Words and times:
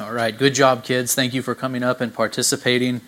All 0.00 0.12
right, 0.14 0.34
good 0.36 0.54
job, 0.54 0.82
kids. 0.82 1.14
Thank 1.14 1.34
you 1.34 1.42
for 1.42 1.54
coming 1.54 1.82
up 1.82 2.00
and 2.00 2.14
participating. 2.14 3.02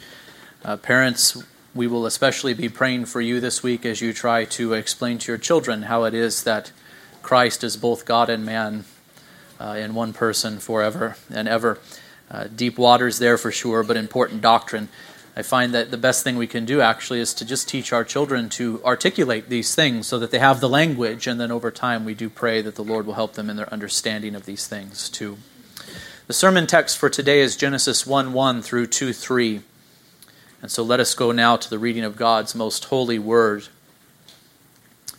Uh, 0.63 0.77
parents, 0.77 1.43
we 1.75 1.87
will 1.87 2.05
especially 2.05 2.53
be 2.53 2.69
praying 2.69 3.07
for 3.07 3.23
you 3.23 3.41
this 3.41 3.63
week 3.63 3.87
as 3.87 4.03
you 4.03 4.13
try 4.13 4.45
to 4.45 4.75
explain 4.75 5.17
to 5.17 5.33
your 5.33 5.39
children 5.39 5.85
how 5.85 6.05
it 6.05 6.13
is 6.13 6.45
that 6.45 6.71
Christ 7.23 7.65
is 7.65 7.79
both 7.79 8.05
God 8.05 8.29
and 8.29 8.45
man 8.45 8.85
uh, 9.59 9.77
in 9.79 9.95
one 9.95 10.13
person 10.13 10.59
forever 10.59 11.17
and 11.31 11.49
ever. 11.49 11.79
Uh, 12.31 12.49
deep 12.55 12.77
waters 12.77 13.19
there 13.19 13.39
for 13.39 13.51
sure, 13.51 13.83
but 13.83 13.97
important 13.97 14.43
doctrine. 14.43 14.91
I 15.35 15.41
find 15.41 15.73
that 15.73 15.91
the 15.91 15.97
best 15.97 16.23
thing 16.23 16.37
we 16.37 16.47
can 16.47 16.67
do 16.67 16.83
actually 16.83 17.21
is 17.21 17.33
to 17.35 17.47
just 17.47 17.71
teach 17.71 17.95
our 17.95 18.05
children 18.05 18.51
to 18.51 18.85
articulate 18.85 19.49
these 19.49 19.75
things 19.75 20.07
so 20.07 20.19
that 20.19 20.31
they 20.31 20.41
have 20.41 20.61
the 20.61 20.69
language, 20.69 21.27
and 21.27 21.41
then 21.41 21.51
over 21.51 21.71
time 21.71 22.05
we 22.05 22.13
do 22.13 22.29
pray 22.29 22.61
that 22.61 22.75
the 22.75 22.85
Lord 22.85 23.07
will 23.07 23.15
help 23.15 23.33
them 23.33 23.49
in 23.49 23.57
their 23.57 23.73
understanding 23.73 24.35
of 24.35 24.45
these 24.45 24.67
things 24.67 25.09
too. 25.09 25.39
The 26.33 26.39
sermon 26.39 26.67
text 26.67 26.97
for 26.97 27.11
today 27.11 27.41
is 27.41 27.59
Genesis 27.59 28.07
1 28.07 28.33
1 28.33 28.63
through 28.63 28.87
2 28.87 29.13
3. 29.13 29.61
And 30.63 30.71
so 30.71 30.83
let 30.83 30.99
us 30.99 31.15
go 31.15 31.31
now 31.31 31.57
to 31.59 31.69
the 31.69 31.79
reading 31.79 32.05
of 32.05 32.17
God's 32.17 32.55
most 32.55 32.87
holy 32.87 33.19
word. 33.19 33.69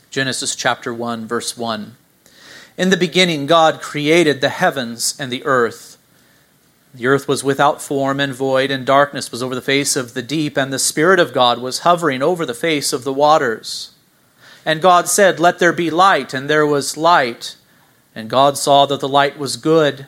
Genesis 0.10 0.56
chapter 0.56 0.92
1, 0.92 1.28
verse 1.28 1.56
1. 1.56 1.98
In 2.80 2.90
the 2.90 2.98
beginning, 2.98 3.46
God 3.46 3.80
created 3.80 4.42
the 4.42 4.50
heavens 4.50 5.16
and 5.20 5.32
the 5.32 5.46
earth. 5.46 6.00
The 6.96 7.06
earth 7.06 7.28
was 7.28 7.44
without 7.44 7.80
form 7.80 8.20
and 8.20 8.34
void, 8.34 8.72
and 8.72 8.84
darkness 8.84 9.32
was 9.32 9.44
over 9.44 9.54
the 9.54 9.62
face 9.62 9.96
of 9.96 10.16
the 10.16 10.24
deep, 10.24 10.58
and 10.58 10.74
the 10.74 10.80
Spirit 10.80 11.20
of 11.20 11.32
God 11.32 11.60
was 11.60 11.82
hovering 11.82 12.24
over 12.24 12.44
the 12.44 12.56
face 12.56 12.92
of 12.92 13.04
the 13.04 13.14
waters. 13.14 13.94
And 14.66 14.82
God 14.82 15.08
said, 15.08 15.40
Let 15.40 15.60
there 15.60 15.74
be 15.74 15.92
light, 15.92 16.34
and 16.34 16.50
there 16.50 16.66
was 16.66 16.98
light. 16.98 17.56
And 18.16 18.32
God 18.32 18.58
saw 18.58 18.88
that 18.88 19.00
the 19.00 19.08
light 19.08 19.38
was 19.38 19.58
good. 19.58 20.08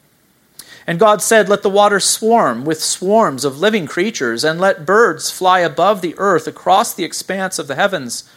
And 0.87 0.99
God 0.99 1.21
said, 1.21 1.47
Let 1.47 1.61
the 1.61 1.69
waters 1.69 2.05
swarm 2.05 2.65
with 2.65 2.81
swarms 2.81 3.45
of 3.45 3.59
living 3.59 3.85
creatures, 3.85 4.43
and 4.43 4.59
let 4.59 4.85
birds 4.85 5.29
fly 5.29 5.59
above 5.59 6.01
the 6.01 6.15
earth 6.17 6.47
across 6.47 6.93
the 6.93 7.03
expanse 7.03 7.59
of 7.59 7.67
the 7.67 7.75
heavens. 7.75 8.29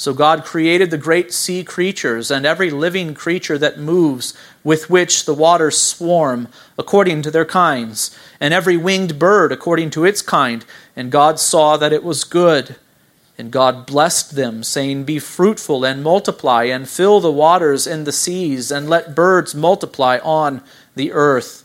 So 0.00 0.14
God 0.14 0.46
created 0.46 0.90
the 0.90 0.96
great 0.96 1.30
sea 1.30 1.62
creatures 1.62 2.30
and 2.30 2.46
every 2.46 2.70
living 2.70 3.12
creature 3.12 3.58
that 3.58 3.78
moves, 3.78 4.32
with 4.64 4.88
which 4.88 5.26
the 5.26 5.34
waters 5.34 5.78
swarm, 5.78 6.48
according 6.78 7.20
to 7.20 7.30
their 7.30 7.44
kinds, 7.44 8.16
and 8.40 8.54
every 8.54 8.78
winged 8.78 9.18
bird 9.18 9.52
according 9.52 9.90
to 9.90 10.06
its 10.06 10.22
kind. 10.22 10.64
And 10.96 11.12
God 11.12 11.38
saw 11.38 11.76
that 11.76 11.92
it 11.92 12.02
was 12.02 12.24
good. 12.24 12.76
And 13.36 13.50
God 13.50 13.84
blessed 13.84 14.36
them, 14.36 14.62
saying, 14.62 15.04
Be 15.04 15.18
fruitful 15.18 15.84
and 15.84 16.02
multiply, 16.02 16.64
and 16.64 16.88
fill 16.88 17.20
the 17.20 17.30
waters 17.30 17.86
in 17.86 18.04
the 18.04 18.12
seas, 18.12 18.70
and 18.70 18.88
let 18.88 19.14
birds 19.14 19.54
multiply 19.54 20.18
on 20.22 20.62
the 20.94 21.12
earth. 21.12 21.64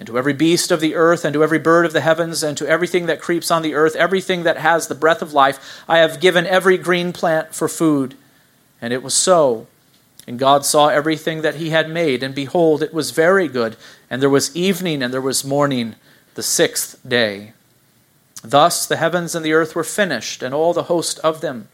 and 0.00 0.06
to 0.06 0.16
every 0.16 0.32
beast 0.32 0.70
of 0.70 0.80
the 0.80 0.94
earth, 0.94 1.26
and 1.26 1.34
to 1.34 1.44
every 1.44 1.58
bird 1.58 1.84
of 1.84 1.92
the 1.92 2.00
heavens, 2.00 2.42
and 2.42 2.56
to 2.56 2.66
everything 2.66 3.04
that 3.04 3.20
creeps 3.20 3.50
on 3.50 3.60
the 3.60 3.74
earth, 3.74 3.94
everything 3.96 4.44
that 4.44 4.56
has 4.56 4.86
the 4.86 4.94
breath 4.94 5.20
of 5.20 5.34
life, 5.34 5.82
I 5.86 5.98
have 5.98 6.20
given 6.20 6.46
every 6.46 6.78
green 6.78 7.12
plant 7.12 7.54
for 7.54 7.68
food. 7.68 8.14
And 8.80 8.94
it 8.94 9.02
was 9.02 9.12
so. 9.12 9.66
And 10.26 10.38
God 10.38 10.64
saw 10.64 10.88
everything 10.88 11.42
that 11.42 11.56
he 11.56 11.68
had 11.68 11.90
made, 11.90 12.22
and 12.22 12.34
behold, 12.34 12.82
it 12.82 12.94
was 12.94 13.10
very 13.10 13.46
good. 13.46 13.76
And 14.08 14.22
there 14.22 14.30
was 14.30 14.56
evening, 14.56 15.02
and 15.02 15.12
there 15.12 15.20
was 15.20 15.44
morning, 15.44 15.96
the 16.34 16.42
sixth 16.42 16.98
day. 17.06 17.52
Thus 18.42 18.86
the 18.86 18.96
heavens 18.96 19.34
and 19.34 19.44
the 19.44 19.52
earth 19.52 19.74
were 19.74 19.84
finished, 19.84 20.42
and 20.42 20.54
all 20.54 20.72
the 20.72 20.84
host 20.84 21.18
of 21.18 21.42
them. 21.42 21.68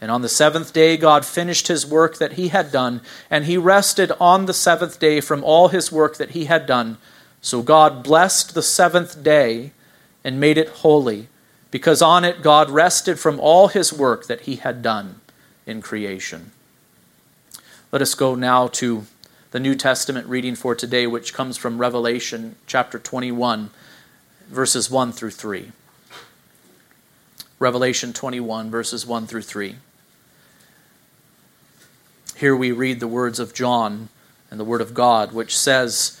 And 0.00 0.10
on 0.10 0.22
the 0.22 0.28
seventh 0.30 0.72
day, 0.72 0.96
God 0.96 1.26
finished 1.26 1.68
his 1.68 1.84
work 1.86 2.16
that 2.16 2.32
he 2.32 2.48
had 2.48 2.72
done, 2.72 3.02
and 3.28 3.44
he 3.44 3.58
rested 3.58 4.10
on 4.18 4.46
the 4.46 4.54
seventh 4.54 4.98
day 4.98 5.20
from 5.20 5.44
all 5.44 5.68
his 5.68 5.92
work 5.92 6.16
that 6.16 6.30
he 6.30 6.46
had 6.46 6.64
done. 6.64 6.96
So 7.40 7.62
God 7.62 8.02
blessed 8.02 8.54
the 8.54 8.62
seventh 8.62 9.22
day 9.22 9.72
and 10.24 10.40
made 10.40 10.58
it 10.58 10.68
holy, 10.68 11.28
because 11.70 12.02
on 12.02 12.24
it 12.24 12.42
God 12.42 12.70
rested 12.70 13.18
from 13.18 13.38
all 13.38 13.68
his 13.68 13.92
work 13.92 14.26
that 14.26 14.42
he 14.42 14.56
had 14.56 14.82
done 14.82 15.20
in 15.66 15.80
creation. 15.80 16.52
Let 17.92 18.02
us 18.02 18.14
go 18.14 18.34
now 18.34 18.68
to 18.68 19.06
the 19.50 19.60
New 19.60 19.74
Testament 19.74 20.26
reading 20.26 20.54
for 20.54 20.74
today, 20.74 21.06
which 21.06 21.32
comes 21.32 21.56
from 21.56 21.78
Revelation 21.78 22.56
chapter 22.66 22.98
21, 22.98 23.70
verses 24.48 24.90
1 24.90 25.12
through 25.12 25.30
3. 25.30 25.72
Revelation 27.58 28.12
21, 28.12 28.70
verses 28.70 29.06
1 29.06 29.26
through 29.26 29.42
3. 29.42 29.76
Here 32.36 32.54
we 32.54 32.72
read 32.72 33.00
the 33.00 33.08
words 33.08 33.40
of 33.40 33.54
John 33.54 34.10
and 34.50 34.60
the 34.60 34.64
Word 34.64 34.80
of 34.80 34.94
God, 34.94 35.32
which 35.32 35.56
says, 35.58 36.20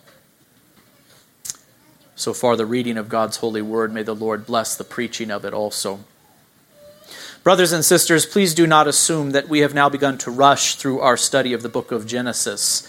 So 2.21 2.35
far, 2.35 2.55
the 2.55 2.67
reading 2.67 2.97
of 2.97 3.09
God's 3.09 3.37
holy 3.37 3.63
word. 3.63 3.91
May 3.91 4.03
the 4.03 4.13
Lord 4.13 4.45
bless 4.45 4.77
the 4.77 4.83
preaching 4.83 5.31
of 5.31 5.43
it 5.43 5.55
also. 5.55 6.01
Brothers 7.41 7.71
and 7.71 7.83
sisters, 7.83 8.27
please 8.27 8.53
do 8.53 8.67
not 8.67 8.87
assume 8.87 9.31
that 9.31 9.49
we 9.49 9.61
have 9.61 9.73
now 9.73 9.89
begun 9.89 10.19
to 10.19 10.29
rush 10.29 10.75
through 10.75 10.99
our 10.99 11.17
study 11.17 11.51
of 11.51 11.63
the 11.63 11.67
book 11.67 11.91
of 11.91 12.05
Genesis. 12.05 12.87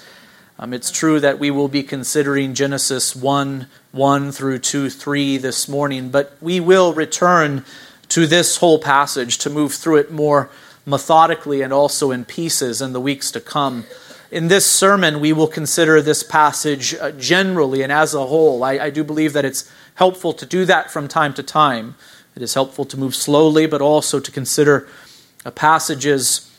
Um, 0.58 0.75
it's 0.75 0.90
true 0.90 1.19
that 1.19 1.38
we 1.38 1.50
will 1.50 1.69
be 1.69 1.82
considering 1.82 2.52
Genesis 2.52 3.17
1 3.17 3.69
1 3.93 4.32
through 4.32 4.58
2 4.58 4.90
3 4.90 5.38
this 5.38 5.67
morning, 5.67 6.11
but 6.11 6.37
we 6.43 6.61
will 6.61 6.93
return 6.93 7.64
to 8.11 8.26
this 8.26 8.58
whole 8.58 8.79
passage 8.79 9.38
to 9.38 9.49
move 9.49 9.73
through 9.73 9.96
it 9.96 10.12
more 10.12 10.50
methodically 10.84 11.62
and 11.62 11.73
also 11.73 12.11
in 12.11 12.26
pieces 12.26 12.82
in 12.82 12.93
the 12.93 13.00
weeks 13.00 13.31
to 13.31 13.40
come. 13.40 13.87
In 14.32 14.49
this 14.49 14.64
sermon, 14.64 15.20
we 15.20 15.34
will 15.34 15.46
consider 15.46 16.00
this 16.00 16.23
passage 16.23 16.94
uh, 16.94 17.11
generally 17.11 17.82
and 17.82 17.93
as 17.93 18.14
a 18.14 18.25
whole. 18.25 18.64
I, 18.64 18.79
I 18.79 18.88
do 18.88 19.05
believe 19.05 19.34
that 19.34 19.44
it's 19.44 19.70
helpful 19.96 20.32
to 20.32 20.46
do 20.46 20.64
that 20.64 20.90
from 20.90 21.06
time 21.06 21.34
to 21.34 21.43
time. 21.43 21.96
It 22.34 22.40
is 22.40 22.55
helpful 22.55 22.87
to 22.87 22.96
move 22.96 23.14
slowly, 23.14 23.67
but 23.67 23.82
also 23.82 24.20
to 24.20 24.31
consider 24.32 24.88
uh, 25.44 25.50
passages 25.50 26.50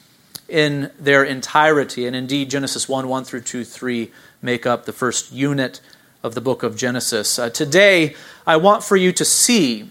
in 0.47 0.91
their 0.99 1.23
entirety. 1.23 2.05
And 2.05 2.15
indeed, 2.15 2.51
Genesis 2.51 2.87
1 2.87 3.07
1 3.07 3.23
through 3.23 3.41
2 3.41 3.63
3 3.63 4.11
make 4.43 4.67
up 4.67 4.85
the 4.85 4.93
first 4.93 5.31
unit 5.31 5.81
of 6.21 6.35
the 6.35 6.41
book 6.41 6.61
of 6.61 6.77
Genesis. 6.77 7.39
Uh, 7.39 7.49
today, 7.49 8.15
I 8.45 8.55
want 8.57 8.83
for 8.83 8.97
you 8.97 9.11
to 9.13 9.25
see 9.25 9.89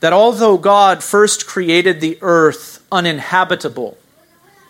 that 0.00 0.12
although 0.12 0.58
God 0.58 1.04
first 1.04 1.46
created 1.46 2.00
the 2.00 2.18
earth 2.20 2.84
uninhabitable, 2.90 3.96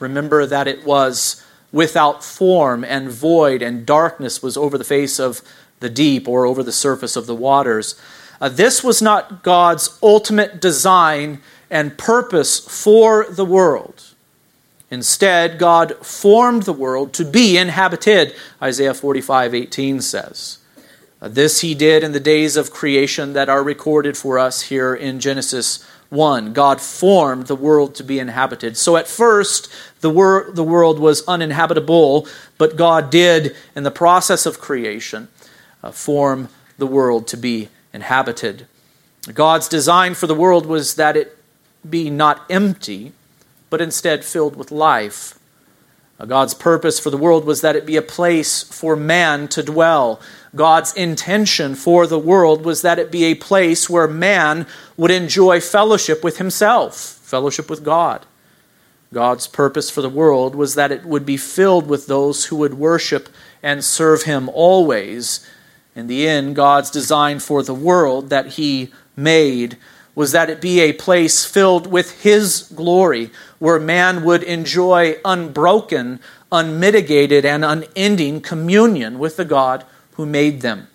remember 0.01 0.45
that 0.45 0.69
it 0.69 0.85
was 0.85 1.43
without 1.77 2.25
form 2.25 2.83
and 2.83 3.11
void, 3.11 3.61
and 3.61 3.85
darkness 3.85 4.43
was 4.43 4.57
over 4.57 4.79
the 4.79 4.83
face 4.83 5.21
of 5.21 5.43
the 5.81 5.91
deep 5.91 6.27
or 6.27 6.47
over 6.47 6.63
the 6.63 6.73
surface 6.73 7.17
of 7.17 7.27
the 7.27 7.35
waters. 7.35 8.01
Uh, 8.41 8.49
this 8.49 8.83
was 8.83 9.03
not 9.03 9.43
God's 9.43 9.99
ultimate 10.03 10.59
design 10.59 11.43
and 11.71 11.99
purpose 11.99 12.61
for 12.61 13.27
the 13.29 13.45
world. 13.45 14.15
Instead, 14.91 15.59
God 15.59 15.95
formed 15.99 16.63
the 16.63 16.73
world 16.73 17.13
to 17.13 17.27
be 17.27 17.59
inhabited, 17.59 18.35
Isaiah 18.63 18.95
45 18.95 19.55
18 19.55 20.01
says. 20.01 20.59
Uh, 21.21 21.29
this 21.29 21.61
he 21.61 21.75
did 21.75 22.03
in 22.03 22.13
the 22.13 22.21
days 22.21 22.57
of 22.57 22.71
creation 22.71 23.35
that 23.35 23.51
are 23.51 23.63
recorded 23.63 24.17
for 24.17 24.39
us 24.39 24.63
here 24.63 24.95
in 24.95 25.21
Genesis 25.21 25.87
1. 26.11 26.53
God 26.53 26.81
formed 26.81 27.47
the 27.47 27.57
world 27.57 27.95
to 27.97 28.05
be 28.05 28.19
inhabited. 28.19 28.77
So 28.77 28.97
at 28.97 29.09
first, 29.09 29.73
the, 30.01 30.11
wor- 30.11 30.51
the 30.51 30.65
world 30.65 30.99
was 30.99 31.27
uninhabitable, 31.27 32.27
but 32.59 32.77
God 32.77 33.11
did, 33.11 33.57
in 33.75 33.83
the 33.83 33.91
process 33.91 34.47
of 34.47 34.61
creation, 34.61 35.29
uh, 35.83 35.91
form 35.91 36.49
the 36.79 36.87
world 36.87 37.27
to 37.29 37.37
be 37.37 37.69
inhabited. 37.93 38.67
God's 39.33 39.69
design 39.69 40.15
for 40.15 40.27
the 40.27 40.35
world 40.35 40.67
was 40.67 40.95
that 40.95 41.17
it 41.17 41.37
be 41.89 42.11
not 42.11 42.45
empty, 42.49 43.13
but 43.71 43.81
instead 43.81 44.25
filled 44.25 44.57
with 44.57 44.71
life. 44.71 45.39
God's 46.25 46.55
purpose 46.55 46.99
for 46.99 47.11
the 47.11 47.19
world 47.19 47.45
was 47.45 47.61
that 47.61 47.77
it 47.77 47.85
be 47.85 47.97
a 47.97 48.03
place 48.03 48.63
for 48.63 48.97
man 48.97 49.49
to 49.49 49.63
dwell, 49.63 50.21
God's 50.57 50.95
intention 50.95 51.75
for 51.75 52.07
the 52.07 52.19
world 52.19 52.65
was 52.65 52.83
that 52.83 52.99
it 52.99 53.13
be 53.13 53.25
a 53.25 53.35
place 53.35 53.91
where 53.91 54.09
man 54.09 54.67
would 54.97 55.11
enjoy 55.11 55.61
fellowship 55.61 56.25
with 56.25 56.39
himself, 56.39 56.97
fellowship 56.97 57.69
with 57.69 57.85
God. 57.85 58.25
God's 59.13 59.47
purpose 59.47 59.91
for 59.91 60.01
the 60.01 60.09
world 60.09 60.55
was 60.55 60.75
that 60.75 60.91
it 60.91 61.05
would 61.05 61.27
be 61.27 61.37
filled 61.37 61.87
with 61.87 62.07
those 62.07 62.47
who 62.47 62.57
would 62.57 62.75
worship 62.75 63.29
and 63.63 63.85
serve 63.85 64.23
him 64.23 64.49
always. 64.49 65.47
In 65.95 66.07
the 66.07 66.27
end, 66.27 66.57
God's 66.57 66.91
design 66.91 67.39
for 67.39 67.63
the 67.63 67.75
world 67.75 68.31
that 68.31 68.55
he 68.55 68.93
made 69.15 69.77
was 70.17 70.33
that 70.33 70.51
it 70.51 70.61
be 70.61 70.81
a 70.81 70.95
place 70.95 71.45
filled 71.45 71.87
with 71.87 72.23
his 72.23 72.73
glory, 72.75 73.31
where 73.59 73.79
man 73.79 74.25
would 74.25 74.43
enjoy 74.43 75.17
unbroken, 75.25 76.19
unmitigated, 76.51 77.45
and 77.45 77.65
unending 77.65 78.41
communion 78.41 79.19
with 79.19 79.37
the 79.37 79.45
God 79.45 79.85
who 80.15 80.25
made 80.25 80.63
them. 80.63 80.89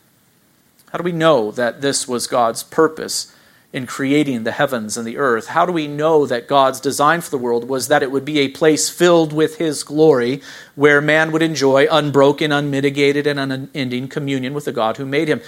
How 0.91 0.97
do 0.97 1.03
we 1.03 1.11
know 1.11 1.51
that 1.51 1.81
this 1.81 2.07
was 2.07 2.25
God's 2.25 2.63
purpose 2.63 3.33
in 3.71 3.85
creating 3.85 4.43
the 4.43 4.51
heavens 4.51 4.97
and 4.97 5.05
the 5.05 5.17
earth? 5.17 5.47
How 5.47 5.67
do 5.67 5.71
we 5.71 5.87
know 5.87 6.25
that 6.25 6.47
God's 6.47 6.81
design 6.81 7.21
for 7.21 7.29
the 7.29 7.37
world 7.37 7.69
was 7.69 7.87
that 7.87 8.03
it 8.03 8.11
would 8.11 8.25
be 8.25 8.39
a 8.39 8.49
place 8.49 8.89
filled 8.89 9.31
with 9.31 9.57
His 9.57 9.83
glory 9.83 10.41
where 10.75 10.99
man 10.99 11.31
would 11.31 11.43
enjoy 11.43 11.87
unbroken, 11.89 12.51
unmitigated, 12.51 13.27
and 13.27 13.39
unending 13.39 14.07
communion 14.07 14.55
with 14.55 14.65
the 14.65 14.73
God 14.73 14.97
who 14.97 15.05
made 15.05 15.27
him? 15.27 15.41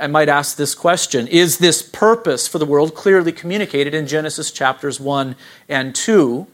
I 0.00 0.06
might 0.06 0.28
ask 0.28 0.56
this 0.56 0.74
question 0.74 1.26
Is 1.28 1.58
this 1.58 1.82
purpose 1.82 2.48
for 2.48 2.58
the 2.58 2.66
world 2.66 2.94
clearly 2.94 3.32
communicated 3.32 3.94
in 3.94 4.06
Genesis 4.06 4.50
chapters 4.50 5.00
1 5.00 5.36
and 5.68 5.94
2? 5.94 6.46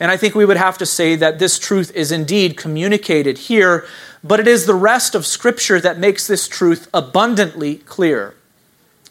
And 0.00 0.10
I 0.10 0.16
think 0.16 0.34
we 0.34 0.44
would 0.44 0.56
have 0.56 0.76
to 0.78 0.86
say 0.86 1.14
that 1.16 1.38
this 1.38 1.58
truth 1.58 1.92
is 1.94 2.10
indeed 2.10 2.56
communicated 2.56 3.38
here, 3.38 3.86
but 4.24 4.40
it 4.40 4.48
is 4.48 4.66
the 4.66 4.74
rest 4.74 5.14
of 5.14 5.24
Scripture 5.24 5.80
that 5.80 5.98
makes 5.98 6.26
this 6.26 6.48
truth 6.48 6.88
abundantly 6.92 7.76
clear. 7.76 8.34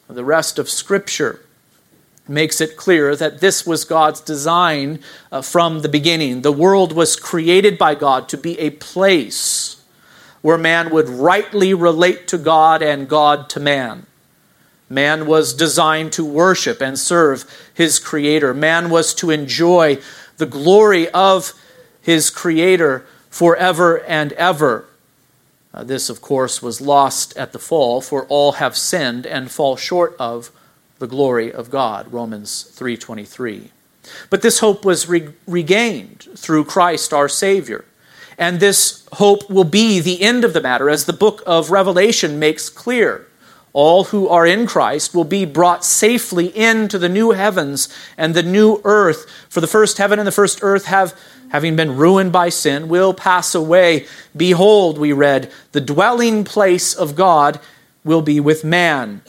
The 0.09 0.25
rest 0.25 0.59
of 0.59 0.69
Scripture 0.69 1.39
makes 2.27 2.59
it 2.59 2.75
clear 2.77 3.15
that 3.15 3.39
this 3.39 3.65
was 3.65 3.85
God's 3.85 4.21
design 4.21 4.99
uh, 5.31 5.41
from 5.41 5.81
the 5.81 5.89
beginning. 5.89 6.41
The 6.41 6.51
world 6.51 6.93
was 6.93 7.15
created 7.15 7.77
by 7.77 7.95
God 7.95 8.27
to 8.29 8.37
be 8.37 8.59
a 8.59 8.71
place 8.71 9.82
where 10.43 10.57
man 10.57 10.91
would 10.91 11.09
rightly 11.09 11.73
relate 11.73 12.27
to 12.27 12.37
God 12.37 12.83
and 12.83 13.09
God 13.09 13.49
to 13.49 13.59
man. 13.59 14.05
Man 14.89 15.25
was 15.25 15.53
designed 15.53 16.11
to 16.13 16.25
worship 16.25 16.81
and 16.81 16.99
serve 16.99 17.45
his 17.73 17.97
Creator. 17.97 18.53
Man 18.53 18.91
was 18.91 19.15
to 19.15 19.31
enjoy 19.31 19.97
the 20.37 20.45
glory 20.45 21.09
of 21.09 21.53
his 22.01 22.29
Creator 22.29 23.05
forever 23.29 24.03
and 24.03 24.33
ever. 24.33 24.85
Uh, 25.73 25.83
this, 25.83 26.09
of 26.09 26.21
course, 26.21 26.61
was 26.61 26.81
lost 26.81 27.35
at 27.37 27.53
the 27.53 27.57
fall, 27.57 28.01
for 28.01 28.25
all 28.25 28.53
have 28.53 28.77
sinned 28.77 29.25
and 29.25 29.49
fall 29.49 29.77
short 29.77 30.13
of 30.19 30.51
the 30.99 31.07
glory 31.07 31.51
of 31.51 31.71
God. 31.71 32.11
Romans 32.11 32.65
3:23. 32.75 33.71
But 34.29 34.41
this 34.41 34.59
hope 34.59 34.83
was 34.83 35.07
re- 35.07 35.29
regained 35.47 36.27
through 36.35 36.65
Christ 36.65 37.13
our 37.13 37.29
Savior. 37.29 37.85
And 38.37 38.59
this 38.59 39.05
hope 39.13 39.49
will 39.49 39.63
be 39.63 39.99
the 39.99 40.21
end 40.21 40.43
of 40.43 40.53
the 40.53 40.61
matter, 40.61 40.89
as 40.89 41.05
the 41.05 41.13
book 41.13 41.43
of 41.45 41.71
Revelation 41.71 42.39
makes 42.39 42.69
clear. 42.69 43.27
All 43.73 44.05
who 44.05 44.27
are 44.27 44.45
in 44.45 44.67
Christ 44.67 45.15
will 45.15 45.23
be 45.23 45.45
brought 45.45 45.83
safely 45.83 46.55
into 46.55 46.99
the 46.99 47.09
new 47.09 47.31
heavens 47.31 47.89
and 48.17 48.33
the 48.33 48.43
new 48.43 48.79
earth. 48.83 49.25
For 49.49 49.61
the 49.61 49.67
first 49.67 49.97
heaven 49.97 50.19
and 50.19 50.27
the 50.27 50.31
first 50.31 50.59
earth 50.61 50.85
have, 50.85 51.19
having 51.49 51.75
been 51.75 51.97
ruined 51.97 52.31
by 52.31 52.49
sin, 52.49 52.87
will 52.87 53.15
pass 53.15 53.55
away. 53.55 54.05
Behold, 54.37 54.99
we 54.99 55.11
read, 55.11 55.51
the 55.71 55.81
dwelling 55.81 56.43
place 56.43 56.93
of 56.93 57.15
God 57.15 57.59
will 58.03 58.21
be 58.21 58.39
with 58.39 58.63
man. 58.63 59.23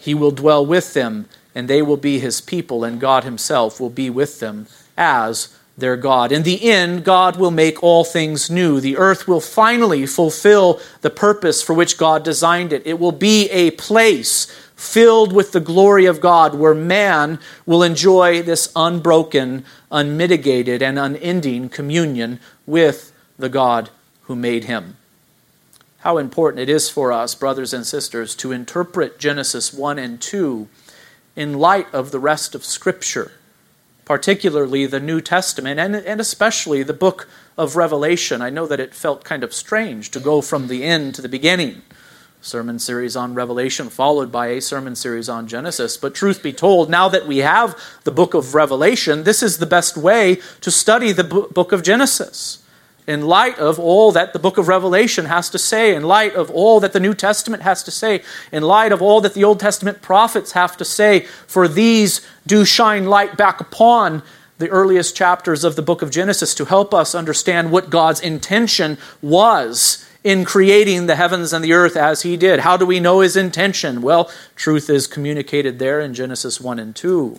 He 0.00 0.14
will 0.14 0.30
dwell 0.30 0.64
with 0.64 0.92
them, 0.92 1.26
and 1.54 1.66
they 1.66 1.80
will 1.80 1.96
be 1.96 2.18
his 2.18 2.42
people, 2.42 2.84
and 2.84 3.00
God 3.00 3.24
himself 3.24 3.80
will 3.80 3.90
be 3.90 4.10
with 4.10 4.40
them 4.40 4.66
as 4.98 5.56
their 5.76 5.96
God. 5.96 6.32
In 6.32 6.42
the 6.42 6.70
end, 6.70 7.04
God 7.04 7.36
will 7.36 7.50
make 7.50 7.82
all 7.82 8.02
things 8.02 8.50
new. 8.50 8.80
The 8.80 8.96
earth 8.96 9.28
will 9.28 9.40
finally 9.40 10.06
fulfill 10.06 10.80
the 11.02 11.10
purpose 11.10 11.62
for 11.62 11.74
which 11.74 11.98
God 11.98 12.24
designed 12.24 12.72
it. 12.72 12.86
It 12.86 12.98
will 12.98 13.12
be 13.12 13.50
a 13.50 13.72
place 13.72 14.46
filled 14.74 15.32
with 15.32 15.52
the 15.52 15.60
glory 15.60 16.06
of 16.06 16.20
God 16.20 16.54
where 16.54 16.74
man 16.74 17.38
will 17.66 17.82
enjoy 17.82 18.42
this 18.42 18.72
unbroken, 18.74 19.64
unmitigated, 19.90 20.82
and 20.82 20.98
unending 20.98 21.68
communion 21.68 22.40
with 22.66 23.12
the 23.38 23.48
God 23.48 23.90
who 24.22 24.36
made 24.36 24.64
him. 24.64 24.96
How 25.98 26.18
important 26.18 26.60
it 26.60 26.68
is 26.68 26.88
for 26.88 27.12
us, 27.12 27.34
brothers 27.34 27.74
and 27.74 27.86
sisters, 27.86 28.34
to 28.36 28.52
interpret 28.52 29.18
Genesis 29.18 29.72
1 29.72 29.98
and 29.98 30.20
2 30.20 30.68
in 31.34 31.58
light 31.58 31.92
of 31.92 32.12
the 32.12 32.20
rest 32.20 32.54
of 32.54 32.64
Scripture 32.64 33.32
particularly 34.06 34.86
the 34.86 35.00
New 35.00 35.20
Testament, 35.20 35.78
and, 35.78 35.94
and 35.94 36.20
especially 36.20 36.82
the 36.82 36.94
book 36.94 37.28
of 37.58 37.76
Revelation. 37.76 38.40
I 38.40 38.48
know 38.48 38.66
that 38.66 38.80
it 38.80 38.94
felt 38.94 39.24
kind 39.24 39.44
of 39.44 39.52
strange 39.52 40.10
to 40.12 40.20
go 40.20 40.40
from 40.40 40.68
the 40.68 40.84
end 40.84 41.14
to 41.16 41.22
the 41.22 41.28
beginning. 41.28 41.82
Sermon 42.40 42.78
series 42.78 43.16
on 43.16 43.34
Revelation, 43.34 43.90
followed 43.90 44.30
by 44.30 44.46
a 44.46 44.60
sermon 44.62 44.94
series 44.94 45.28
on 45.28 45.48
Genesis. 45.48 45.96
But 45.96 46.14
truth 46.14 46.42
be 46.42 46.52
told, 46.52 46.88
now 46.88 47.08
that 47.08 47.26
we 47.26 47.38
have 47.38 47.78
the 48.04 48.12
book 48.12 48.32
of 48.32 48.54
Revelation, 48.54 49.24
this 49.24 49.42
is 49.42 49.58
the 49.58 49.66
best 49.66 49.96
way 49.96 50.38
to 50.60 50.70
study 50.70 51.12
the 51.12 51.24
book 51.24 51.72
of 51.72 51.82
Genesis 51.82 52.62
in 53.06 53.26
light 53.26 53.58
of 53.58 53.78
all 53.78 54.12
that 54.12 54.32
the 54.32 54.38
book 54.38 54.58
of 54.58 54.68
Revelation 54.68 55.26
has 55.26 55.48
to 55.50 55.58
say, 55.58 55.94
in 55.94 56.02
light 56.02 56.34
of 56.34 56.50
all 56.50 56.80
that 56.80 56.92
the 56.92 57.00
New 57.00 57.14
Testament 57.14 57.62
has 57.62 57.82
to 57.84 57.90
say, 57.90 58.22
in 58.50 58.62
light 58.62 58.92
of 58.92 59.00
all 59.00 59.20
that 59.20 59.34
the 59.34 59.44
Old 59.44 59.60
Testament 59.60 60.02
prophets 60.02 60.52
have 60.52 60.76
to 60.76 60.84
say, 60.84 61.20
for 61.46 61.68
these 61.68 62.26
do 62.46 62.64
shine 62.64 63.06
light 63.06 63.36
back 63.36 63.60
upon 63.60 64.22
the 64.58 64.68
earliest 64.70 65.14
chapters 65.16 65.64
of 65.64 65.76
the 65.76 65.82
book 65.82 66.02
of 66.02 66.10
Genesis 66.10 66.54
to 66.54 66.64
help 66.64 66.94
us 66.94 67.14
understand 67.14 67.70
what 67.70 67.90
God's 67.90 68.20
intention 68.20 68.98
was 69.22 70.08
in 70.24 70.44
creating 70.44 71.06
the 71.06 71.14
heavens 71.14 71.52
and 71.52 71.64
the 71.64 71.72
earth 71.72 71.96
as 71.96 72.22
he 72.22 72.36
did. 72.36 72.60
How 72.60 72.76
do 72.76 72.84
we 72.84 72.98
know 72.98 73.20
his 73.20 73.36
intention? 73.36 74.02
Well, 74.02 74.30
truth 74.56 74.90
is 74.90 75.06
communicated 75.06 75.78
there 75.78 76.00
in 76.00 76.14
Genesis 76.14 76.60
1 76.60 76.80
and 76.80 76.96
2. 76.96 77.38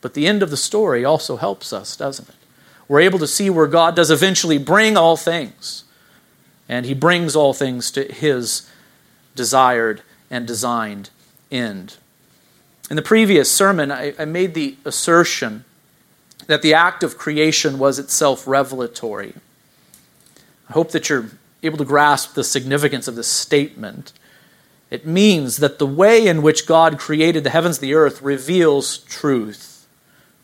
But 0.00 0.14
the 0.14 0.26
end 0.26 0.42
of 0.42 0.50
the 0.50 0.56
story 0.56 1.04
also 1.04 1.36
helps 1.36 1.72
us, 1.72 1.94
doesn't 1.94 2.28
it? 2.28 2.34
We're 2.88 3.00
able 3.00 3.18
to 3.18 3.26
see 3.26 3.50
where 3.50 3.66
God 3.66 3.96
does 3.96 4.10
eventually 4.10 4.58
bring 4.58 4.96
all 4.96 5.16
things. 5.16 5.84
And 6.68 6.86
he 6.86 6.94
brings 6.94 7.36
all 7.36 7.52
things 7.52 7.90
to 7.92 8.04
his 8.04 8.68
desired 9.34 10.02
and 10.30 10.46
designed 10.46 11.10
end. 11.50 11.96
In 12.90 12.96
the 12.96 13.02
previous 13.02 13.50
sermon, 13.50 13.90
I, 13.90 14.14
I 14.18 14.24
made 14.24 14.54
the 14.54 14.76
assertion 14.84 15.64
that 16.46 16.62
the 16.62 16.74
act 16.74 17.02
of 17.02 17.18
creation 17.18 17.78
was 17.78 17.98
itself 17.98 18.46
revelatory. 18.46 19.34
I 20.68 20.72
hope 20.72 20.92
that 20.92 21.08
you're 21.08 21.30
able 21.62 21.78
to 21.78 21.84
grasp 21.84 22.34
the 22.34 22.44
significance 22.44 23.08
of 23.08 23.16
this 23.16 23.28
statement. 23.28 24.12
It 24.90 25.06
means 25.06 25.56
that 25.56 25.78
the 25.78 25.86
way 25.86 26.26
in 26.26 26.42
which 26.42 26.66
God 26.66 26.98
created 26.98 27.42
the 27.42 27.50
heavens 27.50 27.78
and 27.78 27.88
the 27.88 27.94
earth 27.94 28.22
reveals 28.22 28.98
truth 28.98 29.75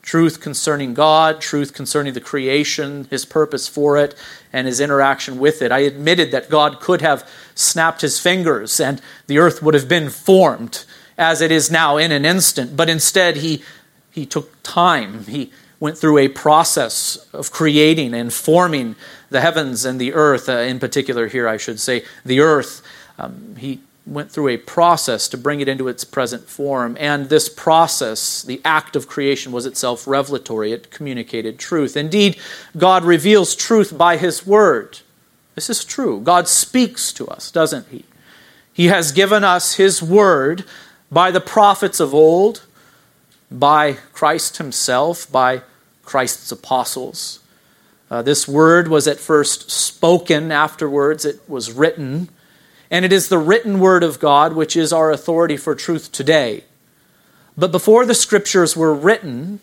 truth 0.03 0.41
concerning 0.41 0.95
God, 0.95 1.41
truth 1.41 1.73
concerning 1.73 2.13
the 2.13 2.21
creation, 2.21 3.07
his 3.09 3.25
purpose 3.25 3.69
for 3.69 3.97
it, 3.97 4.15
and 4.53 4.67
his 4.67 4.81
interaction 4.81 5.39
with 5.39 5.63
it. 5.63 5.73
I 5.73 5.81
admitted 5.81 6.33
that 6.33 6.51
God 6.51 6.81
could 6.81 7.01
have 7.01 7.29
snapped 7.55 8.01
his 8.01 8.19
fingers 8.19 8.81
and 8.81 9.01
the 9.29 9.39
earth 9.39 9.63
would 9.63 9.75
have 9.75 9.89
been 9.89 10.11
formed 10.11 10.85
as 11.17 11.41
it 11.41 11.53
is 11.53 11.71
now 11.71 11.97
in 11.97 12.11
an 12.11 12.25
instant, 12.25 12.77
but 12.77 12.91
instead 12.91 13.37
he, 13.37 13.63
he 14.11 14.27
took 14.27 14.61
time. 14.63 15.25
He 15.25 15.53
went 15.79 15.99
through 15.99 16.19
a 16.19 16.29
process 16.29 17.17
of 17.33 17.53
creating 17.53 18.15
and 18.15 18.33
forming 18.33 18.97
the 19.31 19.41
heavens 19.41 19.85
and 19.85 20.01
the 20.01 20.13
earth, 20.15 20.49
uh, 20.49 20.53
in 20.53 20.79
particular, 20.79 21.29
here 21.29 21.49
I 21.49 21.57
should 21.57 21.81
say, 21.81 22.05
the 22.25 22.41
earth. 22.41 22.83
Um, 23.19 23.57
he 23.57 23.81
went 24.05 24.31
through 24.31 24.49
a 24.49 24.57
process 24.57 25.29
to 25.29 25.39
bring 25.39 25.61
it 25.61 25.69
into 25.69 25.89
its 25.89 26.05
present 26.05 26.49
form. 26.49 26.97
And 26.99 27.29
this 27.29 27.49
process, 27.49 28.43
the 28.43 28.61
act 28.65 28.97
of 28.97 29.07
creation, 29.07 29.53
was 29.53 29.67
itself 29.67 30.07
revelatory. 30.07 30.73
It 30.73 30.91
communicated 30.91 31.59
truth. 31.59 31.97
Indeed, 31.97 32.39
God 32.77 33.05
reveals 33.05 33.55
truth 33.55 33.97
by 33.97 34.17
His 34.17 34.47
Word. 34.47 35.01
This 35.55 35.71
is 35.71 35.85
true. 35.85 36.21
God 36.21 36.49
speaks 36.49 37.13
to 37.13 37.29
us, 37.29 37.51
doesn't 37.51 37.89
He? 37.89 38.05
He 38.73 38.87
has 38.87 39.13
given 39.13 39.45
us 39.45 39.75
His 39.75 40.03
Word 40.03 40.65
by 41.11 41.31
the 41.31 41.41
prophets 41.41 42.01
of 42.01 42.15
old, 42.15 42.65
by 43.51 43.95
Christ 44.13 44.57
Himself, 44.57 45.31
by 45.31 45.63
Christ's 46.05 46.51
apostles. 46.51 47.39
Uh, 48.11 48.21
this 48.21 48.47
word 48.47 48.89
was 48.89 49.09
at 49.09 49.19
first 49.19 49.71
spoken, 49.71 50.53
afterwards, 50.53 51.25
it 51.25 51.41
was 51.49 51.73
written. 51.73 52.29
And 52.93 53.07
it 53.07 53.13
is 53.13 53.29
the 53.29 53.39
written 53.39 53.81
word 53.81 54.05
of 54.05 54.21
God 54.21 54.53
which 54.53 54.77
is 54.77 54.93
our 54.93 55.11
authority 55.11 55.57
for 55.57 55.75
truth 55.75 56.13
today. 56.13 56.65
But 57.57 57.73
before 57.73 58.05
the 58.05 58.15
scriptures 58.15 58.77
were 58.77 58.95
written, 58.95 59.61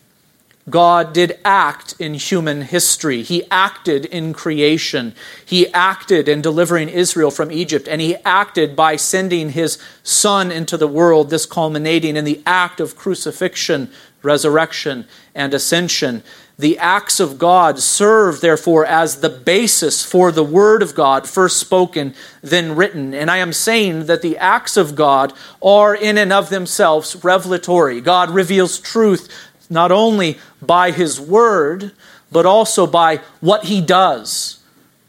God 0.68 1.14
did 1.14 1.40
act 1.46 1.96
in 2.00 2.16
human 2.16 2.64
history. 2.64 3.22
He 3.22 3.44
acted 3.52 4.06
in 4.06 4.34
creation. 4.34 5.14
He 5.46 5.72
acted 5.74 6.28
in 6.28 6.42
delivering 6.42 6.90
Israel 6.90 7.30
from 7.30 7.52
Egypt. 7.52 7.88
And 7.88 8.02
he 8.02 8.16
acted 8.18 8.76
by 8.76 8.96
sending 8.96 9.52
his 9.52 9.78
Son 10.04 10.52
into 10.52 10.76
the 10.76 10.88
world, 10.88 11.30
this 11.30 11.46
culminating 11.46 12.16
in 12.16 12.26
the 12.26 12.42
act 12.48 12.80
of 12.80 12.96
crucifixion, 12.96 13.92
resurrection, 14.22 15.06
and 15.36 15.54
ascension. 15.54 16.24
The 16.58 16.78
acts 16.78 17.22
of 17.22 17.38
God 17.40 17.80
serve, 17.80 18.42
therefore, 18.42 18.86
as 18.86 19.22
the 19.22 19.30
basis 19.30 20.04
for 20.04 20.30
the 20.30 20.44
Word 20.44 20.84
of 20.84 20.94
God, 20.94 21.28
first 21.28 21.58
spoken, 21.58 22.14
then 22.42 22.76
written. 22.76 23.14
And 23.14 23.32
I 23.32 23.38
am 23.38 23.54
saying 23.54 24.08
that 24.08 24.22
the 24.22 24.38
acts 24.38 24.76
of 24.76 24.94
God 24.94 25.32
are, 25.62 25.96
in 25.96 26.18
and 26.18 26.34
of 26.34 26.50
themselves, 26.50 27.24
revelatory. 27.24 28.02
God 28.02 28.30
reveals 28.32 28.78
truth 28.78 29.30
not 29.70 29.92
only 29.92 30.38
by 30.62 30.92
His 30.92 31.18
Word, 31.18 31.94
but 32.30 32.46
also 32.46 32.86
by 32.86 33.22
what 33.40 33.66
He 33.66 33.80
does 33.80 34.62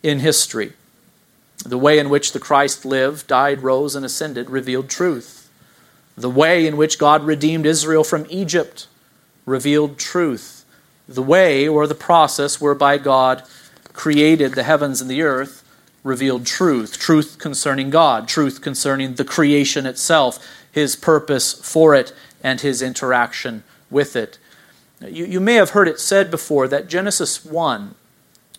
in 0.04 0.20
history. 0.20 0.74
The 1.64 1.78
way 1.78 1.98
in 1.98 2.10
which 2.10 2.32
the 2.32 2.38
Christ 2.38 2.84
lived, 2.84 3.26
died, 3.26 3.62
rose, 3.62 3.96
and 3.96 4.04
ascended 4.04 4.50
revealed 4.50 4.88
truth. 4.88 5.50
The 6.16 6.30
way 6.30 6.64
in 6.66 6.76
which 6.76 6.98
God 6.98 7.24
redeemed 7.24 7.66
Israel 7.66 8.04
from 8.04 8.24
Egypt 8.28 8.86
revealed 9.50 9.98
truth 9.98 10.64
the 11.08 11.22
way 11.22 11.66
or 11.66 11.86
the 11.86 11.94
process 11.94 12.60
whereby 12.60 12.96
God 12.96 13.42
created 13.92 14.54
the 14.54 14.62
heavens 14.62 15.00
and 15.00 15.10
the 15.10 15.22
earth 15.22 15.64
revealed 16.02 16.46
truth 16.46 16.98
truth 16.98 17.38
concerning 17.38 17.90
God, 17.90 18.28
truth 18.28 18.62
concerning 18.62 19.14
the 19.14 19.24
creation 19.24 19.86
itself, 19.86 20.38
his 20.70 20.96
purpose 20.96 21.52
for 21.52 21.94
it, 21.94 22.14
and 22.42 22.60
his 22.60 22.80
interaction 22.80 23.64
with 23.90 24.16
it. 24.16 24.38
You, 25.00 25.26
you 25.26 25.40
may 25.40 25.54
have 25.54 25.70
heard 25.70 25.88
it 25.88 25.98
said 25.98 26.30
before 26.30 26.68
that 26.68 26.88
Genesis 26.88 27.44
1 27.44 27.94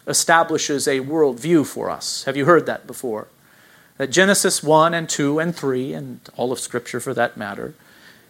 establishes 0.05 0.87
a 0.87 0.99
worldview 0.99 1.65
for 1.65 1.89
us. 1.89 2.25
Have 2.25 2.35
you 2.35 2.45
heard 2.45 2.65
that 2.65 2.85
before? 2.85 3.27
That 3.97 4.11
Genesis 4.11 4.61
1 4.61 4.93
and 4.93 5.07
2 5.07 5.39
and 5.39 5.55
3, 5.55 5.93
and 5.93 6.19
all 6.35 6.51
of 6.51 6.59
Scripture 6.59 6.99
for 6.99 7.13
that 7.13 7.37
matter, 7.37 7.75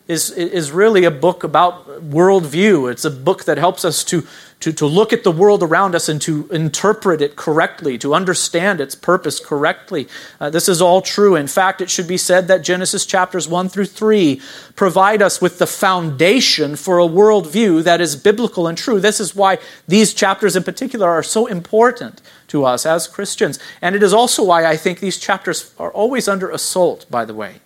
is, 0.08 0.32
is 0.32 0.72
really 0.72 1.06
a 1.06 1.12
book 1.12 1.44
about 1.44 1.88
worldview. 2.10 2.92
It's 2.92 3.06
a 3.06 3.12
book 3.12 3.46
that 3.46 3.58
helps 3.58 3.86
us 3.86 4.04
to, 4.06 4.26
to, 4.60 4.74
to 4.74 4.86
look 4.86 5.14
at 5.14 5.24
the 5.24 5.32
world 5.32 5.64
around 5.64 5.96
us 5.96 6.10
and 6.10 6.22
to 6.24 6.48
interpret 6.52 7.22
it 7.22 7.36
correctly, 7.36 7.98
to 8.00 8.14
understand 8.14 8.82
its 8.82 8.96
purpose 8.96 9.40
correctly. 9.40 10.08
Uh, 10.40 10.50
this 10.50 10.68
is 10.68 10.82
all 10.82 11.02
true. 11.02 11.36
In 11.36 11.48
fact, 11.48 11.82
it 11.82 11.90
should 11.90 12.08
be 12.08 12.18
said 12.18 12.48
that 12.48 12.64
Genesis 12.64 13.06
chapters 13.06 13.48
1 13.48 13.70
through 13.70 13.86
3 13.86 14.42
provide 14.76 15.22
us 15.22 15.42
with 15.42 15.60
the 15.60 15.68
foundation 15.68 16.76
for 16.76 17.00
a 17.00 17.08
worldview 17.08 17.84
that 17.84 18.02
is 18.02 18.16
biblical 18.16 18.68
and 18.68 18.78
true. 18.78 19.00
This 19.00 19.20
is 19.20 19.36
why 19.36 19.60
these 19.88 20.14
chapters 20.14 20.56
in 20.56 20.64
particular 20.64 21.10
are 21.10 21.24
so 21.24 21.46
important 21.46 22.22
to 22.48 22.66
us 22.66 22.86
as 22.86 23.08
Christians. 23.08 23.60
And 23.82 23.96
it 23.96 24.04
is 24.04 24.14
also 24.14 24.44
why 24.44 24.66
I 24.66 24.76
think 24.78 25.00
these 25.00 25.18
chapters 25.18 25.74
are 25.80 25.92
always 25.92 26.28
under 26.28 26.50
assault, 26.50 27.06
by 27.10 27.24
the 27.24 27.34
way. 27.34 27.62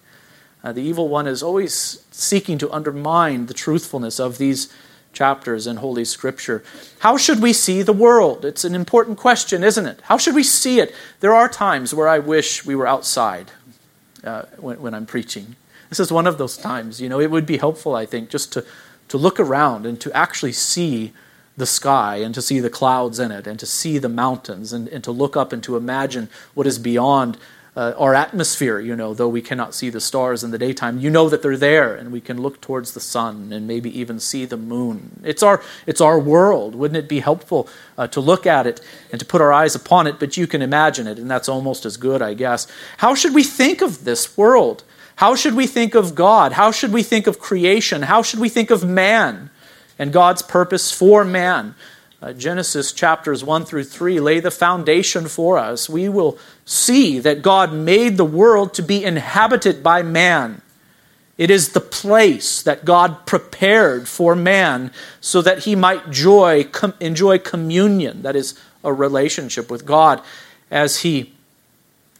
Uh, 0.65 0.71
the 0.71 0.81
evil 0.81 1.07
one 1.07 1.27
is 1.27 1.43
always 1.43 2.03
seeking 2.09 2.57
to 2.57 2.71
undermine 2.71 3.45
the 3.45 3.53
truthfulness 3.53 4.19
of 4.19 4.39
these 4.39 4.73
chapters 5.13 5.67
in 5.67 5.77
Holy 5.77 6.03
Scripture. 6.03 6.63
How 6.99 7.17
should 7.17 7.39
we 7.39 7.53
see 7.53 7.83
the 7.83 7.93
world? 7.93 8.43
It's 8.43 8.65
an 8.65 8.73
important 8.73 9.19
question, 9.19 9.63
isn't 9.63 9.85
it? 9.85 10.01
How 10.05 10.17
should 10.17 10.33
we 10.33 10.41
see 10.41 10.79
it? 10.79 10.91
There 11.19 11.35
are 11.35 11.47
times 11.47 11.93
where 11.93 12.07
I 12.07 12.17
wish 12.17 12.65
we 12.65 12.75
were 12.75 12.87
outside 12.87 13.51
uh, 14.23 14.45
when, 14.57 14.81
when 14.81 14.93
I'm 14.95 15.05
preaching. 15.05 15.55
This 15.89 15.99
is 15.99 16.11
one 16.11 16.25
of 16.25 16.39
those 16.39 16.57
times. 16.57 16.99
You 16.99 17.09
know, 17.09 17.19
it 17.19 17.29
would 17.29 17.45
be 17.45 17.57
helpful, 17.57 17.95
I 17.95 18.07
think, 18.07 18.31
just 18.31 18.51
to, 18.53 18.65
to 19.09 19.19
look 19.19 19.39
around 19.39 19.85
and 19.85 20.01
to 20.01 20.11
actually 20.13 20.53
see 20.53 21.13
the 21.55 21.67
sky 21.67 22.15
and 22.17 22.33
to 22.33 22.41
see 22.41 22.59
the 22.59 22.71
clouds 22.71 23.19
in 23.19 23.31
it 23.31 23.45
and 23.45 23.59
to 23.59 23.67
see 23.67 23.99
the 23.99 24.09
mountains 24.09 24.73
and, 24.73 24.87
and 24.87 25.03
to 25.03 25.11
look 25.11 25.37
up 25.37 25.53
and 25.53 25.63
to 25.63 25.77
imagine 25.77 26.27
what 26.55 26.65
is 26.65 26.79
beyond 26.79 27.37
uh, 27.75 27.93
our 27.97 28.15
atmosphere, 28.15 28.79
you 28.79 28.95
know, 28.95 29.13
though 29.13 29.27
we 29.27 29.41
cannot 29.41 29.75
see 29.75 29.89
the 29.89 29.99
stars 29.99 30.43
in 30.43 30.51
the 30.51 30.57
daytime. 30.57 30.97
You 30.99 31.09
know 31.09 31.27
that 31.27 31.41
they're 31.41 31.57
there, 31.57 31.93
and 31.93 32.11
we 32.11 32.21
can 32.21 32.41
look 32.41 32.61
towards 32.61 32.93
the 32.93 33.01
sun 33.01 33.51
and 33.51 33.67
maybe 33.67 33.97
even 33.99 34.19
see 34.19 34.45
the 34.45 34.57
moon. 34.57 35.19
It's 35.23 35.43
our, 35.43 35.61
it's 35.85 35.99
our 35.99 36.17
world. 36.17 36.73
Wouldn't 36.73 36.97
it 36.97 37.09
be 37.09 37.19
helpful 37.19 37.67
uh, 37.97 38.07
to 38.07 38.21
look 38.21 38.45
at 38.45 38.65
it 38.65 38.79
and 39.11 39.19
to 39.19 39.25
put 39.25 39.41
our 39.41 39.51
eyes 39.51 39.75
upon 39.75 40.07
it? 40.07 40.19
But 40.19 40.37
you 40.37 40.47
can 40.47 40.61
imagine 40.61 41.05
it, 41.05 41.19
and 41.19 41.29
that's 41.29 41.49
almost 41.49 41.85
as 41.85 41.97
good, 41.97 42.21
I 42.21 42.33
guess. 42.33 42.65
How 42.97 43.13
should 43.13 43.33
we 43.33 43.43
think 43.43 43.81
of 43.81 44.05
this 44.05 44.37
world? 44.37 44.83
How 45.17 45.35
should 45.35 45.55
we 45.55 45.67
think 45.67 45.95
of 45.95 46.15
God? 46.15 46.53
How 46.53 46.71
should 46.71 46.93
we 46.93 47.03
think 47.03 47.27
of 47.27 47.39
creation? 47.39 48.03
How 48.03 48.21
should 48.21 48.39
we 48.39 48.49
think 48.49 48.69
of 48.69 48.85
man 48.85 49.49
and 49.99 50.13
God's 50.13 50.41
purpose 50.41 50.91
for 50.91 51.25
man? 51.25 51.75
Uh, 52.25 52.33
Genesis 52.33 52.91
chapters 52.91 53.43
1 53.43 53.65
through 53.65 53.83
3 53.83 54.19
lay 54.19 54.39
the 54.39 54.49
foundation 54.49 55.27
for 55.27 55.59
us. 55.59 55.87
We 55.87 56.09
will 56.09 56.39
see 56.65 57.19
that 57.19 57.43
God 57.43 57.71
made 57.71 58.17
the 58.17 58.25
world 58.25 58.73
to 58.73 58.81
be 58.81 59.03
inhabited 59.03 59.83
by 59.83 60.01
man. 60.01 60.63
It 61.37 61.51
is 61.51 61.73
the 61.73 61.81
place 61.81 62.63
that 62.63 62.83
God 62.83 63.27
prepared 63.27 64.07
for 64.07 64.35
man 64.35 64.91
so 65.21 65.39
that 65.43 65.65
he 65.65 65.75
might 65.75 66.09
joy, 66.09 66.63
com- 66.63 66.95
enjoy 66.99 67.37
communion, 67.37 68.23
that 68.23 68.35
is, 68.35 68.59
a 68.83 68.91
relationship 68.91 69.69
with 69.69 69.85
God, 69.85 70.19
as 70.71 71.01
he 71.01 71.31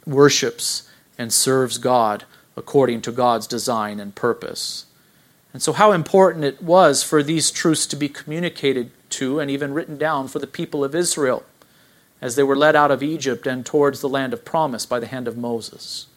worships 0.05 0.87
and 1.17 1.33
serves 1.33 1.79
God 1.79 2.25
according 2.55 3.01
to 3.01 3.11
God's 3.11 3.47
design 3.47 3.99
and 3.99 4.13
purpose. 4.13 4.85
And 5.51 5.63
so, 5.63 5.73
how 5.73 5.93
important 5.93 6.45
it 6.45 6.61
was 6.61 7.01
for 7.01 7.23
these 7.23 7.49
truths 7.49 7.87
to 7.87 7.95
be 7.95 8.07
communicated 8.07 8.91
to 9.11 9.39
and 9.39 9.49
even 9.49 9.73
written 9.73 9.97
down 9.97 10.27
for 10.27 10.39
the 10.39 10.47
people 10.47 10.83
of 10.83 10.95
Israel 10.95 11.43
as 12.21 12.35
they 12.35 12.43
were 12.43 12.55
led 12.55 12.75
out 12.75 12.91
of 12.91 13.03
Egypt 13.03 13.45
and 13.45 13.65
towards 13.65 14.01
the 14.01 14.09
land 14.09 14.33
of 14.33 14.45
promise 14.45 14.85
by 14.85 14.99
the 14.99 15.07
hand 15.07 15.27
of 15.27 15.37
Moses. 15.37 16.07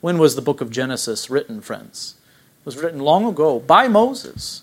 When 0.00 0.18
was 0.18 0.34
the 0.34 0.42
book 0.42 0.60
of 0.60 0.70
Genesis 0.70 1.30
written, 1.30 1.60
friends? 1.60 2.14
It 2.60 2.66
was 2.66 2.76
written 2.76 3.00
long 3.00 3.26
ago 3.26 3.60
by 3.60 3.88
Moses. 3.88 4.62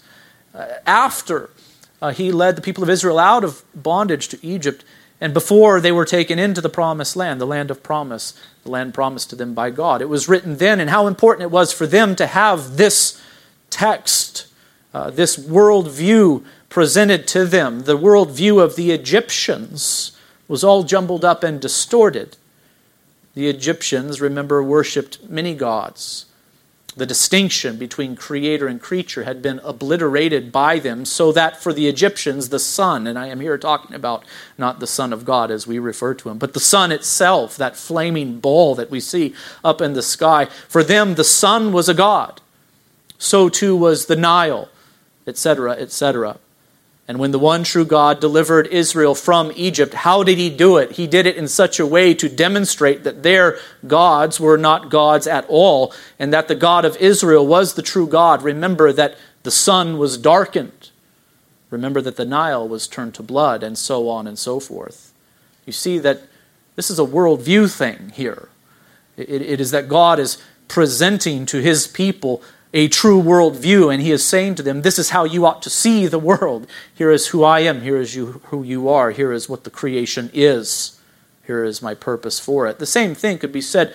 Uh, 0.53 0.67
after 0.85 1.49
uh, 2.01 2.11
he 2.11 2.31
led 2.31 2.55
the 2.55 2.61
people 2.61 2.83
of 2.83 2.89
Israel 2.89 3.17
out 3.17 3.43
of 3.43 3.63
bondage 3.73 4.27
to 4.29 4.45
Egypt 4.45 4.83
and 5.23 5.33
before 5.33 5.79
they 5.79 5.93
were 5.93 6.03
taken 6.03 6.37
into 6.37 6.59
the 6.59 6.67
promised 6.67 7.15
land, 7.15 7.39
the 7.39 7.47
land 7.47 7.71
of 7.71 7.81
promise, 7.81 8.37
the 8.63 8.69
land 8.69 8.93
promised 8.93 9.29
to 9.29 9.37
them 9.37 9.53
by 9.53 9.69
God. 9.69 10.01
It 10.01 10.09
was 10.09 10.27
written 10.27 10.57
then, 10.57 10.81
and 10.81 10.89
how 10.89 11.07
important 11.07 11.43
it 11.43 11.49
was 11.49 11.71
for 11.71 11.87
them 11.87 12.13
to 12.17 12.27
have 12.27 12.75
this 12.75 13.21
text, 13.69 14.47
uh, 14.93 15.11
this 15.11 15.37
worldview 15.37 16.43
presented 16.73 17.27
to 17.27 17.45
them, 17.45 17.81
the 17.81 17.95
worldview 17.95 18.59
of 18.59 18.75
the 18.75 18.89
Egyptians, 18.89 20.17
was 20.47 20.63
all 20.63 20.81
jumbled 20.81 21.23
up 21.23 21.43
and 21.43 21.61
distorted. 21.61 22.35
The 23.35 23.47
Egyptians, 23.47 24.19
remember, 24.19 24.63
worshipped 24.63 25.29
many 25.29 25.53
gods. 25.53 26.25
The 26.95 27.05
distinction 27.05 27.77
between 27.77 28.15
creator 28.15 28.65
and 28.65 28.81
creature 28.81 29.23
had 29.23 29.39
been 29.39 29.61
obliterated 29.63 30.51
by 30.51 30.79
them, 30.79 31.05
so 31.05 31.31
that 31.31 31.61
for 31.61 31.73
the 31.73 31.87
Egyptians, 31.87 32.49
the 32.49 32.57
sun, 32.57 33.05
and 33.05 33.19
I 33.19 33.27
am 33.27 33.39
here 33.39 33.59
talking 33.59 33.95
about 33.95 34.23
not 34.57 34.79
the 34.79 34.87
Son 34.87 35.13
of 35.13 35.25
God 35.25 35.51
as 35.51 35.67
we 35.67 35.77
refer 35.77 36.15
to 36.15 36.29
him, 36.29 36.39
but 36.39 36.55
the 36.55 36.59
sun 36.59 36.91
itself, 36.91 37.55
that 37.55 37.77
flaming 37.77 38.39
ball 38.39 38.73
that 38.73 38.89
we 38.89 38.99
see 38.99 39.35
up 39.63 39.79
in 39.79 39.93
the 39.93 40.01
sky, 40.01 40.45
for 40.67 40.83
them, 40.83 41.13
the 41.13 41.23
sun 41.23 41.71
was 41.71 41.87
a 41.87 41.93
god. 41.93 42.41
So 43.19 43.47
too 43.47 43.75
was 43.75 44.07
the 44.07 44.15
Nile, 44.15 44.69
etc., 45.27 45.73
etc. 45.73 46.39
And 47.07 47.19
when 47.19 47.31
the 47.31 47.39
one 47.39 47.63
true 47.65 47.83
God 47.83 48.21
delivered 48.21 48.67
Israel 48.67 49.13
from 49.13 49.51
Egypt, 49.55 49.93
how 49.93 50.23
did 50.23 50.37
he 50.37 50.49
do 50.49 50.77
it? 50.77 50.93
He 50.93 51.05
did 51.05 51.25
it 51.25 51.35
in 51.35 51.49
such 51.49 51.79
a 51.79 51.85
way 51.85 52.13
to 52.13 52.29
demonstrate 52.29 53.03
that 53.03 53.23
their 53.23 53.59
gods 53.85 54.39
were 54.39 54.57
not 54.57 54.89
gods 54.89 55.27
at 55.27 55.45
all, 55.49 55.93
and 56.17 56.31
that 56.33 56.47
the 56.47 56.55
God 56.55 56.85
of 56.85 56.95
Israel 56.97 57.45
was 57.45 57.73
the 57.73 57.81
true 57.81 58.07
God. 58.07 58.41
Remember 58.41 58.93
that 58.93 59.17
the 59.43 59.51
sun 59.51 59.97
was 59.97 60.17
darkened. 60.17 60.91
Remember 61.69 61.99
that 61.99 62.15
the 62.15 62.25
Nile 62.25 62.67
was 62.67 62.87
turned 62.87 63.15
to 63.15 63.23
blood, 63.23 63.63
and 63.63 63.77
so 63.77 64.07
on 64.07 64.25
and 64.25 64.39
so 64.39 64.61
forth. 64.61 65.11
You 65.65 65.73
see 65.73 65.99
that 65.99 66.21
this 66.77 66.89
is 66.89 66.99
a 66.99 67.05
worldview 67.05 67.75
thing 67.75 68.13
here. 68.13 68.47
it, 69.17 69.41
it 69.41 69.59
is 69.59 69.71
that 69.71 69.89
God 69.89 70.19
is 70.19 70.41
presenting 70.69 71.45
to 71.47 71.61
his 71.61 71.85
people 71.85 72.41
a 72.73 72.87
true 72.87 73.21
worldview, 73.21 73.93
and 73.93 74.01
he 74.01 74.11
is 74.11 74.25
saying 74.25 74.55
to 74.55 74.63
them, 74.63 74.81
This 74.81 74.97
is 74.97 75.11
how 75.11 75.23
you 75.23 75.45
ought 75.45 75.61
to 75.61 75.69
see 75.69 76.07
the 76.07 76.19
world. 76.19 76.67
Here 76.93 77.11
is 77.11 77.27
who 77.27 77.43
I 77.43 77.59
am. 77.59 77.81
Here 77.81 77.97
is 77.97 78.15
you, 78.15 78.41
who 78.45 78.63
you 78.63 78.89
are. 78.89 79.11
Here 79.11 79.31
is 79.31 79.47
what 79.47 79.63
the 79.63 79.69
creation 79.69 80.31
is. 80.33 80.99
Here 81.45 81.63
is 81.63 81.81
my 81.81 81.93
purpose 81.93 82.39
for 82.39 82.67
it. 82.67 82.79
The 82.79 82.85
same 82.85 83.13
thing 83.13 83.37
could 83.37 83.51
be 83.51 83.61
said 83.61 83.93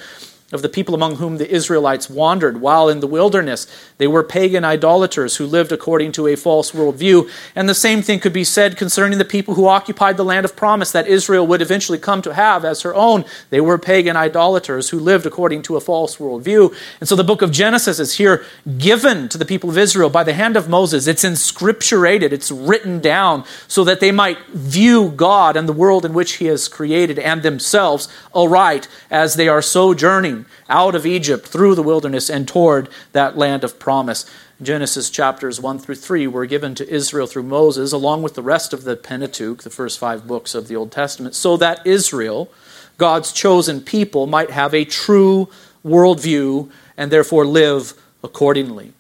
of 0.50 0.62
the 0.62 0.68
people 0.68 0.94
among 0.94 1.16
whom 1.16 1.36
the 1.36 1.50
Israelites 1.50 2.08
wandered 2.08 2.58
while 2.58 2.88
in 2.88 3.00
the 3.00 3.06
wilderness. 3.06 3.66
They 3.98 4.06
were 4.06 4.22
pagan 4.22 4.64
idolaters 4.64 5.36
who 5.36 5.44
lived 5.44 5.72
according 5.72 6.12
to 6.12 6.26
a 6.26 6.36
false 6.36 6.72
worldview. 6.72 7.30
And 7.54 7.68
the 7.68 7.74
same 7.74 8.00
thing 8.00 8.18
could 8.18 8.32
be 8.32 8.44
said 8.44 8.78
concerning 8.78 9.18
the 9.18 9.26
people 9.26 9.54
who 9.54 9.68
occupied 9.68 10.16
the 10.16 10.24
land 10.24 10.46
of 10.46 10.56
promise 10.56 10.90
that 10.92 11.06
Israel 11.06 11.46
would 11.46 11.60
eventually 11.60 11.98
come 11.98 12.22
to 12.22 12.32
have 12.32 12.64
as 12.64 12.80
her 12.80 12.94
own. 12.94 13.26
They 13.50 13.60
were 13.60 13.76
pagan 13.76 14.16
idolaters 14.16 14.88
who 14.88 14.98
lived 14.98 15.26
according 15.26 15.62
to 15.62 15.76
a 15.76 15.82
false 15.82 16.16
worldview. 16.16 16.74
And 17.00 17.06
so 17.06 17.14
the 17.14 17.24
book 17.24 17.42
of 17.42 17.52
Genesis 17.52 17.98
is 17.98 18.14
here 18.14 18.42
given 18.78 19.28
to 19.28 19.36
the 19.36 19.44
people 19.44 19.68
of 19.68 19.76
Israel 19.76 20.08
by 20.08 20.24
the 20.24 20.32
hand 20.32 20.56
of 20.56 20.66
Moses. 20.66 21.06
It's 21.06 21.24
inscripturated, 21.24 22.32
it's 22.32 22.50
written 22.50 23.00
down 23.00 23.44
so 23.66 23.84
that 23.84 24.00
they 24.00 24.12
might 24.12 24.38
view 24.46 25.10
God 25.10 25.58
and 25.58 25.68
the 25.68 25.74
world 25.74 26.06
in 26.06 26.14
which 26.14 26.36
He 26.36 26.46
has 26.46 26.68
created 26.68 27.18
and 27.18 27.42
themselves 27.42 28.08
aright 28.34 28.88
as 29.10 29.34
they 29.34 29.48
are 29.48 29.60
sojourning 29.60 30.37
out 30.68 30.94
of 30.94 31.06
Egypt 31.06 31.46
through 31.46 31.74
the 31.74 31.82
wilderness 31.82 32.28
and 32.28 32.46
toward 32.46 32.88
that 33.12 33.36
land 33.36 33.64
of 33.64 33.78
promise. 33.78 34.24
Genesis 34.60 35.10
chapters 35.10 35.60
1 35.60 35.78
through 35.78 35.94
3 35.94 36.26
were 36.26 36.46
given 36.46 36.74
to 36.74 36.88
Israel 36.88 37.26
through 37.26 37.44
Moses, 37.44 37.92
along 37.92 38.22
with 38.22 38.34
the 38.34 38.42
rest 38.42 38.72
of 38.72 38.84
the 38.84 38.96
Pentateuch, 38.96 39.62
the 39.62 39.70
first 39.70 39.98
five 39.98 40.26
books 40.26 40.54
of 40.54 40.68
the 40.68 40.76
Old 40.76 40.90
Testament, 40.90 41.34
so 41.34 41.56
that 41.56 41.86
Israel, 41.86 42.50
God's 42.96 43.32
chosen 43.32 43.80
people, 43.80 44.26
might 44.26 44.50
have 44.50 44.74
a 44.74 44.84
true 44.84 45.48
worldview 45.84 46.70
and 46.96 47.10
therefore 47.10 47.46
live 47.46 47.94
accordingly. 48.24 48.92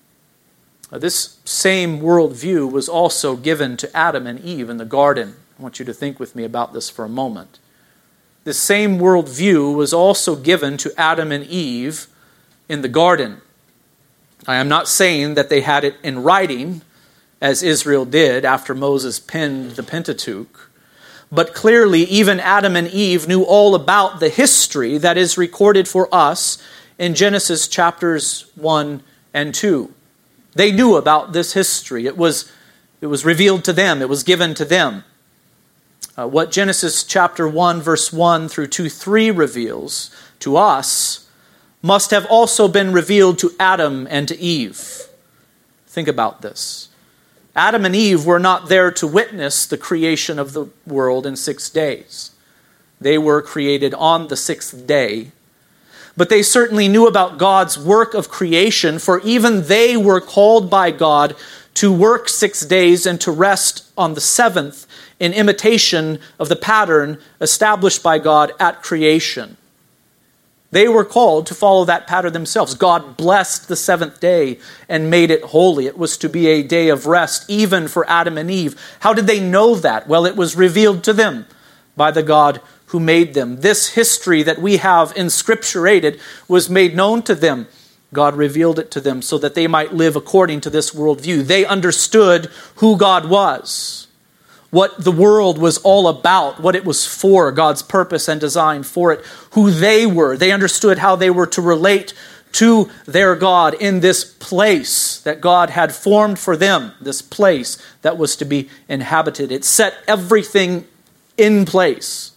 This 0.90 1.38
same 1.44 2.00
worldview 2.00 2.70
was 2.70 2.88
also 2.88 3.36
given 3.36 3.76
to 3.76 3.96
Adam 3.96 4.26
and 4.26 4.40
Eve 4.40 4.70
in 4.70 4.78
the 4.78 4.84
garden. 4.84 5.36
I 5.58 5.62
want 5.62 5.78
you 5.78 5.84
to 5.84 5.92
think 5.92 6.18
with 6.18 6.34
me 6.34 6.44
about 6.44 6.72
this 6.72 6.88
for 6.88 7.04
a 7.04 7.10
moment 7.10 7.58
the 8.48 8.54
same 8.54 8.98
worldview 8.98 9.76
was 9.76 9.92
also 9.92 10.34
given 10.34 10.78
to 10.78 10.98
Adam 10.98 11.30
and 11.30 11.44
Eve 11.44 12.06
in 12.66 12.80
the 12.80 12.88
garden. 12.88 13.42
I 14.46 14.56
am 14.56 14.70
not 14.70 14.88
saying 14.88 15.34
that 15.34 15.50
they 15.50 15.60
had 15.60 15.84
it 15.84 15.96
in 16.02 16.22
writing, 16.22 16.80
as 17.42 17.62
Israel 17.62 18.06
did 18.06 18.46
after 18.46 18.74
Moses 18.74 19.20
penned 19.20 19.72
the 19.72 19.82
Pentateuch, 19.82 20.70
but 21.30 21.52
clearly, 21.52 22.04
even 22.04 22.40
Adam 22.40 22.74
and 22.74 22.88
Eve 22.88 23.28
knew 23.28 23.42
all 23.42 23.74
about 23.74 24.18
the 24.18 24.30
history 24.30 24.96
that 24.96 25.18
is 25.18 25.36
recorded 25.36 25.86
for 25.86 26.08
us 26.10 26.56
in 26.96 27.14
Genesis 27.14 27.68
chapters 27.68 28.50
1 28.54 29.02
and 29.34 29.54
2. 29.54 29.92
They 30.54 30.72
knew 30.72 30.96
about 30.96 31.34
this 31.34 31.52
history. 31.52 32.06
It 32.06 32.16
was, 32.16 32.50
it 33.02 33.08
was 33.08 33.26
revealed 33.26 33.64
to 33.64 33.74
them, 33.74 34.00
it 34.00 34.08
was 34.08 34.22
given 34.22 34.54
to 34.54 34.64
them. 34.64 35.04
Uh, 36.18 36.26
what 36.26 36.50
Genesis 36.50 37.04
chapter 37.04 37.46
1, 37.46 37.80
verse 37.80 38.12
1 38.12 38.48
through 38.48 38.66
2 38.66 38.88
3 38.88 39.30
reveals 39.30 40.10
to 40.40 40.56
us 40.56 41.28
must 41.80 42.10
have 42.10 42.26
also 42.26 42.66
been 42.66 42.92
revealed 42.92 43.38
to 43.38 43.52
Adam 43.60 44.04
and 44.10 44.26
to 44.26 44.36
Eve. 44.36 45.04
Think 45.86 46.08
about 46.08 46.42
this. 46.42 46.88
Adam 47.54 47.84
and 47.84 47.94
Eve 47.94 48.26
were 48.26 48.40
not 48.40 48.68
there 48.68 48.90
to 48.90 49.06
witness 49.06 49.64
the 49.64 49.78
creation 49.78 50.40
of 50.40 50.54
the 50.54 50.66
world 50.88 51.24
in 51.24 51.36
six 51.36 51.70
days. 51.70 52.32
They 53.00 53.16
were 53.16 53.40
created 53.40 53.94
on 53.94 54.26
the 54.26 54.36
sixth 54.36 54.88
day. 54.88 55.30
But 56.16 56.30
they 56.30 56.42
certainly 56.42 56.88
knew 56.88 57.06
about 57.06 57.38
God's 57.38 57.78
work 57.78 58.14
of 58.14 58.28
creation, 58.28 58.98
for 58.98 59.20
even 59.20 59.68
they 59.68 59.96
were 59.96 60.20
called 60.20 60.68
by 60.68 60.90
God 60.90 61.36
to 61.74 61.92
work 61.92 62.28
six 62.28 62.66
days 62.66 63.06
and 63.06 63.20
to 63.20 63.30
rest 63.30 63.88
on 63.96 64.14
the 64.14 64.20
seventh 64.20 64.84
in 65.20 65.32
imitation 65.32 66.18
of 66.38 66.48
the 66.48 66.56
pattern 66.56 67.18
established 67.40 68.02
by 68.02 68.18
God 68.18 68.52
at 68.60 68.82
creation. 68.82 69.56
They 70.70 70.86
were 70.86 71.04
called 71.04 71.46
to 71.46 71.54
follow 71.54 71.86
that 71.86 72.06
pattern 72.06 72.34
themselves. 72.34 72.74
God 72.74 73.16
blessed 73.16 73.68
the 73.68 73.76
seventh 73.76 74.20
day 74.20 74.58
and 74.88 75.10
made 75.10 75.30
it 75.30 75.42
holy. 75.42 75.86
It 75.86 75.96
was 75.96 76.18
to 76.18 76.28
be 76.28 76.46
a 76.48 76.62
day 76.62 76.90
of 76.90 77.06
rest, 77.06 77.48
even 77.48 77.88
for 77.88 78.08
Adam 78.08 78.36
and 78.36 78.50
Eve. 78.50 78.78
How 79.00 79.14
did 79.14 79.26
they 79.26 79.40
know 79.40 79.74
that? 79.76 80.06
Well, 80.06 80.26
it 80.26 80.36
was 80.36 80.56
revealed 80.56 81.02
to 81.04 81.14
them 81.14 81.46
by 81.96 82.10
the 82.10 82.22
God 82.22 82.60
who 82.86 83.00
made 83.00 83.32
them. 83.32 83.60
This 83.60 83.94
history 83.94 84.42
that 84.42 84.58
we 84.58 84.76
have 84.76 85.14
inscripturated 85.14 86.20
was 86.48 86.68
made 86.68 86.94
known 86.94 87.22
to 87.22 87.34
them. 87.34 87.66
God 88.12 88.36
revealed 88.36 88.78
it 88.78 88.90
to 88.92 89.00
them 89.00 89.22
so 89.22 89.38
that 89.38 89.54
they 89.54 89.66
might 89.66 89.94
live 89.94 90.16
according 90.16 90.60
to 90.62 90.70
this 90.70 90.90
worldview. 90.90 91.46
They 91.46 91.64
understood 91.64 92.46
who 92.76 92.96
God 92.96 93.28
was 93.28 94.07
what 94.70 95.02
the 95.02 95.12
world 95.12 95.58
was 95.58 95.78
all 95.78 96.08
about, 96.08 96.60
what 96.60 96.76
it 96.76 96.84
was 96.84 97.06
for, 97.06 97.50
God's 97.52 97.82
purpose 97.82 98.28
and 98.28 98.40
design 98.40 98.82
for 98.82 99.12
it, 99.12 99.24
who 99.52 99.70
they 99.70 100.06
were. 100.06 100.36
They 100.36 100.52
understood 100.52 100.98
how 100.98 101.16
they 101.16 101.30
were 101.30 101.46
to 101.48 101.62
relate 101.62 102.12
to 102.52 102.90
their 103.06 103.34
God 103.34 103.74
in 103.74 104.00
this 104.00 104.24
place 104.24 105.20
that 105.20 105.40
God 105.40 105.70
had 105.70 105.94
formed 105.94 106.38
for 106.38 106.56
them, 106.56 106.92
this 107.00 107.22
place 107.22 107.78
that 108.02 108.18
was 108.18 108.36
to 108.36 108.44
be 108.44 108.68
inhabited. 108.88 109.52
It 109.52 109.64
set 109.64 109.94
everything 110.06 110.86
in 111.36 111.64
place. 111.64 112.32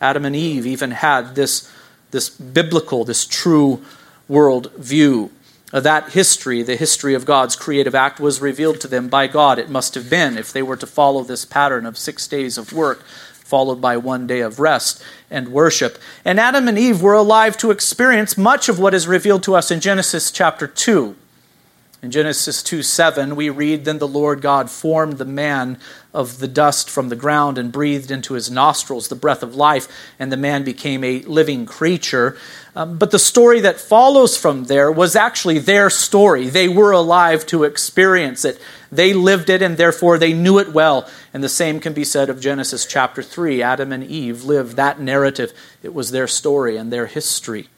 Adam 0.00 0.24
and 0.24 0.36
Eve 0.36 0.66
even 0.66 0.90
had 0.90 1.34
this, 1.34 1.70
this 2.10 2.28
biblical, 2.28 3.04
this 3.04 3.26
true 3.26 3.82
world 4.28 4.72
view. 4.76 5.30
Uh, 5.76 5.80
that 5.80 6.12
history, 6.12 6.62
the 6.62 6.74
history 6.74 7.12
of 7.12 7.26
God's 7.26 7.54
creative 7.54 7.94
act, 7.94 8.18
was 8.18 8.40
revealed 8.40 8.80
to 8.80 8.88
them 8.88 9.08
by 9.08 9.26
God. 9.26 9.58
It 9.58 9.68
must 9.68 9.94
have 9.94 10.08
been 10.08 10.38
if 10.38 10.50
they 10.50 10.62
were 10.62 10.78
to 10.78 10.86
follow 10.86 11.22
this 11.22 11.44
pattern 11.44 11.84
of 11.84 11.98
six 11.98 12.26
days 12.26 12.56
of 12.56 12.72
work, 12.72 13.04
followed 13.04 13.78
by 13.78 13.98
one 13.98 14.26
day 14.26 14.40
of 14.40 14.58
rest 14.58 15.04
and 15.30 15.48
worship. 15.48 15.98
And 16.24 16.40
Adam 16.40 16.66
and 16.66 16.78
Eve 16.78 17.02
were 17.02 17.12
alive 17.12 17.58
to 17.58 17.72
experience 17.72 18.38
much 18.38 18.70
of 18.70 18.78
what 18.78 18.94
is 18.94 19.06
revealed 19.06 19.42
to 19.42 19.54
us 19.54 19.70
in 19.70 19.80
Genesis 19.80 20.30
chapter 20.30 20.66
2. 20.66 21.14
In 22.02 22.10
Genesis 22.10 22.62
2 22.62 22.82
7, 22.82 23.36
we 23.36 23.48
read, 23.48 23.84
Then 23.84 23.98
the 23.98 24.06
Lord 24.06 24.42
God 24.42 24.70
formed 24.70 25.14
the 25.16 25.24
man 25.24 25.78
of 26.12 26.38
the 26.38 26.48
dust 26.48 26.90
from 26.90 27.08
the 27.08 27.16
ground 27.16 27.56
and 27.56 27.72
breathed 27.72 28.10
into 28.10 28.34
his 28.34 28.50
nostrils 28.50 29.08
the 29.08 29.14
breath 29.14 29.42
of 29.42 29.56
life, 29.56 29.88
and 30.18 30.30
the 30.30 30.36
man 30.36 30.62
became 30.62 31.02
a 31.02 31.22
living 31.22 31.64
creature. 31.64 32.36
Um, 32.74 32.98
but 32.98 33.12
the 33.12 33.18
story 33.18 33.60
that 33.60 33.80
follows 33.80 34.36
from 34.36 34.64
there 34.64 34.92
was 34.92 35.16
actually 35.16 35.58
their 35.58 35.88
story. 35.88 36.48
They 36.48 36.68
were 36.68 36.92
alive 36.92 37.46
to 37.46 37.64
experience 37.64 38.44
it. 38.44 38.60
They 38.92 39.14
lived 39.14 39.48
it, 39.48 39.62
and 39.62 39.78
therefore 39.78 40.18
they 40.18 40.34
knew 40.34 40.58
it 40.58 40.72
well. 40.74 41.08
And 41.32 41.42
the 41.42 41.48
same 41.48 41.80
can 41.80 41.94
be 41.94 42.04
said 42.04 42.28
of 42.28 42.40
Genesis 42.40 42.84
chapter 42.84 43.22
3. 43.22 43.62
Adam 43.62 43.90
and 43.90 44.04
Eve 44.04 44.44
lived 44.44 44.76
that 44.76 45.00
narrative, 45.00 45.54
it 45.82 45.94
was 45.94 46.10
their 46.10 46.28
story 46.28 46.76
and 46.76 46.92
their 46.92 47.06
history. 47.06 47.68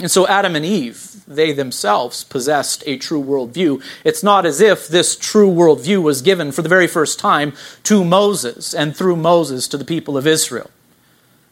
And 0.00 0.10
so 0.10 0.26
Adam 0.26 0.56
and 0.56 0.64
Eve, 0.64 1.22
they 1.26 1.52
themselves 1.52 2.24
possessed 2.24 2.82
a 2.84 2.98
true 2.98 3.22
worldview. 3.22 3.82
It's 4.02 4.24
not 4.24 4.44
as 4.44 4.60
if 4.60 4.88
this 4.88 5.14
true 5.14 5.48
worldview 5.48 6.02
was 6.02 6.20
given 6.20 6.50
for 6.50 6.62
the 6.62 6.68
very 6.68 6.88
first 6.88 7.18
time 7.18 7.52
to 7.84 8.04
Moses 8.04 8.74
and 8.74 8.96
through 8.96 9.16
Moses 9.16 9.68
to 9.68 9.78
the 9.78 9.84
people 9.84 10.16
of 10.16 10.26
Israel. 10.26 10.70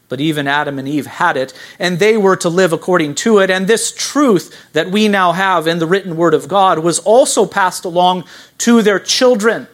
But 0.09 0.21
even 0.21 0.49
Adam 0.49 0.79
and 0.79 0.89
Eve 0.89 1.07
had 1.07 1.37
it, 1.37 1.55
and 1.79 1.99
they 1.99 2.19
were 2.19 2.37
to 2.37 2.49
live 2.49 2.73
according 2.73 3.15
to 3.17 3.39
it. 3.39 3.49
And 3.49 3.67
this 3.67 3.93
truth 3.97 4.55
that 4.73 4.91
we 4.91 5.09
now 5.09 5.33
have 5.33 5.67
in 5.67 5.79
the 5.79 5.87
written 5.87 6.17
word 6.17 6.35
of 6.35 6.49
God 6.49 6.81
was 6.81 6.99
also 6.99 7.47
passed 7.47 7.85
along 7.85 8.25
to 8.59 8.83
their 8.83 8.99
children, 8.99 9.69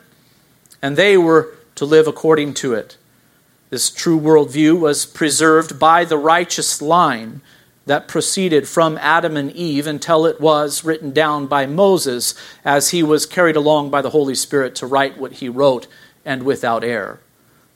and 0.80 0.96
they 0.96 1.16
were 1.16 1.56
to 1.74 1.84
live 1.84 2.06
according 2.06 2.54
to 2.54 2.74
it. 2.74 2.98
This 3.70 3.90
true 3.90 4.20
worldview 4.20 4.78
was 4.78 5.06
preserved 5.06 5.78
by 5.78 6.04
the 6.04 6.18
righteous 6.18 6.80
line 6.80 7.40
that 7.88 8.06
proceeded 8.06 8.68
from 8.68 8.98
Adam 8.98 9.36
and 9.36 9.50
Eve 9.52 9.86
until 9.86 10.26
it 10.26 10.40
was 10.40 10.84
written 10.84 11.10
down 11.10 11.46
by 11.46 11.66
Moses 11.66 12.34
as 12.64 12.90
he 12.90 13.02
was 13.02 13.26
carried 13.26 13.56
along 13.56 13.90
by 13.90 14.02
the 14.02 14.10
Holy 14.10 14.34
Spirit 14.34 14.74
to 14.76 14.86
write 14.86 15.18
what 15.18 15.32
he 15.32 15.48
wrote 15.48 15.86
and 16.24 16.42
without 16.42 16.84
error. 16.84 17.20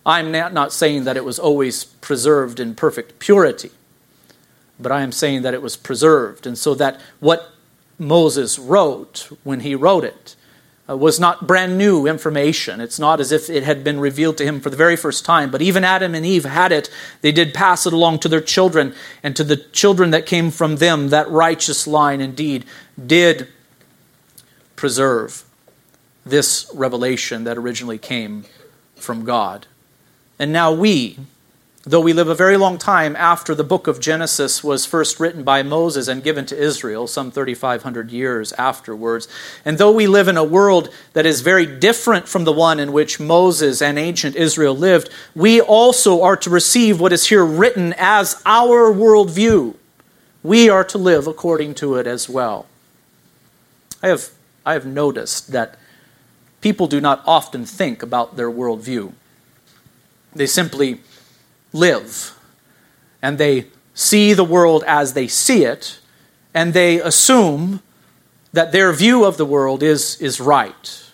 I'm 0.05 0.31
not 0.31 0.73
saying 0.73 1.05
that 1.05 1.17
it 1.17 1.25
was 1.25 1.39
always 1.39 1.85
preserved 1.85 2.61
in 2.61 2.75
perfect 2.75 3.19
purity, 3.19 3.71
but 4.79 4.93
I 4.93 5.03
am 5.03 5.13
saying 5.13 5.43
that 5.43 5.55
it 5.55 5.63
was 5.63 5.77
preserved, 5.77 6.47
and 6.47 6.59
so 6.59 6.75
that 6.75 7.01
what 7.21 7.53
Moses 7.99 8.59
wrote 8.59 9.29
when 9.45 9.61
he 9.61 9.75
wrote 9.75 10.05
it 10.05 10.37
Uh, 10.89 10.97
was 10.97 11.21
not 11.21 11.47
brand 11.47 11.79
new 11.79 12.09
information. 12.09 12.81
It's 12.81 12.99
not 12.99 13.21
as 13.21 13.31
if 13.31 13.49
it 13.49 13.63
had 13.63 13.85
been 13.85 14.01
revealed 14.01 14.37
to 14.39 14.45
him 14.45 14.61
for 14.61 14.69
the 14.69 14.77
very 14.77 14.97
first 14.97 15.25
time, 15.25 15.49
but 15.49 15.63
even 15.63 15.85
Adam 15.85 16.13
and 16.13 16.27
Eve 16.27 16.45
had 16.45 16.73
it. 16.73 16.91
They 17.21 17.31
did 17.31 17.55
pass 17.55 17.87
it 17.87 17.93
along 17.93 18.19
to 18.21 18.29
their 18.29 18.41
children, 18.41 18.93
and 19.23 19.37
to 19.37 19.45
the 19.45 19.57
children 19.57 20.11
that 20.11 20.27
came 20.27 20.51
from 20.51 20.77
them, 20.77 21.11
that 21.11 21.31
righteous 21.31 21.87
line 21.87 22.21
indeed 22.21 22.65
did 23.07 23.47
preserve 24.75 25.45
this 26.27 26.69
revelation 26.75 27.45
that 27.45 27.57
originally 27.57 27.99
came 27.99 28.45
from 28.97 29.25
God. 29.25 29.69
And 30.39 30.53
now 30.53 30.73
we, 30.73 31.19
Though 31.85 32.01
we 32.01 32.13
live 32.13 32.29
a 32.29 32.35
very 32.37 32.57
long 32.57 32.79
time 32.79 33.17
after 33.17 33.57
the 33.57 33.65
book 33.65 33.89
of 33.89 33.99
Genesis 33.99 34.63
was 34.63 34.87
first 34.87 35.19
written 35.19 35.43
by 35.43 35.65
Moses 35.65 36.07
and 36.07 36.23
given 36.23 36.47
to 36.47 36.57
Israel, 36.57 37.09
some 37.09 37.33
3,500 37.33 38.13
years 38.13 38.53
afterwards, 38.53 39.27
and 39.65 39.79
though 39.79 39.91
we 39.91 40.07
live 40.07 40.29
in 40.29 40.37
a 40.37 40.45
world 40.45 40.91
that 41.15 41.27
is 41.27 41.41
very 41.41 41.67
different 41.67 42.29
from 42.29 42.45
the 42.45 42.53
one 42.53 42.79
in 42.79 42.93
which 42.93 43.19
Moses 43.19 43.83
and 43.83 43.99
ancient 43.99 44.37
Israel 44.37 44.77
lived, 44.77 45.11
we 45.35 45.61
also 45.61 46.23
are 46.23 46.37
to 46.37 46.51
receive 46.51 47.01
what 47.01 47.13
is 47.13 47.27
here 47.27 47.45
written 47.45 47.93
as 47.99 48.41
our 48.47 48.93
worldview. 48.93 49.75
We 50.45 50.71
are 50.71 50.85
to 50.85 50.99
live 50.99 51.27
according 51.27 51.75
to 51.77 51.97
it 51.97 52.07
as 52.07 52.29
well. 52.29 52.67
I 54.01 54.07
have, 54.07 54.29
I 54.65 54.75
have 54.75 54.87
noticed 54.87 55.51
that 55.51 55.77
people 56.61 56.87
do 56.87 57.01
not 57.01 57.25
often 57.27 57.67
think 57.67 58.05
about 58.05 58.37
their 58.37 58.53
worldview. 58.53 59.15
They 60.33 60.47
simply 60.47 61.01
live. 61.73 62.39
And 63.21 63.39
they 63.39 63.69
see 63.95 64.33
the 64.33 64.45
world 64.45 64.85
as 64.87 65.13
they 65.13 65.29
see 65.29 65.65
it, 65.65 66.01
and 66.55 66.75
they 66.75 67.01
assume 67.01 67.83
that 68.53 68.73
their 68.73 68.93
view 68.93 69.25
of 69.25 69.37
the 69.37 69.47
world 69.47 69.83
is, 69.83 70.21
is 70.21 70.41
right. 70.41 71.05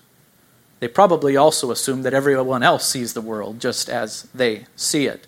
They 0.80 0.88
probably 0.88 1.36
also 1.36 1.70
assume 1.70 2.02
that 2.02 2.14
everyone 2.14 2.62
else 2.62 2.88
sees 2.88 3.14
the 3.14 3.20
world 3.20 3.60
just 3.60 3.88
as 3.88 4.24
they 4.34 4.66
see 4.76 5.06
it. 5.06 5.26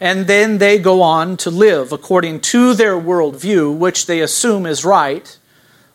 And 0.00 0.26
then 0.26 0.58
they 0.58 0.78
go 0.78 1.02
on 1.02 1.36
to 1.38 1.50
live 1.50 1.92
according 1.92 2.40
to 2.40 2.74
their 2.74 2.94
worldview, 2.94 3.76
which 3.76 4.06
they 4.06 4.20
assume 4.20 4.66
is 4.66 4.84
right, 4.84 5.38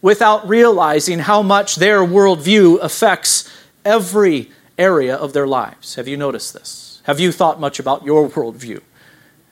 without 0.01 0.47
realizing 0.47 1.19
how 1.19 1.41
much 1.41 1.75
their 1.75 1.99
worldview 1.99 2.79
affects 2.81 3.49
every 3.83 4.51
area 4.77 5.15
of 5.15 5.33
their 5.33 5.47
lives. 5.47 5.95
Have 5.95 6.07
you 6.07 6.15
noticed 6.15 6.53
this? 6.53 6.88
Have 7.09 7.19
you 7.19 7.31
thought 7.31 7.59
much 7.59 7.79
about 7.79 8.05
your 8.05 8.29
worldview? 8.29 8.81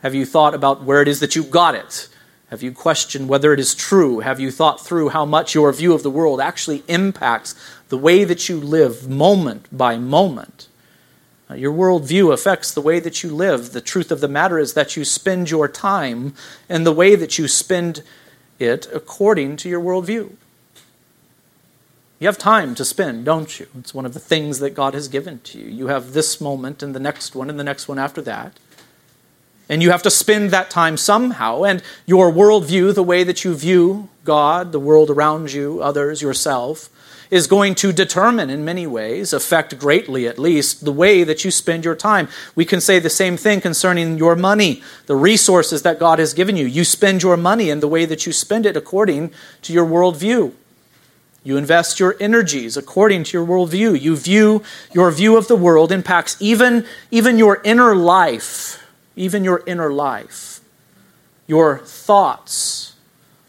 Have 0.04 0.14
you 0.14 0.28
thought 0.28 0.54
about 0.54 0.84
where 0.84 1.02
it 1.02 1.08
is 1.08 1.22
that 1.22 1.36
you 1.36 1.42
got 1.42 1.74
it? 1.74 2.08
Have 2.52 2.62
you 2.62 2.72
questioned 2.72 3.30
whether 3.30 3.52
it 3.52 3.60
is 3.60 3.74
true? 3.74 4.20
Have 4.20 4.40
you 4.40 4.52
thought 4.52 4.86
through 4.86 5.10
how 5.10 5.26
much 5.26 5.56
your 5.56 5.74
view 5.74 5.94
of 5.94 6.04
the 6.04 6.12
world 6.12 6.40
actually 6.40 6.84
impacts 6.88 7.56
the 7.90 7.98
way 7.98 8.24
that 8.26 8.48
you 8.48 8.60
live 8.60 9.10
moment 9.10 9.76
by 9.76 9.98
moment? 9.98 10.68
Uh, 11.50 11.56
your 11.56 11.74
worldview 11.74 12.32
affects 12.32 12.72
the 12.72 12.80
way 12.80 13.00
that 13.00 13.24
you 13.24 13.34
live. 13.34 13.72
The 13.72 13.82
truth 13.82 14.12
of 14.12 14.22
the 14.22 14.28
matter 14.28 14.60
is 14.60 14.76
that 14.76 14.96
you 14.96 15.04
spend 15.04 15.50
your 15.50 15.68
time 15.68 16.36
and 16.70 16.86
the 16.86 16.94
way 16.94 17.16
that 17.16 17.40
you 17.40 17.48
spend 17.48 18.04
it 18.60 18.88
according 18.94 19.58
to 19.58 19.68
your 19.68 19.82
worldview. 19.82 20.36
You 22.20 22.28
have 22.28 22.38
time 22.38 22.74
to 22.76 22.86
spend, 22.86 23.26
don't 23.26 23.60
you? 23.60 23.68
It's 23.78 23.94
one 23.94 24.06
of 24.06 24.14
the 24.14 24.20
things 24.20 24.58
that 24.60 24.72
God 24.72 24.96
has 24.96 25.08
given 25.08 25.40
to 25.42 25.60
you. 25.60 25.70
You 25.70 25.88
have 25.88 26.14
this 26.14 26.42
moment 26.42 26.82
and 26.82 26.96
the 26.96 27.00
next 27.00 27.36
one 27.36 27.50
and 27.50 27.60
the 27.60 27.64
next 27.64 27.88
one 27.88 28.00
after 28.00 28.22
that. 28.24 28.54
And 29.70 29.84
you 29.84 29.92
have 29.92 30.02
to 30.04 30.10
spend 30.10 30.50
that 30.50 30.72
time 30.72 30.98
somehow. 30.98 31.64
And 31.64 31.84
your 32.08 32.32
worldview, 32.32 32.96
the 32.96 33.04
way 33.04 33.24
that 33.24 33.44
you 33.44 33.54
view 33.54 34.10
God, 34.24 34.72
the 34.72 34.80
world 34.80 35.10
around 35.12 35.54
you, 35.54 35.82
others, 35.82 36.22
yourself, 36.22 36.90
is 37.30 37.46
going 37.46 37.76
to 37.76 37.92
determine 37.92 38.50
in 38.50 38.66
many 38.66 38.88
ways, 38.88 39.34
affect 39.34 39.78
greatly 39.78 40.28
at 40.28 40.40
least, 40.40 40.86
the 40.86 40.92
way 40.94 41.24
that 41.24 41.44
you 41.44 41.52
spend 41.52 41.86
your 41.86 41.96
time. 41.96 42.30
We 42.56 42.66
can 42.66 42.82
say 42.82 42.98
the 43.00 43.10
same 43.10 43.38
thing 43.38 43.62
concerning 43.62 44.18
your 44.18 44.36
money, 44.36 44.82
the 45.06 45.16
resources 45.16 45.82
that 45.84 46.00
God 46.00 46.18
has 46.20 46.34
given 46.34 46.56
you. 46.56 46.66
You 46.66 46.84
spend 46.84 47.22
your 47.22 47.38
money 47.38 47.70
in 47.70 47.82
the 47.82 47.88
way 47.88 48.06
that 48.06 48.26
you 48.26 48.32
spend 48.32 48.66
it 48.66 48.78
according 48.78 49.34
to 49.64 49.74
your 49.74 49.86
worldview. 49.86 50.54
You 51.48 51.56
invest 51.56 51.98
your 51.98 52.18
energies 52.20 52.76
according 52.76 53.24
to 53.24 53.38
your 53.38 53.48
worldview. 53.48 54.02
You 54.02 54.18
view 54.18 54.64
your 54.92 55.10
view 55.12 55.38
of 55.38 55.48
the 55.48 55.56
world 55.56 55.94
impacts 55.94 56.36
even, 56.42 56.86
even 57.10 57.38
your 57.38 57.62
inner 57.64 57.96
life, 57.96 58.86
even 59.16 59.46
your 59.46 59.64
inner 59.66 59.94
life, 59.94 60.60
your 61.48 61.78
thoughts, 61.78 62.96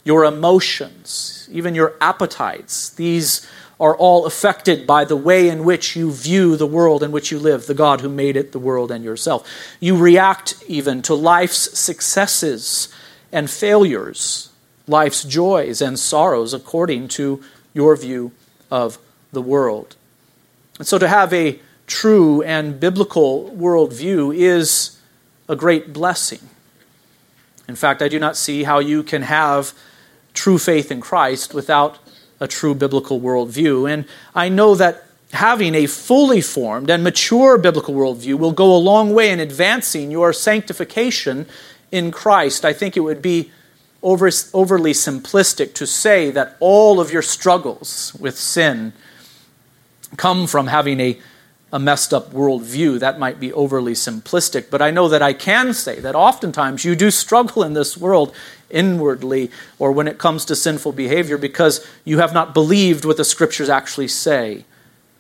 your 0.05 0.25
emotions, 0.25 1.49
even 1.51 1.75
your 1.75 1.95
appetites. 2.01 2.91
These 2.91 3.45
are 3.81 3.97
all 3.97 4.27
affected 4.27 4.87
by 4.87 5.05
the 5.05 5.17
way 5.17 5.49
in 5.49 5.65
which 5.65 5.97
you 5.97 6.13
view 6.13 6.57
the 6.57 6.69
world 6.69 7.03
in 7.03 7.11
which 7.11 7.33
you 7.33 7.41
live, 7.41 7.67
the 7.67 7.75
God 7.75 8.01
who 8.01 8.09
made 8.09 8.37
it, 8.37 8.53
the 8.53 8.61
world, 8.61 8.93
and 8.93 9.03
yourself. 9.03 9.45
You 9.81 9.97
react 9.97 10.55
even 10.69 11.03
to 11.03 11.15
life's 11.15 11.77
successes 11.77 12.95
and 13.33 13.51
failures, 13.51 14.51
life's 14.87 15.25
joys 15.25 15.83
and 15.83 15.99
sorrows 15.99 16.55
according 16.55 17.09
to 17.09 17.43
your 17.79 17.95
view 17.97 18.33
of 18.73 18.99
the 19.31 19.41
world. 19.41 19.95
And 20.79 20.87
so 20.87 20.99
to 20.99 21.07
have 21.07 21.33
a 21.33 21.61
true 21.87 22.43
and 22.43 22.81
biblical 22.81 23.51
worldview 23.57 24.35
is 24.35 24.99
a 25.49 25.55
great 25.55 25.93
blessing. 25.93 26.41
In 27.69 27.77
fact, 27.77 28.03
I 28.03 28.09
do 28.09 28.19
not 28.19 28.37
see 28.37 28.64
how 28.64 28.81
you 28.81 29.05
can 29.05 29.23
have 29.23 29.73
true 30.35 30.59
faith 30.59 30.91
in 30.91 31.01
Christ 31.01 31.55
without 31.55 31.99
a 32.41 32.49
true 32.49 32.75
biblical 32.75 33.21
worldview. 33.21 33.88
And 33.88 34.07
I 34.35 34.49
know 34.49 34.75
that 34.75 35.05
having 35.33 35.77
a 35.77 35.87
fully 35.87 36.41
formed 36.41 36.91
and 36.91 37.05
mature 37.05 37.59
biblical 37.59 37.95
worldview 37.95 38.35
will 38.38 38.53
go 38.53 38.75
a 38.75 38.87
long 38.91 39.14
way 39.14 39.31
in 39.31 39.38
advancing 39.38 40.11
your 40.11 40.33
sanctification 40.33 41.47
in 41.93 42.11
Christ. 42.11 42.64
I 42.64 42.73
think 42.73 42.97
it 42.97 43.01
would 43.01 43.23
be 43.23 43.53
over, 44.03 44.31
overly 44.55 44.93
simplistic 44.93 45.75
to 45.75 45.87
say 45.87 46.31
that 46.31 46.57
all 46.61 47.01
of 47.01 47.13
your 47.13 47.23
struggles 47.23 48.15
with 48.19 48.39
sin 48.39 48.93
come 50.17 50.47
from 50.47 50.69
having 50.69 51.01
a, 51.01 51.19
a 51.73 51.79
messed 51.79 52.15
up 52.15 52.33
worldview. 52.33 52.99
That 53.01 53.19
might 53.19 53.41
be 53.41 53.53
overly 53.53 53.93
simplistic, 53.93 54.71
but 54.71 54.81
I 54.81 54.91
know 54.91 55.09
that 55.09 55.23
I 55.23 55.33
can 55.33 55.75
say 55.75 56.01
that 56.01 56.15
oftentimes 56.15 56.85
you 56.85 56.95
do 56.95 57.11
struggle 57.11 57.63
in 57.63 57.75
this 57.75 57.97
world 57.97 58.35
inwardly 58.71 59.51
or 59.79 59.93
when 59.93 60.09
it 60.09 60.19
comes 60.19 60.45
to 60.47 60.57
sinful 60.57 60.93
behavior 60.93 61.39
because 61.39 61.87
you 62.05 62.19
have 62.19 62.35
not 62.35 62.55
believed 62.55 63.05
what 63.05 63.17
the 63.17 63.25
scriptures 63.25 63.71
actually 63.71 64.09
say 64.09 64.65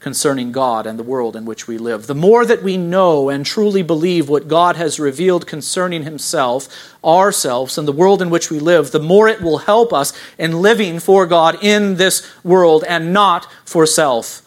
concerning 0.08 0.52
God 0.52 0.86
and 0.86 0.98
the 0.98 1.02
world 1.02 1.36
in 1.36 1.44
which 1.44 1.68
we 1.68 1.76
live. 1.76 2.06
The 2.06 2.14
more 2.14 2.46
that 2.46 2.62
we 2.62 2.78
know 2.78 3.28
and 3.28 3.44
truly 3.44 3.82
believe 3.82 4.26
what 4.26 4.48
God 4.48 4.74
has 4.76 4.98
revealed 4.98 5.46
concerning 5.46 6.04
Himself, 6.04 6.66
ourselves, 7.04 7.76
and 7.76 7.86
the 7.86 7.92
world 7.92 8.22
in 8.22 8.30
which 8.30 8.50
we 8.50 8.58
live, 8.58 8.90
the 8.90 9.00
more 9.00 9.28
it 9.28 9.42
will 9.42 9.58
help 9.58 9.92
us 9.92 10.14
in 10.38 10.62
living 10.62 10.98
for 10.98 11.26
God 11.26 11.62
in 11.62 11.96
this 11.96 12.26
world 12.42 12.84
and 12.88 13.12
not 13.12 13.52
for 13.66 13.84
self. 13.84 14.40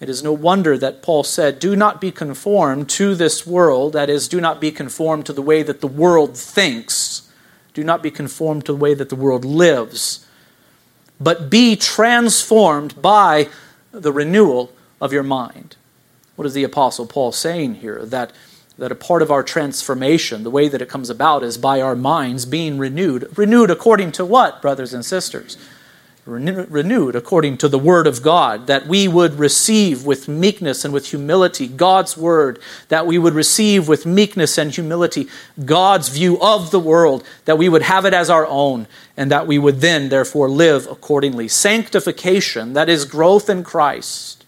It 0.00 0.08
is 0.08 0.24
no 0.24 0.32
wonder 0.32 0.76
that 0.78 1.00
Paul 1.00 1.22
said, 1.22 1.60
Do 1.60 1.76
not 1.76 2.00
be 2.00 2.10
conformed 2.10 2.88
to 2.90 3.14
this 3.14 3.46
world, 3.46 3.92
that 3.92 4.10
is, 4.10 4.26
do 4.26 4.40
not 4.40 4.60
be 4.60 4.72
conformed 4.72 5.26
to 5.26 5.32
the 5.32 5.42
way 5.42 5.62
that 5.62 5.80
the 5.80 5.86
world 5.86 6.36
thinks, 6.36 7.30
do 7.72 7.84
not 7.84 8.02
be 8.02 8.10
conformed 8.10 8.66
to 8.66 8.72
the 8.72 8.78
way 8.78 8.94
that 8.94 9.10
the 9.10 9.14
world 9.14 9.44
lives, 9.44 10.26
but 11.20 11.50
be 11.50 11.76
transformed 11.76 13.00
by 13.00 13.48
the 13.92 14.12
renewal 14.12 14.72
of 15.00 15.12
your 15.12 15.22
mind. 15.22 15.76
What 16.36 16.46
is 16.46 16.54
the 16.54 16.64
Apostle 16.64 17.06
Paul 17.06 17.32
saying 17.32 17.76
here? 17.76 18.04
That, 18.04 18.32
that 18.78 18.92
a 18.92 18.96
part 18.96 19.22
of 19.22 19.30
our 19.30 19.42
transformation, 19.42 20.42
the 20.42 20.50
way 20.50 20.68
that 20.68 20.82
it 20.82 20.88
comes 20.88 21.10
about, 21.10 21.42
is 21.42 21.58
by 21.58 21.80
our 21.80 21.94
minds 21.94 22.44
being 22.46 22.78
renewed. 22.78 23.36
Renewed 23.36 23.70
according 23.70 24.12
to 24.12 24.24
what, 24.24 24.60
brothers 24.60 24.92
and 24.92 25.04
sisters? 25.04 25.56
renewed 26.26 27.14
according 27.14 27.58
to 27.58 27.68
the 27.68 27.78
Word 27.78 28.06
of 28.06 28.22
God, 28.22 28.66
that 28.66 28.86
we 28.86 29.06
would 29.06 29.38
receive 29.38 30.06
with 30.06 30.26
meekness 30.26 30.84
and 30.84 30.94
with 30.94 31.08
humility 31.08 31.66
God's 31.66 32.16
Word, 32.16 32.58
that 32.88 33.06
we 33.06 33.18
would 33.18 33.34
receive 33.34 33.88
with 33.88 34.06
meekness 34.06 34.56
and 34.56 34.74
humility 34.74 35.28
God's 35.64 36.08
view 36.08 36.40
of 36.40 36.70
the 36.70 36.80
world, 36.80 37.24
that 37.44 37.58
we 37.58 37.68
would 37.68 37.82
have 37.82 38.06
it 38.06 38.14
as 38.14 38.30
our 38.30 38.46
own, 38.46 38.86
and 39.16 39.30
that 39.30 39.46
we 39.46 39.58
would 39.58 39.80
then, 39.80 40.08
therefore, 40.08 40.48
live 40.48 40.86
accordingly. 40.86 41.46
Sanctification, 41.46 42.72
that 42.72 42.88
is 42.88 43.04
growth 43.04 43.50
in 43.50 43.62
Christ, 43.62 44.43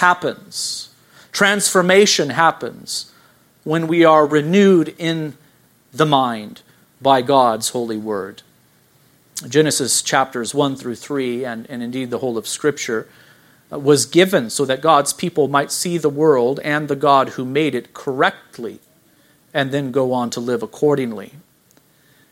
happens. 0.00 0.90
Transformation 1.32 2.30
happens 2.30 3.12
when 3.64 3.86
we 3.86 4.04
are 4.04 4.26
renewed 4.26 4.94
in 4.98 5.36
the 5.92 6.06
mind 6.06 6.62
by 7.00 7.22
God's 7.22 7.70
holy 7.70 7.96
word. 7.96 8.42
Genesis 9.48 10.02
chapters 10.02 10.54
1 10.54 10.76
through 10.76 10.96
3, 10.96 11.44
and, 11.44 11.66
and 11.70 11.82
indeed 11.82 12.10
the 12.10 12.18
whole 12.18 12.36
of 12.36 12.46
Scripture, 12.46 13.08
uh, 13.72 13.78
was 13.78 14.06
given 14.06 14.50
so 14.50 14.64
that 14.64 14.82
God's 14.82 15.12
people 15.12 15.48
might 15.48 15.70
see 15.70 15.96
the 15.96 16.10
world 16.10 16.60
and 16.60 16.88
the 16.88 16.96
God 16.96 17.30
who 17.30 17.44
made 17.44 17.74
it 17.74 17.94
correctly 17.94 18.80
and 19.54 19.70
then 19.70 19.92
go 19.92 20.12
on 20.12 20.30
to 20.30 20.40
live 20.40 20.62
accordingly. 20.62 21.32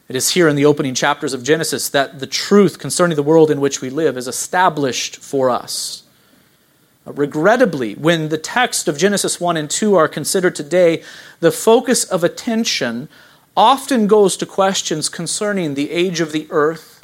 It 0.09 0.17
is 0.17 0.31
here 0.31 0.49
in 0.49 0.57
the 0.57 0.65
opening 0.65 0.95
chapters 0.95 1.35
of 1.35 1.43
Genesis 1.45 1.91
that 1.91 2.19
the 2.19 2.27
truth 2.27 2.79
concerning 2.79 3.17
the 3.17 3.23
world 3.23 3.51
in 3.51 3.61
which 3.61 3.81
we 3.81 3.91
live 3.91 4.17
is 4.17 4.29
established 4.29 5.17
for 5.17 5.51
us. 5.51 6.05
Regrettably, 7.15 7.95
when 7.95 8.29
the 8.29 8.39
text 8.39 8.89
of 8.89 8.99
Genesis 8.99 9.41
1 9.41 9.57
and 9.57 9.71
2 9.71 9.95
are 9.95 10.09
considered 10.09 10.55
today, 10.55 11.03
the 11.41 11.53
focus 11.53 12.05
of 12.05 12.25
attention 12.25 13.09
often 13.57 14.07
goes 14.07 14.37
to 14.37 14.47
questions 14.47 15.09
concerning 15.09 15.75
the 15.75 15.91
age 15.91 16.21
of 16.21 16.33
the 16.33 16.47
earth 16.51 16.95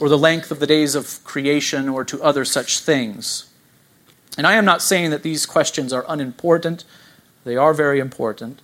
or 0.00 0.08
the 0.08 0.18
length 0.18 0.50
of 0.50 0.58
the 0.58 0.66
days 0.66 0.94
of 0.94 1.22
creation 1.24 1.88
or 1.88 2.04
to 2.04 2.22
other 2.22 2.44
such 2.44 2.80
things. 2.80 3.50
And 4.38 4.46
I 4.46 4.54
am 4.54 4.64
not 4.64 4.82
saying 4.82 5.10
that 5.10 5.22
these 5.22 5.44
questions 5.44 5.92
are 5.92 6.04
unimportant, 6.08 6.84
they 7.44 7.56
are 7.56 7.74
very 7.74 8.00
important. 8.00 8.62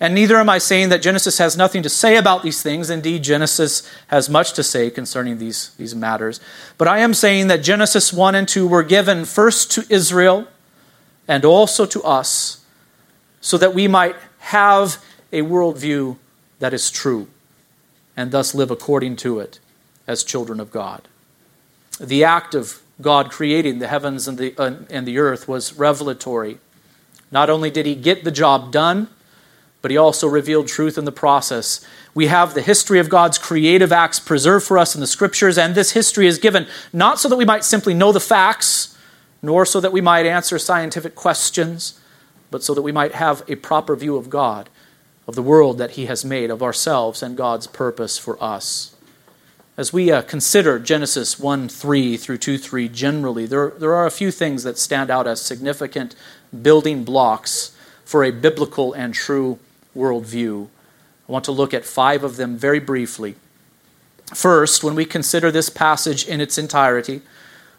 And 0.00 0.14
neither 0.14 0.38
am 0.38 0.48
I 0.48 0.56
saying 0.56 0.88
that 0.88 1.02
Genesis 1.02 1.36
has 1.36 1.58
nothing 1.58 1.82
to 1.82 1.90
say 1.90 2.16
about 2.16 2.42
these 2.42 2.62
things. 2.62 2.88
Indeed, 2.88 3.22
Genesis 3.22 3.88
has 4.06 4.30
much 4.30 4.54
to 4.54 4.62
say 4.62 4.90
concerning 4.90 5.36
these, 5.36 5.74
these 5.76 5.94
matters. 5.94 6.40
But 6.78 6.88
I 6.88 7.00
am 7.00 7.12
saying 7.12 7.48
that 7.48 7.62
Genesis 7.62 8.10
1 8.10 8.34
and 8.34 8.48
2 8.48 8.66
were 8.66 8.82
given 8.82 9.26
first 9.26 9.70
to 9.72 9.84
Israel 9.90 10.48
and 11.28 11.44
also 11.44 11.84
to 11.84 12.02
us 12.02 12.64
so 13.42 13.58
that 13.58 13.74
we 13.74 13.86
might 13.86 14.16
have 14.38 15.04
a 15.32 15.42
worldview 15.42 16.16
that 16.60 16.72
is 16.72 16.90
true 16.90 17.28
and 18.16 18.30
thus 18.30 18.54
live 18.54 18.70
according 18.70 19.16
to 19.16 19.38
it 19.38 19.60
as 20.06 20.24
children 20.24 20.60
of 20.60 20.70
God. 20.70 21.08
The 22.00 22.24
act 22.24 22.54
of 22.54 22.80
God 23.02 23.30
creating 23.30 23.78
the 23.78 23.88
heavens 23.88 24.26
and 24.26 24.38
the, 24.38 24.54
uh, 24.58 24.76
and 24.88 25.06
the 25.06 25.18
earth 25.18 25.46
was 25.46 25.74
revelatory. 25.74 26.58
Not 27.30 27.50
only 27.50 27.70
did 27.70 27.84
he 27.84 27.94
get 27.94 28.24
the 28.24 28.30
job 28.30 28.72
done, 28.72 29.08
but 29.82 29.90
he 29.90 29.96
also 29.96 30.26
revealed 30.26 30.68
truth 30.68 30.98
in 30.98 31.04
the 31.04 31.12
process. 31.12 31.84
We 32.14 32.26
have 32.26 32.54
the 32.54 32.62
history 32.62 32.98
of 32.98 33.08
God's 33.08 33.38
creative 33.38 33.92
acts 33.92 34.20
preserved 34.20 34.66
for 34.66 34.78
us 34.78 34.94
in 34.94 35.00
the 35.00 35.06
scriptures, 35.06 35.56
and 35.56 35.74
this 35.74 35.92
history 35.92 36.26
is 36.26 36.38
given 36.38 36.66
not 36.92 37.18
so 37.18 37.28
that 37.28 37.36
we 37.36 37.44
might 37.44 37.64
simply 37.64 37.94
know 37.94 38.12
the 38.12 38.20
facts, 38.20 38.96
nor 39.42 39.64
so 39.64 39.80
that 39.80 39.92
we 39.92 40.00
might 40.00 40.26
answer 40.26 40.58
scientific 40.58 41.14
questions, 41.14 41.98
but 42.50 42.62
so 42.62 42.74
that 42.74 42.82
we 42.82 42.92
might 42.92 43.14
have 43.14 43.42
a 43.48 43.54
proper 43.56 43.96
view 43.96 44.16
of 44.16 44.28
God, 44.28 44.68
of 45.26 45.34
the 45.34 45.42
world 45.42 45.78
that 45.78 45.92
he 45.92 46.06
has 46.06 46.24
made, 46.24 46.50
of 46.50 46.62
ourselves, 46.62 47.22
and 47.22 47.36
God's 47.36 47.66
purpose 47.66 48.18
for 48.18 48.42
us. 48.42 48.94
As 49.76 49.94
we 49.94 50.12
uh, 50.12 50.20
consider 50.20 50.78
Genesis 50.78 51.38
1 51.38 51.68
3 51.70 52.18
through 52.18 52.36
2 52.36 52.58
3 52.58 52.88
generally, 52.88 53.46
there, 53.46 53.70
there 53.70 53.94
are 53.94 54.04
a 54.04 54.10
few 54.10 54.30
things 54.30 54.62
that 54.64 54.76
stand 54.76 55.10
out 55.10 55.26
as 55.26 55.40
significant 55.40 56.14
building 56.60 57.02
blocks 57.02 57.74
for 58.04 58.24
a 58.24 58.30
biblical 58.30 58.92
and 58.92 59.14
true 59.14 59.58
worldview. 59.96 60.68
I 61.28 61.32
want 61.32 61.44
to 61.46 61.52
look 61.52 61.74
at 61.74 61.84
five 61.84 62.24
of 62.24 62.36
them 62.36 62.56
very 62.56 62.80
briefly. 62.80 63.36
First, 64.34 64.84
when 64.84 64.94
we 64.94 65.04
consider 65.04 65.50
this 65.50 65.68
passage 65.68 66.26
in 66.26 66.40
its 66.40 66.58
entirety, 66.58 67.22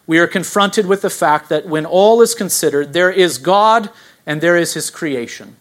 we 0.06 0.18
are 0.18 0.26
confronted 0.26 0.86
with 0.86 1.02
the 1.02 1.10
fact 1.10 1.48
that 1.48 1.66
when 1.66 1.86
all 1.86 2.20
is 2.20 2.34
considered, 2.34 2.92
there 2.92 3.10
is 3.10 3.38
God 3.38 3.90
and 4.26 4.40
there 4.40 4.56
is 4.56 4.74
His 4.74 4.90
creation. 4.90 5.56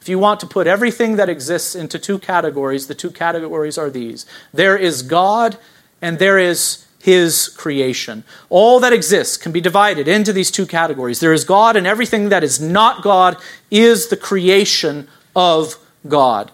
If 0.00 0.08
you 0.08 0.18
want 0.18 0.40
to 0.40 0.46
put 0.46 0.66
everything 0.66 1.16
that 1.16 1.28
exists 1.28 1.74
into 1.74 1.98
two 1.98 2.18
categories, 2.18 2.86
the 2.86 2.94
two 2.94 3.10
categories 3.10 3.76
are 3.76 3.90
these 3.90 4.24
there 4.52 4.76
is 4.76 5.02
God 5.02 5.58
and 6.00 6.18
there 6.18 6.38
is 6.38 6.86
his 7.00 7.48
creation. 7.48 8.24
All 8.50 8.78
that 8.80 8.92
exists 8.92 9.36
can 9.38 9.52
be 9.52 9.60
divided 9.60 10.06
into 10.06 10.32
these 10.32 10.50
two 10.50 10.66
categories. 10.66 11.20
There 11.20 11.32
is 11.32 11.44
God, 11.44 11.74
and 11.74 11.86
everything 11.86 12.28
that 12.28 12.44
is 12.44 12.60
not 12.60 13.02
God 13.02 13.38
is 13.70 14.08
the 14.08 14.16
creation 14.18 15.08
of 15.34 15.76
God. 16.06 16.50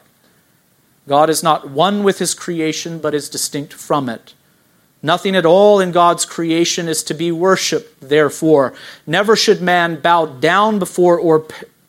God 1.09 1.31
is 1.31 1.43
not 1.43 1.71
one 1.71 2.03
with 2.03 2.19
his 2.19 2.35
creation, 2.35 2.99
but 2.99 3.15
is 3.15 3.29
distinct 3.29 3.73
from 3.73 4.09
it. 4.09 4.35
Nothing 5.03 5.37
at 5.37 5.47
all 5.47 5.79
in 5.79 5.93
God's 5.93 6.25
creation 6.25 6.89
is 6.89 7.03
to 7.05 7.15
be 7.15 7.31
worshiped, 7.31 8.01
therefore. 8.01 8.75
Never 9.07 9.37
should 9.37 9.63
man 9.63 10.01
bow 10.01 10.27
down 10.27 10.79
before 10.79 11.19
or 11.19 11.47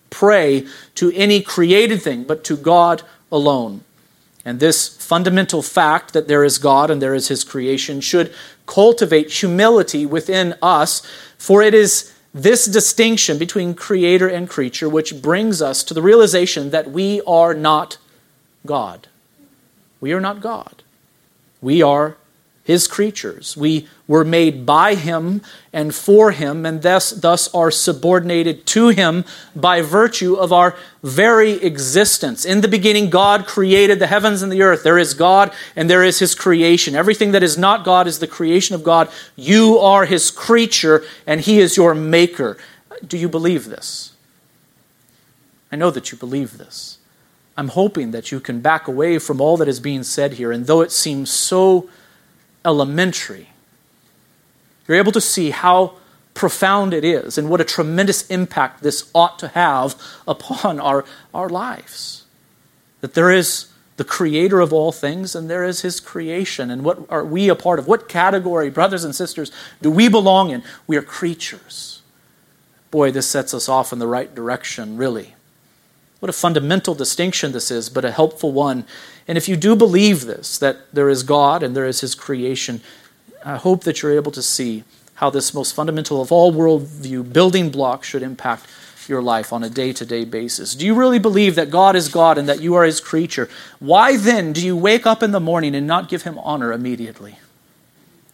pray 0.09 0.67
to 0.95 1.11
any 1.13 1.41
created 1.41 2.01
thing, 2.01 2.23
but 2.25 2.43
to 2.43 2.55
God 2.55 3.01
alone. 3.31 3.83
And 4.45 4.59
this 4.59 4.87
fundamental 4.87 5.61
fact 5.61 6.13
that 6.13 6.27
there 6.27 6.43
is 6.43 6.57
God 6.57 6.89
and 6.89 7.01
there 7.01 7.15
is 7.15 7.27
his 7.27 7.43
creation 7.43 8.01
should 8.01 8.33
cultivate 8.65 9.31
humility 9.31 10.05
within 10.05 10.55
us, 10.61 11.01
for 11.37 11.61
it 11.61 11.73
is 11.73 12.13
this 12.33 12.65
distinction 12.65 13.37
between 13.37 13.73
creator 13.73 14.27
and 14.27 14.49
creature 14.49 14.89
which 14.89 15.21
brings 15.21 15.61
us 15.61 15.83
to 15.83 15.93
the 15.93 16.01
realization 16.01 16.69
that 16.71 16.91
we 16.91 17.21
are 17.21 17.53
not 17.53 17.97
God. 18.65 19.07
We 19.99 20.13
are 20.13 20.21
not 20.21 20.41
God. 20.41 20.83
We 21.61 21.81
are 21.81 22.17
his 22.67 22.85
creatures. 22.85 23.55
We 23.55 23.87
were 24.09 24.25
made 24.25 24.65
by 24.65 24.95
him 24.95 25.41
and 25.71 25.95
for 25.95 26.31
him, 26.31 26.65
and 26.65 26.81
thus, 26.81 27.11
thus 27.11 27.47
are 27.55 27.71
subordinated 27.71 28.65
to 28.65 28.89
him 28.89 29.23
by 29.55 29.81
virtue 29.81 30.33
of 30.33 30.51
our 30.51 30.75
very 31.01 31.53
existence. 31.63 32.43
In 32.43 32.59
the 32.59 32.67
beginning, 32.67 33.09
God 33.09 33.47
created 33.47 33.99
the 33.99 34.07
heavens 34.07 34.41
and 34.41 34.51
the 34.51 34.63
earth. 34.63 34.83
There 34.83 34.97
is 34.97 35.13
God 35.13 35.53
and 35.77 35.89
there 35.89 36.03
is 36.03 36.19
his 36.19 36.35
creation. 36.35 36.93
Everything 36.93 37.31
that 37.31 37.41
is 37.41 37.57
not 37.57 37.85
God 37.85 38.05
is 38.05 38.19
the 38.19 38.27
creation 38.27 38.75
of 38.75 38.83
God. 38.83 39.09
You 39.37 39.79
are 39.79 40.05
his 40.05 40.29
creature, 40.29 41.05
and 41.25 41.39
he 41.39 41.59
is 41.59 41.77
your 41.77 41.95
maker. 41.95 42.57
Do 43.07 43.17
you 43.17 43.29
believe 43.29 43.69
this? 43.69 44.11
I 45.71 45.77
know 45.77 45.89
that 45.91 46.11
you 46.11 46.17
believe 46.17 46.57
this. 46.57 46.97
I'm 47.55 47.69
hoping 47.69 48.11
that 48.11 48.29
you 48.29 48.41
can 48.41 48.59
back 48.59 48.89
away 48.89 49.19
from 49.19 49.39
all 49.39 49.55
that 49.55 49.69
is 49.69 49.79
being 49.79 50.03
said 50.03 50.33
here, 50.33 50.51
and 50.51 50.67
though 50.67 50.81
it 50.81 50.91
seems 50.91 51.29
so 51.29 51.89
elementary. 52.67 53.47
You're 54.87 54.97
able 54.97 55.13
to 55.13 55.21
see 55.21 55.49
how 55.49 55.95
profound 56.33 56.93
it 56.93 57.03
is 57.03 57.37
and 57.37 57.49
what 57.49 57.61
a 57.61 57.63
tremendous 57.63 58.27
impact 58.27 58.83
this 58.83 59.09
ought 59.15 59.39
to 59.39 59.47
have 59.49 59.99
upon 60.27 60.79
our, 60.79 61.05
our 61.33 61.49
lives. 61.49 62.25
That 63.01 63.15
there 63.15 63.31
is 63.31 63.67
the 63.95 64.03
creator 64.03 64.59
of 64.59 64.71
all 64.71 64.91
things 64.91 65.35
and 65.35 65.49
there 65.49 65.63
is 65.63 65.81
his 65.81 65.99
creation. 65.99 66.69
And 66.69 66.83
what 66.83 66.99
are 67.09 67.25
we 67.25 67.49
a 67.49 67.55
part 67.55 67.79
of? 67.79 67.87
What 67.87 68.07
category, 68.07 68.69
brothers 68.69 69.03
and 69.03 69.15
sisters, 69.15 69.51
do 69.81 69.89
we 69.89 70.07
belong 70.07 70.51
in? 70.51 70.61
We 70.85 70.97
are 70.97 71.01
creatures. 71.01 72.01
Boy, 72.91 73.11
this 73.11 73.27
sets 73.27 73.53
us 73.53 73.67
off 73.67 73.91
in 73.91 73.99
the 73.99 74.07
right 74.07 74.33
direction, 74.33 74.97
really. 74.97 75.33
What 76.19 76.29
a 76.29 76.33
fundamental 76.33 76.95
distinction 76.95 77.51
this 77.51 77.69
is, 77.69 77.89
but 77.89 78.05
a 78.05 78.11
helpful 78.11 78.51
one. 78.51 78.85
And 79.27 79.37
if 79.37 79.49
you 79.49 79.55
do 79.55 79.75
believe 79.75 80.25
this, 80.25 80.57
that 80.59 80.93
there 80.93 81.09
is 81.09 81.23
God 81.23 81.63
and 81.63 81.75
there 81.75 81.85
is 81.85 82.01
his 82.01 82.15
creation, 82.15 82.81
I 83.43 83.57
hope 83.57 83.83
that 83.83 84.01
you're 84.01 84.15
able 84.15 84.31
to 84.31 84.41
see 84.41 84.83
how 85.15 85.29
this 85.29 85.53
most 85.53 85.73
fundamental 85.73 86.21
of 86.21 86.31
all 86.31 86.53
worldview 86.53 87.33
building 87.33 87.69
blocks 87.69 88.07
should 88.07 88.21
impact 88.21 88.67
your 89.09 89.21
life 89.21 89.53
on 89.53 89.63
a 89.63 89.69
day 89.69 89.93
to 89.93 90.05
day 90.05 90.25
basis? 90.25 90.75
Do 90.75 90.85
you 90.85 90.93
really 90.93 91.19
believe 91.19 91.55
that 91.55 91.69
God 91.69 91.95
is 91.95 92.09
God 92.09 92.37
and 92.37 92.47
that 92.49 92.61
you 92.61 92.75
are 92.75 92.83
His 92.83 92.99
creature? 92.99 93.49
Why 93.79 94.17
then 94.17 94.53
do 94.53 94.65
you 94.65 94.75
wake 94.75 95.05
up 95.05 95.23
in 95.23 95.31
the 95.31 95.39
morning 95.39 95.75
and 95.75 95.87
not 95.87 96.09
give 96.09 96.23
Him 96.23 96.37
honor 96.39 96.71
immediately? 96.71 97.39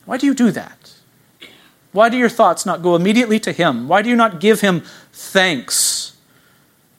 Why 0.06 0.18
do 0.18 0.26
you 0.26 0.34
do 0.34 0.52
that? 0.52 0.94
Why 1.92 2.10
do 2.10 2.18
your 2.18 2.30
thoughts 2.30 2.66
not 2.66 2.82
go 2.82 2.96
immediately 2.96 3.40
to 3.42 3.52
Him? 3.52 3.88
Why 3.88 4.02
do 4.02 4.10
you 4.10 4.16
not 4.16 4.40
give 4.40 4.62
Him 4.62 4.82
thanks? 5.12 6.18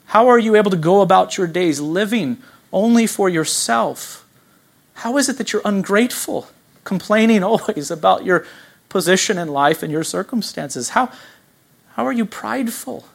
How 0.07 0.28
are 0.28 0.38
you 0.38 0.54
able 0.54 0.70
to 0.70 0.76
go 0.76 1.00
about 1.00 1.37
your 1.37 1.46
days 1.46 1.80
living 1.80 2.38
only 2.74 3.06
for 3.06 3.30
yourself? 3.30 4.26
How 4.94 5.16
is 5.16 5.30
it 5.30 5.38
that 5.38 5.52
you're 5.52 5.62
ungrateful, 5.64 6.48
complaining 6.82 7.42
always 7.42 7.90
about 7.90 8.26
your 8.26 8.44
position 8.90 9.38
in 9.38 9.48
life 9.48 9.82
and 9.82 9.90
your 9.90 10.04
circumstances? 10.04 10.90
How, 10.90 11.10
how 11.94 12.04
are 12.04 12.12
you 12.12 12.26
prideful? 12.26 13.08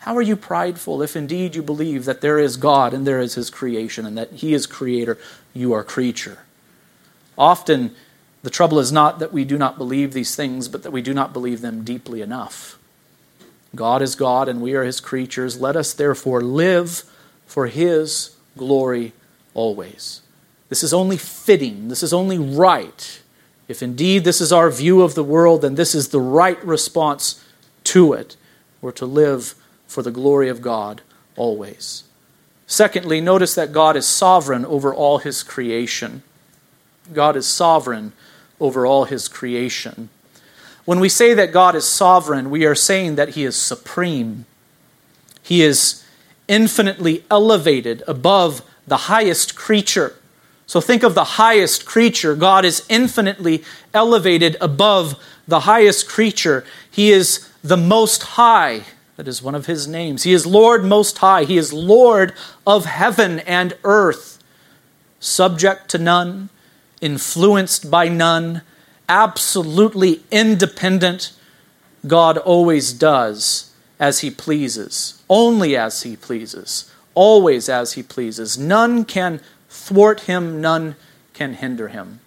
How 0.00 0.16
are 0.16 0.22
you 0.22 0.36
prideful 0.36 1.02
if 1.02 1.16
indeed 1.16 1.56
you 1.56 1.62
believe 1.62 2.04
that 2.04 2.20
there 2.20 2.38
is 2.38 2.56
God 2.56 2.94
and 2.94 3.04
there 3.04 3.20
is 3.20 3.34
His 3.34 3.50
creation 3.50 4.06
and 4.06 4.16
that 4.16 4.32
He 4.32 4.54
is 4.54 4.66
creator, 4.66 5.18
you 5.52 5.72
are 5.72 5.82
creature? 5.82 6.38
Often, 7.36 7.94
the 8.42 8.50
trouble 8.50 8.78
is 8.78 8.92
not 8.92 9.18
that 9.18 9.32
we 9.32 9.44
do 9.44 9.58
not 9.58 9.76
believe 9.76 10.12
these 10.12 10.36
things, 10.36 10.68
but 10.68 10.84
that 10.84 10.92
we 10.92 11.02
do 11.02 11.12
not 11.12 11.32
believe 11.32 11.60
them 11.60 11.82
deeply 11.82 12.22
enough. 12.22 12.78
God 13.74 14.00
is 14.00 14.14
God 14.14 14.48
and 14.48 14.62
we 14.62 14.74
are 14.74 14.84
His 14.84 15.00
creatures. 15.00 15.60
Let 15.60 15.76
us 15.76 15.92
therefore 15.92 16.40
live 16.40 17.02
for 17.46 17.66
His 17.66 18.37
glory 18.58 19.12
always. 19.54 20.20
This 20.68 20.82
is 20.82 20.92
only 20.92 21.16
fitting, 21.16 21.88
this 21.88 22.02
is 22.02 22.12
only 22.12 22.38
right. 22.38 23.22
If 23.68 23.82
indeed 23.82 24.24
this 24.24 24.40
is 24.40 24.52
our 24.52 24.70
view 24.70 25.02
of 25.02 25.14
the 25.14 25.24
world, 25.24 25.62
then 25.62 25.74
this 25.74 25.94
is 25.94 26.08
the 26.08 26.20
right 26.20 26.62
response 26.64 27.44
to 27.84 28.12
it. 28.12 28.36
We're 28.80 28.92
to 28.92 29.06
live 29.06 29.54
for 29.86 30.02
the 30.02 30.10
glory 30.10 30.48
of 30.48 30.62
God 30.62 31.02
always. 31.36 32.04
Secondly, 32.66 33.20
notice 33.20 33.54
that 33.54 33.72
God 33.72 33.96
is 33.96 34.06
sovereign 34.06 34.64
over 34.66 34.92
all 34.92 35.18
his 35.18 35.42
creation. 35.42 36.22
God 37.14 37.36
is 37.36 37.46
sovereign 37.46 38.12
over 38.60 38.84
all 38.84 39.04
his 39.04 39.28
creation. 39.28 40.10
When 40.84 41.00
we 41.00 41.08
say 41.08 41.34
that 41.34 41.52
God 41.52 41.74
is 41.74 41.86
sovereign, 41.86 42.50
we 42.50 42.64
are 42.64 42.74
saying 42.74 43.16
that 43.16 43.30
he 43.30 43.44
is 43.44 43.56
supreme. 43.56 44.46
He 45.42 45.62
is 45.62 46.04
infinitely 46.48 47.24
elevated 47.30 48.02
above 48.08 48.62
the 48.86 48.96
highest 48.96 49.54
creature. 49.54 50.16
So 50.66 50.80
think 50.80 51.02
of 51.02 51.14
the 51.14 51.24
highest 51.24 51.86
creature. 51.86 52.34
God 52.34 52.64
is 52.64 52.84
infinitely 52.88 53.62
elevated 53.94 54.56
above 54.60 55.18
the 55.46 55.60
highest 55.60 56.08
creature. 56.08 56.64
He 56.90 57.10
is 57.10 57.48
the 57.62 57.76
most 57.76 58.22
high. 58.22 58.82
That 59.16 59.28
is 59.28 59.42
one 59.42 59.54
of 59.54 59.66
his 59.66 59.88
names. 59.88 60.22
He 60.22 60.32
is 60.32 60.46
Lord 60.46 60.84
Most 60.84 61.18
High. 61.18 61.44
He 61.44 61.56
is 61.56 61.72
Lord 61.72 62.34
of 62.66 62.84
heaven 62.84 63.40
and 63.40 63.76
earth, 63.82 64.42
subject 65.18 65.88
to 65.90 65.98
none, 65.98 66.50
influenced 67.00 67.90
by 67.90 68.08
none, 68.08 68.62
absolutely 69.08 70.22
independent. 70.30 71.32
God 72.06 72.38
always 72.38 72.92
does 72.92 73.67
as 73.98 74.20
he 74.20 74.30
pleases, 74.30 75.22
only 75.28 75.76
as 75.76 76.02
he 76.02 76.16
pleases, 76.16 76.92
always 77.14 77.68
as 77.68 77.94
he 77.94 78.02
pleases. 78.02 78.56
None 78.58 79.04
can 79.04 79.40
thwart 79.68 80.20
him, 80.20 80.60
none 80.60 80.96
can 81.32 81.54
hinder 81.54 81.88
him. 81.88 82.20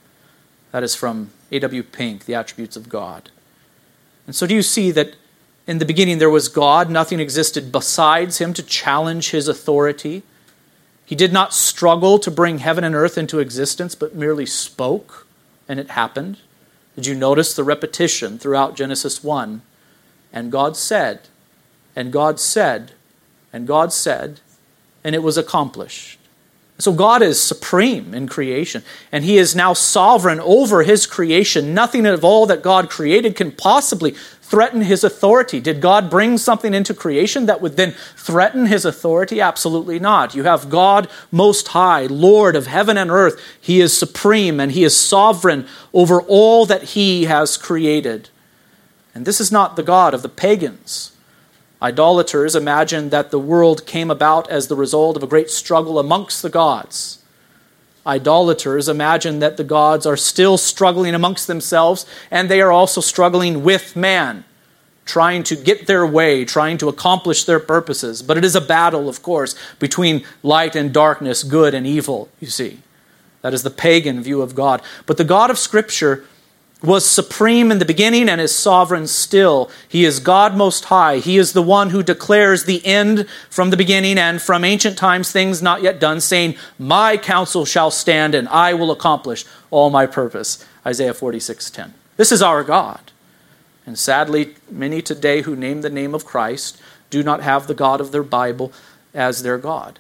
That 0.72 0.84
is 0.84 0.96
from 0.96 1.32
A.W. 1.52 1.84
Pink, 1.84 2.26
The 2.26 2.36
Attributes 2.36 2.76
of 2.76 2.90
God. 2.90 3.30
And 4.28 4.36
so, 4.36 4.48
do 4.48 4.56
you 4.56 4.62
see 4.62 4.92
that 4.92 5.16
in 5.68 5.78
the 5.78 5.86
beginning, 5.86 6.18
there 6.18 6.30
was 6.30 6.50
God. 6.50 6.90
Nothing 6.90 7.20
existed 7.20 7.72
besides 7.72 8.40
him 8.40 8.54
to 8.56 8.64
challenge 8.64 9.30
his 9.30 9.48
authority. 9.48 10.24
He 11.06 11.16
did 11.16 11.32
not 11.32 11.54
struggle 11.54 12.20
to 12.20 12.32
bring 12.32 12.60
heaven 12.60 12.84
and 12.84 12.96
earth 12.96 13.18
into 13.18 13.40
existence, 13.40 13.96
but 13.96 14.16
merely 14.16 14.46
spoke, 14.46 15.28
and 15.68 15.80
it 15.80 15.92
happened. 15.92 16.38
Did 16.96 17.06
you 17.06 17.16
notice 17.16 17.54
the 17.54 17.64
repetition 17.64 18.40
throughout 18.40 18.76
Genesis 18.76 19.24
1? 19.24 19.62
And 20.34 20.52
God 20.52 20.76
said, 20.76 21.22
and 21.96 22.12
God 22.12 22.40
said, 22.40 22.94
and 23.54 23.68
God 23.68 23.92
said, 23.92 24.40
and 25.04 25.16
it 25.16 25.24
was 25.24 25.38
accomplished. 25.38 26.18
So 26.78 26.92
God 26.92 27.22
is 27.22 27.42
supreme 27.42 28.14
in 28.14 28.28
creation, 28.28 28.84
and 29.12 29.24
He 29.24 29.38
is 29.38 29.56
now 29.56 29.74
sovereign 29.74 30.40
over 30.40 30.82
His 30.82 31.06
creation. 31.06 31.76
Nothing 31.76 32.08
of 32.08 32.26
all 32.26 32.48
that 32.48 32.64
God 32.64 32.90
created 32.90 33.36
can 33.36 33.52
possibly 33.52 34.12
threaten 34.42 34.82
His 34.82 35.04
authority. 35.04 35.60
Did 35.60 35.80
God 35.80 36.10
bring 36.10 36.40
something 36.40 36.74
into 36.74 36.96
creation 36.96 37.46
that 37.46 37.62
would 37.62 37.78
then 37.78 37.94
threaten 38.18 38.66
His 38.66 38.84
authority? 38.84 39.40
Absolutely 39.40 40.00
not. 40.00 40.34
You 40.34 40.44
have 40.44 40.70
God 40.70 41.08
Most 41.30 41.68
High, 41.70 42.08
Lord 42.08 42.56
of 42.56 42.66
heaven 42.66 42.98
and 42.98 43.12
earth. 43.12 43.40
He 43.62 43.80
is 43.80 43.96
supreme, 43.96 44.60
and 44.60 44.72
He 44.72 44.84
is 44.84 44.98
sovereign 44.98 45.68
over 45.94 46.20
all 46.22 46.66
that 46.66 46.84
He 46.84 47.26
has 47.26 47.58
created. 47.58 48.30
And 49.14 49.26
this 49.26 49.40
is 49.40 49.52
not 49.52 49.76
the 49.76 49.84
God 49.84 50.16
of 50.16 50.24
the 50.24 50.30
pagans. 50.30 51.11
Idolaters 51.82 52.56
imagine 52.56 53.10
that 53.10 53.32
the 53.32 53.40
world 53.40 53.86
came 53.88 54.12
about 54.12 54.50
as 54.50 54.68
the 54.68 54.76
result 54.76 55.18
of 55.18 55.24
a 55.24 55.28
great 55.28 55.50
struggle 55.50 55.98
amongst 55.98 56.42
the 56.42 56.50
gods. 56.50 57.18
Idolaters 58.06 58.88
imagine 58.88 59.40
that 59.40 59.58
the 59.58 59.64
gods 59.64 60.06
are 60.06 60.18
still 60.18 60.58
struggling 60.58 61.16
amongst 61.16 61.48
themselves 61.48 62.06
and 62.30 62.50
they 62.50 62.62
are 62.62 62.72
also 62.72 63.02
struggling 63.02 63.64
with 63.64 63.96
man, 63.96 64.44
trying 65.06 65.44
to 65.44 65.56
get 65.56 65.88
their 65.88 66.06
way, 66.06 66.46
trying 66.46 66.78
to 66.80 66.90
accomplish 66.90 67.46
their 67.46 67.60
purposes. 67.60 68.22
But 68.22 68.38
it 68.38 68.46
is 68.46 68.56
a 68.56 68.62
battle, 68.62 69.10
of 69.10 69.24
course, 69.24 69.56
between 69.80 70.24
light 70.44 70.76
and 70.76 70.94
darkness, 70.94 71.44
good 71.44 71.74
and 71.74 71.86
evil, 71.86 72.30
you 72.40 72.48
see. 72.48 72.80
That 73.42 73.54
is 73.54 73.64
the 73.64 73.72
pagan 73.72 74.22
view 74.22 74.42
of 74.42 74.54
God. 74.54 74.82
But 75.08 75.18
the 75.18 75.24
God 75.24 75.50
of 75.50 75.58
Scripture 75.58 76.26
was 76.82 77.06
supreme 77.06 77.72
in 77.72 77.80
the 77.80 77.86
beginning 77.86 78.28
and 78.28 78.42
is 78.42 78.56
sovereign 78.56 79.08
still. 79.08 79.70
He 79.88 80.04
is 80.04 80.20
God 80.20 80.56
Most 80.56 80.86
High. 80.86 81.18
He 81.18 81.38
is 81.38 81.54
the 81.54 81.62
one 81.62 81.92
who 81.92 82.02
declares 82.02 82.66
the 82.66 82.84
end 82.86 83.28
from 83.50 83.70
the 83.70 83.78
beginning 83.78 84.18
and 84.18 84.42
from 84.42 84.64
ancient 84.64 84.98
times 84.98 85.32
things 85.32 85.62
not 85.62 85.84
yet 85.84 86.00
done, 86.00 86.20
saying, 86.22 86.56
My 86.80 87.18
counsel 87.18 87.66
shall 87.66 87.92
stand 87.92 88.34
and 88.34 88.48
I 88.50 88.74
will 88.74 88.92
accomplish 88.92 89.46
all 89.70 89.90
my 89.90 90.08
purpose. 90.08 90.66
Isaiah 90.86 91.14
46:10. 91.14 91.94
This 92.18 92.32
is 92.32 92.42
our 92.42 92.64
God. 92.64 93.12
And 93.86 93.98
sadly, 93.98 94.56
many 94.70 95.02
today 95.02 95.42
who 95.42 95.56
name 95.56 95.82
the 95.82 95.90
name 95.90 96.14
of 96.14 96.26
Christ 96.26 96.82
do 97.10 97.24
not 97.24 97.42
have 97.42 97.68
the 97.68 97.74
God 97.74 98.02
of 98.02 98.12
their 98.12 98.24
Bible 98.24 98.72
as 99.14 99.44
their 99.44 99.58
God, 99.58 100.00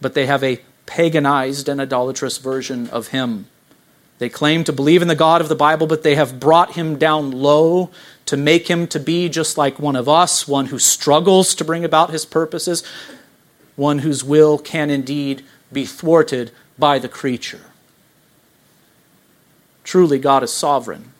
but 0.00 0.14
they 0.14 0.26
have 0.26 0.42
a 0.42 0.60
paganized 0.86 1.68
and 1.68 1.80
idolatrous 1.80 2.38
version 2.38 2.88
of 2.88 3.08
Him. 3.08 3.46
They 4.22 4.28
claim 4.28 4.62
to 4.62 4.72
believe 4.72 5.02
in 5.02 5.08
the 5.08 5.16
God 5.16 5.40
of 5.40 5.48
the 5.48 5.56
Bible, 5.56 5.88
but 5.88 6.04
they 6.04 6.14
have 6.14 6.38
brought 6.38 6.74
him 6.74 6.96
down 6.96 7.32
low 7.32 7.90
to 8.26 8.36
make 8.36 8.68
him 8.68 8.86
to 8.86 9.00
be 9.00 9.28
just 9.28 9.58
like 9.58 9.80
one 9.80 9.96
of 9.96 10.08
us, 10.08 10.46
one 10.46 10.66
who 10.66 10.78
struggles 10.78 11.56
to 11.56 11.64
bring 11.64 11.84
about 11.84 12.10
his 12.10 12.24
purposes, 12.24 12.84
one 13.74 13.98
whose 13.98 14.22
will 14.22 14.58
can 14.58 14.90
indeed 14.90 15.44
be 15.72 15.84
thwarted 15.84 16.52
by 16.78 17.00
the 17.00 17.08
creature. 17.08 17.62
Truly, 19.82 20.20
God 20.20 20.44
is 20.44 20.52
sovereign. 20.52 21.10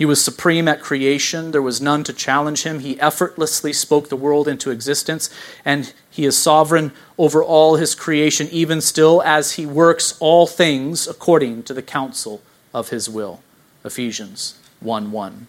He 0.00 0.06
was 0.06 0.24
supreme 0.24 0.66
at 0.66 0.80
creation. 0.80 1.50
There 1.50 1.60
was 1.60 1.78
none 1.78 2.04
to 2.04 2.14
challenge 2.14 2.62
him. 2.62 2.80
He 2.80 2.98
effortlessly 2.98 3.74
spoke 3.74 4.08
the 4.08 4.16
world 4.16 4.48
into 4.48 4.70
existence, 4.70 5.28
and 5.62 5.92
he 6.08 6.24
is 6.24 6.38
sovereign 6.38 6.92
over 7.18 7.44
all 7.44 7.76
his 7.76 7.94
creation, 7.94 8.48
even 8.50 8.80
still 8.80 9.22
as 9.22 9.52
he 9.52 9.66
works 9.66 10.16
all 10.18 10.46
things 10.46 11.06
according 11.06 11.64
to 11.64 11.74
the 11.74 11.82
counsel 11.82 12.40
of 12.72 12.88
his 12.88 13.10
will. 13.10 13.42
Ephesians 13.84 14.54
1 14.80 15.12
1. 15.12 15.46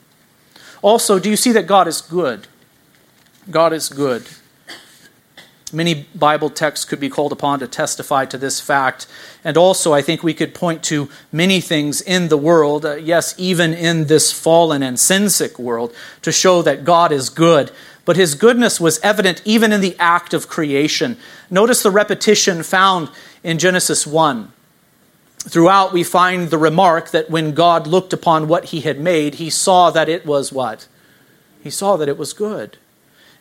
Also, 0.81 1.17
do 1.17 1.29
you 1.29 1.37
see 1.37 1.53
that 1.53 1.65
God 1.65 1.87
is 1.87 2.01
good? 2.01 2.47
God 3.49 3.71
is 3.71 3.87
good. 3.87 4.27
Many 5.73 6.05
Bible 6.15 6.49
texts 6.49 6.85
could 6.85 6.99
be 6.99 7.09
called 7.09 7.31
upon 7.31 7.59
to 7.59 7.67
testify 7.67 8.25
to 8.25 8.37
this 8.37 8.59
fact. 8.59 9.07
And 9.43 9.57
also, 9.57 9.93
I 9.93 10.01
think 10.01 10.23
we 10.23 10.33
could 10.33 10.53
point 10.53 10.83
to 10.83 11.09
many 11.31 11.61
things 11.61 12.01
in 12.01 12.27
the 12.27 12.37
world, 12.37 12.85
uh, 12.85 12.95
yes, 12.95 13.33
even 13.37 13.73
in 13.73 14.05
this 14.05 14.31
fallen 14.31 14.83
and 14.83 14.99
sin 14.99 15.29
sick 15.29 15.57
world, 15.57 15.93
to 16.21 16.31
show 16.31 16.61
that 16.61 16.83
God 16.83 17.11
is 17.11 17.29
good. 17.29 17.71
But 18.03 18.17
his 18.17 18.35
goodness 18.35 18.79
was 18.79 18.99
evident 18.99 19.41
even 19.45 19.71
in 19.71 19.81
the 19.81 19.95
act 19.99 20.33
of 20.33 20.47
creation. 20.47 21.17
Notice 21.49 21.83
the 21.83 21.91
repetition 21.91 22.63
found 22.63 23.09
in 23.43 23.59
Genesis 23.59 24.07
1. 24.07 24.51
Throughout, 25.39 25.91
we 25.91 26.03
find 26.03 26.49
the 26.49 26.57
remark 26.57 27.09
that 27.11 27.29
when 27.29 27.53
God 27.53 27.87
looked 27.87 28.13
upon 28.13 28.47
what 28.47 28.65
he 28.65 28.81
had 28.81 28.99
made, 28.99 29.35
he 29.35 29.49
saw 29.49 29.89
that 29.89 30.07
it 30.07 30.25
was 30.25 30.51
what? 30.51 30.87
He 31.63 31.69
saw 31.69 31.97
that 31.97 32.09
it 32.09 32.17
was 32.17 32.33
good. 32.33 32.77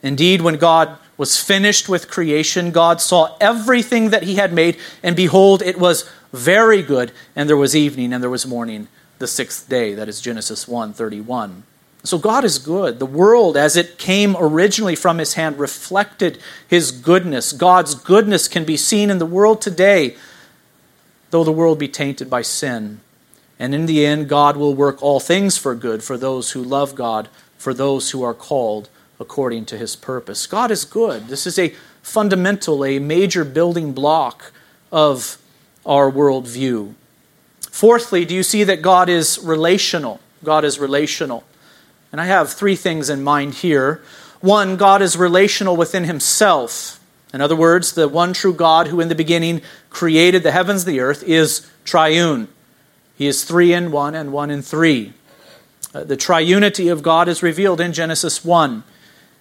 Indeed, 0.03 0.41
when 0.41 0.57
God 0.57 0.97
was 1.21 1.37
finished 1.37 1.87
with 1.87 2.11
creation, 2.11 2.71
God 2.71 2.99
saw 2.99 3.37
everything 3.43 4.09
that 4.09 4.23
he 4.23 4.37
had 4.37 4.55
made, 4.55 4.79
and 5.03 5.15
behold, 5.15 5.61
it 5.61 5.79
was 5.79 6.11
very 6.33 6.81
good. 6.81 7.13
And 7.37 7.47
there 7.47 7.59
was 7.59 7.77
evening 7.77 8.15
and 8.15 8.23
there 8.23 8.31
was 8.31 8.47
morning, 8.47 8.89
the 9.19 9.27
sixth 9.27 9.69
day. 9.69 9.93
That 9.93 10.09
is 10.09 10.23
Genesis 10.23 10.67
1 10.67 10.95
31. 10.95 11.65
So 12.05 12.17
God 12.17 12.43
is 12.43 12.59
good. 12.59 13.01
The 13.01 13.05
world, 13.05 13.59
as 13.59 13.77
it 13.77 13.99
came 13.99 14.35
originally 14.35 14.97
from 14.97 15.19
his 15.19 15.35
hand, 15.35 15.59
reflected 15.59 16.39
his 16.67 16.91
goodness. 16.91 17.53
God's 17.53 17.95
goodness 17.95 18.49
can 18.49 18.65
be 18.65 18.79
seen 18.79 19.11
in 19.11 19.19
the 19.19 19.27
world 19.27 19.61
today, 19.61 20.17
though 21.33 21.45
the 21.45 21.53
world 21.53 21.79
be 21.79 21.89
tainted 21.89 22.31
by 22.31 22.41
sin. 22.41 23.03
And 23.59 23.75
in 23.75 23.85
the 23.85 24.07
end, 24.07 24.31
God 24.31 24.57
will 24.57 24.75
work 24.75 25.03
all 25.03 25.21
things 25.21 25.59
for 25.59 25.75
good 25.75 26.03
for 26.03 26.17
those 26.17 26.53
who 26.53 26.63
love 26.63 26.95
God, 26.95 27.29
for 27.59 27.75
those 27.75 28.13
who 28.13 28.23
are 28.23 28.33
called 28.33 28.89
according 29.21 29.67
to 29.67 29.79
his 29.79 29.95
purpose. 29.95 30.47
God 30.47 30.71
is 30.71 30.85
good. 30.85 31.29
This 31.29 31.47
is 31.47 31.59
a 31.59 31.75
fundamental, 32.03 32.85
a 32.85 32.99
major 32.99 33.45
building 33.45 33.93
block 33.93 34.53
of 34.91 35.37
our 35.85 36.11
worldview. 36.11 36.95
Fourthly, 37.71 38.25
do 38.25 38.35
you 38.35 38.43
see 38.43 38.65
that 38.65 38.83
God 38.83 39.09
is 39.09 39.39
relational? 39.39 40.21
God 40.43 40.65
is 40.65 40.79
relational. 40.79 41.45
And 42.11 42.21
I 42.21 42.25
have 42.25 42.53
three 42.53 42.75
things 42.75 43.11
in 43.11 43.23
mind 43.23 43.55
here. 43.55 44.03
One, 44.41 44.77
God 44.77 45.03
is 45.03 45.17
relational 45.17 45.77
within 45.77 46.05
himself. 46.05 46.99
In 47.33 47.41
other 47.41 47.55
words, 47.55 47.93
the 47.93 48.09
one 48.09 48.33
true 48.33 48.55
God 48.55 48.89
who 48.89 49.01
in 49.01 49.09
the 49.09 49.15
beginning 49.15 49.61
created 49.91 50.43
the 50.43 50.51
heavens 50.51 50.85
and 50.85 50.95
the 50.95 51.01
earth 51.01 51.23
is 51.23 51.71
triune. 51.85 52.49
He 53.17 53.27
is 53.27 53.45
three 53.45 53.73
in 53.73 53.93
one 53.93 54.15
and 54.15 54.33
one 54.33 54.51
in 54.51 54.63
three. 54.63 55.13
Uh, 55.95 56.05
the 56.05 56.17
triunity 56.17 56.91
of 56.91 57.03
God 57.03 57.29
is 57.29 57.43
revealed 57.43 57.81
in 57.81 57.93
Genesis 57.93 58.45
1. 58.45 58.83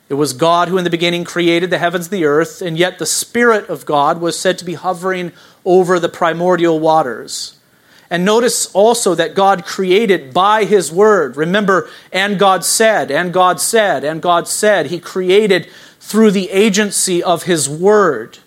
It 0.10 0.16
was 0.16 0.34
God 0.34 0.68
who 0.68 0.78
in 0.80 0.84
the 0.84 0.90
beginning 0.90 1.24
created 1.24 1.70
the 1.70 1.78
heavens 1.78 2.08
and 2.08 2.14
the 2.14 2.26
earth, 2.26 2.64
and 2.64 2.78
yet 2.78 2.98
the 2.98 3.06
Spirit 3.06 3.70
of 3.70 3.86
God 3.86 4.20
was 4.20 4.38
said 4.38 4.58
to 4.58 4.66
be 4.66 4.74
hovering 4.74 5.32
over 5.64 6.00
the 6.00 6.10
primordial 6.10 6.80
waters. 6.80 7.60
And 8.10 8.26
notice 8.26 8.74
also 8.74 9.14
that 9.14 9.36
God 9.36 9.66
created 9.66 10.34
by 10.34 10.66
His 10.66 10.92
Word. 10.92 11.38
Remember, 11.38 11.88
and 12.12 12.40
God 12.40 12.66
said, 12.66 13.12
and 13.12 13.32
God 13.32 13.62
said, 13.62 14.04
and 14.04 14.20
God 14.20 14.48
said. 14.48 14.88
He 14.88 15.00
created 15.00 15.70
through 16.00 16.32
the 16.32 16.50
agency 16.50 17.22
of 17.22 17.44
His 17.44 17.70
Word. 17.70 18.40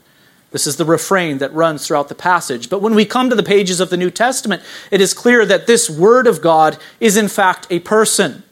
This 0.50 0.66
is 0.66 0.76
the 0.76 0.84
refrain 0.84 1.38
that 1.38 1.54
runs 1.54 1.86
throughout 1.86 2.08
the 2.08 2.16
passage. 2.16 2.68
But 2.68 2.82
when 2.82 2.96
we 2.96 3.04
come 3.04 3.30
to 3.30 3.36
the 3.36 3.42
pages 3.44 3.78
of 3.78 3.88
the 3.88 3.96
New 3.96 4.10
Testament, 4.10 4.62
it 4.90 5.00
is 5.00 5.14
clear 5.14 5.46
that 5.46 5.68
this 5.68 5.88
Word 5.88 6.26
of 6.26 6.42
God 6.42 6.76
is 6.98 7.16
in 7.16 7.28
fact 7.28 7.68
a 7.70 7.78
person. 7.78 8.42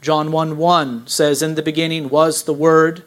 John 0.00 0.30
1 0.30 0.56
1 0.56 1.06
says, 1.06 1.42
In 1.42 1.54
the 1.54 1.62
beginning 1.62 2.08
was 2.08 2.44
the 2.44 2.52
Word, 2.52 3.02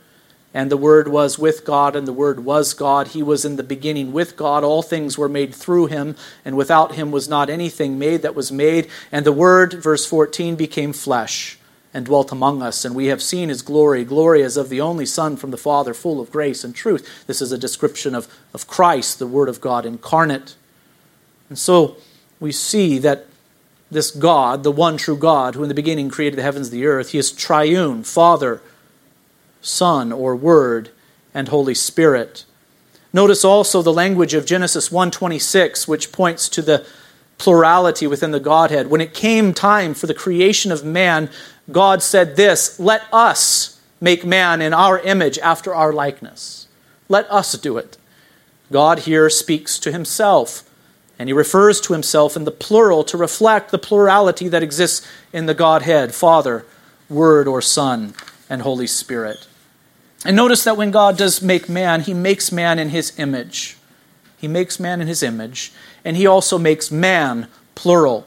and 0.53 0.69
the 0.69 0.77
Word 0.77 1.07
was 1.07 1.39
with 1.39 1.63
God, 1.63 1.95
and 1.95 2.05
the 2.05 2.13
Word 2.13 2.43
was 2.43 2.73
God. 2.73 3.09
He 3.09 3.23
was 3.23 3.45
in 3.45 3.55
the 3.55 3.63
beginning 3.63 4.11
with 4.11 4.35
God. 4.35 4.63
All 4.63 4.81
things 4.81 5.17
were 5.17 5.29
made 5.29 5.55
through 5.55 5.85
him, 5.87 6.15
and 6.43 6.57
without 6.57 6.95
him 6.95 7.11
was 7.11 7.29
not 7.29 7.49
anything 7.49 7.97
made 7.97 8.21
that 8.23 8.35
was 8.35 8.51
made. 8.51 8.89
And 9.11 9.25
the 9.25 9.31
Word, 9.31 9.73
verse 9.73 10.05
14, 10.05 10.55
became 10.55 10.91
flesh 10.91 11.57
and 11.93 12.05
dwelt 12.05 12.31
among 12.31 12.61
us, 12.61 12.85
and 12.85 12.95
we 12.95 13.07
have 13.07 13.21
seen 13.21 13.49
his 13.49 13.61
glory, 13.61 14.03
glory 14.03 14.43
as 14.43 14.57
of 14.57 14.69
the 14.69 14.81
only 14.81 15.05
Son 15.05 15.35
from 15.35 15.51
the 15.51 15.57
Father, 15.57 15.93
full 15.93 16.21
of 16.21 16.31
grace 16.31 16.63
and 16.63 16.75
truth. 16.75 17.25
This 17.27 17.41
is 17.41 17.51
a 17.51 17.57
description 17.57 18.15
of, 18.15 18.33
of 18.53 18.67
Christ, 18.67 19.19
the 19.19 19.27
Word 19.27 19.49
of 19.49 19.61
God 19.61 19.85
incarnate. 19.85 20.55
And 21.49 21.57
so 21.57 21.97
we 22.39 22.51
see 22.51 22.97
that 22.99 23.27
this 23.91 24.09
God, 24.09 24.63
the 24.63 24.71
one 24.71 24.95
true 24.97 25.17
God, 25.17 25.53
who 25.53 25.63
in 25.63 25.69
the 25.69 25.75
beginning 25.75 26.09
created 26.09 26.39
the 26.39 26.43
heavens 26.43 26.69
and 26.69 26.77
the 26.77 26.85
earth, 26.85 27.09
he 27.09 27.17
is 27.17 27.31
triune, 27.31 28.03
Father, 28.03 28.61
Son, 29.61 30.11
or 30.11 30.35
Word, 30.35 30.89
and 31.33 31.49
Holy 31.49 31.75
Spirit. 31.75 32.45
Notice 33.13 33.43
also 33.43 33.81
the 33.81 33.93
language 33.93 34.33
of 34.33 34.45
Genesis 34.45 34.89
1:26, 34.89 35.87
which 35.87 36.13
points 36.13 36.47
to 36.49 36.61
the 36.61 36.85
plurality 37.37 38.07
within 38.07 38.31
the 38.31 38.39
Godhead. 38.39 38.89
When 38.89 39.01
it 39.01 39.13
came 39.13 39.53
time 39.53 39.93
for 39.93 40.07
the 40.07 40.13
creation 40.13 40.71
of 40.71 40.85
man, 40.85 41.29
God 41.71 42.01
said 42.01 42.37
this, 42.37 42.79
"Let 42.79 43.03
us 43.11 43.77
make 43.99 44.25
man 44.25 44.61
in 44.61 44.73
our 44.73 44.99
image 44.99 45.37
after 45.39 45.75
our 45.75 45.91
likeness." 45.91 46.67
Let 47.09 47.29
us 47.29 47.51
do 47.53 47.77
it. 47.77 47.97
God 48.71 48.99
here 48.99 49.29
speaks 49.29 49.77
to 49.79 49.91
himself. 49.91 50.63
And 51.21 51.29
he 51.29 51.33
refers 51.33 51.79
to 51.81 51.93
himself 51.93 52.35
in 52.35 52.45
the 52.45 52.51
plural 52.51 53.03
to 53.03 53.15
reflect 53.15 53.69
the 53.69 53.77
plurality 53.77 54.47
that 54.47 54.63
exists 54.63 55.07
in 55.31 55.45
the 55.45 55.53
Godhead 55.53 56.15
Father, 56.15 56.65
Word, 57.09 57.47
or 57.47 57.61
Son, 57.61 58.15
and 58.49 58.63
Holy 58.63 58.87
Spirit. 58.87 59.45
And 60.25 60.35
notice 60.35 60.63
that 60.63 60.77
when 60.77 60.89
God 60.89 61.19
does 61.19 61.39
make 61.39 61.69
man, 61.69 62.01
he 62.01 62.15
makes 62.15 62.51
man 62.51 62.79
in 62.79 62.89
his 62.89 63.19
image. 63.19 63.77
He 64.39 64.47
makes 64.47 64.79
man 64.79 64.99
in 64.99 65.05
his 65.05 65.21
image. 65.21 65.71
And 66.03 66.17
he 66.17 66.25
also 66.25 66.57
makes 66.57 66.89
man 66.89 67.47
plural. 67.75 68.25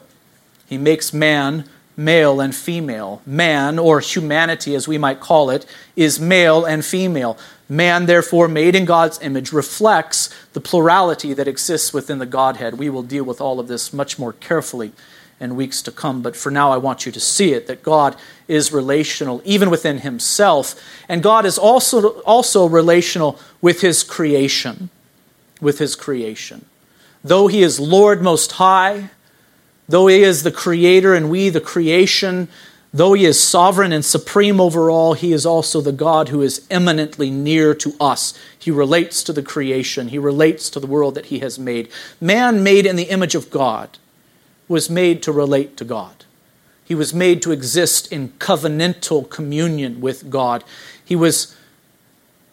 He 0.65 0.77
makes 0.77 1.13
man 1.13 1.65
male 1.97 2.39
and 2.39 2.55
female. 2.55 3.21
Man, 3.25 3.77
or 3.77 3.99
humanity 3.99 4.73
as 4.73 4.87
we 4.87 4.97
might 4.97 5.19
call 5.19 5.49
it, 5.49 5.65
is 5.97 6.17
male 6.17 6.63
and 6.63 6.85
female. 6.85 7.37
Man, 7.67 8.05
therefore, 8.05 8.47
made 8.47 8.75
in 8.75 8.85
God's 8.85 9.19
image, 9.21 9.51
reflects 9.51 10.29
the 10.53 10.61
plurality 10.61 11.33
that 11.33 11.47
exists 11.47 11.93
within 11.93 12.19
the 12.19 12.25
Godhead. 12.25 12.77
We 12.77 12.89
will 12.89 13.03
deal 13.03 13.23
with 13.23 13.41
all 13.41 13.59
of 13.59 13.67
this 13.67 13.91
much 13.91 14.19
more 14.19 14.33
carefully 14.33 14.91
in 15.39 15.55
weeks 15.55 15.81
to 15.81 15.91
come, 15.91 16.21
but 16.21 16.35
for 16.35 16.51
now 16.51 16.71
I 16.71 16.77
want 16.77 17.05
you 17.05 17.11
to 17.11 17.19
see 17.19 17.53
it 17.53 17.67
that 17.67 17.83
God 17.83 18.15
is 18.47 18.71
relational 18.71 19.41
even 19.43 19.69
within 19.69 19.99
himself, 19.99 20.81
and 21.09 21.21
God 21.21 21.45
is 21.45 21.57
also, 21.57 22.21
also 22.21 22.67
relational 22.67 23.39
with 23.61 23.81
his 23.81 24.03
creation. 24.03 24.89
With 25.59 25.79
his 25.79 25.95
creation. 25.95 26.65
Though 27.23 27.47
he 27.47 27.63
is 27.63 27.79
Lord 27.79 28.21
Most 28.21 28.53
High, 28.53 29.09
though 29.89 30.07
he 30.07 30.21
is 30.21 30.43
the 30.43 30.51
creator 30.51 31.13
and 31.13 31.29
we 31.29 31.49
the 31.49 31.61
creation, 31.61 32.47
Though 32.95 33.11
he 33.11 33.25
is 33.25 33.37
sovereign 33.37 33.91
and 33.91 34.05
supreme 34.05 34.61
over 34.61 34.89
all, 34.89 35.15
he 35.15 35.33
is 35.33 35.45
also 35.45 35.81
the 35.81 35.91
God 35.91 36.29
who 36.29 36.41
is 36.41 36.65
eminently 36.71 37.29
near 37.29 37.75
to 37.75 37.93
us. 37.99 38.33
He 38.57 38.71
relates 38.71 39.21
to 39.25 39.33
the 39.33 39.43
creation, 39.43 40.07
he 40.07 40.17
relates 40.17 40.69
to 40.69 40.79
the 40.79 40.87
world 40.87 41.15
that 41.15 41.25
he 41.25 41.39
has 41.39 41.59
made. 41.59 41.89
Man, 42.21 42.63
made 42.63 42.85
in 42.85 42.95
the 42.95 43.09
image 43.09 43.35
of 43.35 43.51
God, 43.51 43.97
was 44.69 44.89
made 44.89 45.21
to 45.23 45.33
relate 45.33 45.75
to 45.75 45.83
God. 45.83 46.23
He 46.85 46.95
was 46.95 47.13
made 47.13 47.41
to 47.41 47.51
exist 47.51 48.13
in 48.13 48.29
covenantal 48.39 49.29
communion 49.29 49.99
with 49.99 50.29
God. 50.29 50.63
He 51.03 51.17
was, 51.17 51.53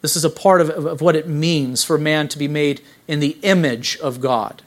this 0.01 0.17
is 0.17 0.25
a 0.25 0.29
part 0.29 0.59
of, 0.59 0.69
of 0.71 0.99
what 0.99 1.15
it 1.15 1.25
means 1.25 1.85
for 1.85 1.97
man 1.97 2.27
to 2.27 2.37
be 2.37 2.49
made 2.49 2.81
in 3.07 3.21
the 3.21 3.37
image 3.43 3.97
of 3.99 4.19
God. 4.19 4.61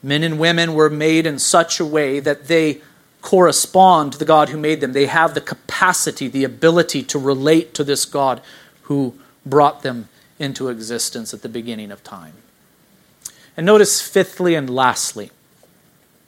Men 0.00 0.22
and 0.22 0.38
women 0.38 0.74
were 0.74 0.90
made 0.90 1.26
in 1.26 1.40
such 1.40 1.80
a 1.80 1.84
way 1.84 2.20
that 2.20 2.46
they 2.46 2.80
correspond 3.22 4.12
to 4.12 4.18
the 4.18 4.24
God 4.24 4.50
who 4.50 4.58
made 4.58 4.80
them. 4.80 4.92
They 4.92 5.06
have 5.06 5.34
the 5.34 5.40
capacity, 5.40 6.28
the 6.28 6.44
ability 6.44 7.02
to 7.04 7.18
relate 7.18 7.72
to 7.74 7.84
this 7.84 8.04
God 8.04 8.42
who 8.82 9.14
brought 9.46 9.82
them 9.82 10.08
into 10.38 10.68
existence 10.68 11.32
at 11.32 11.42
the 11.42 11.48
beginning 11.48 11.90
of 11.90 12.04
time. 12.04 12.34
And 13.56 13.64
notice, 13.64 14.00
fifthly 14.00 14.54
and 14.54 14.68
lastly, 14.68 15.30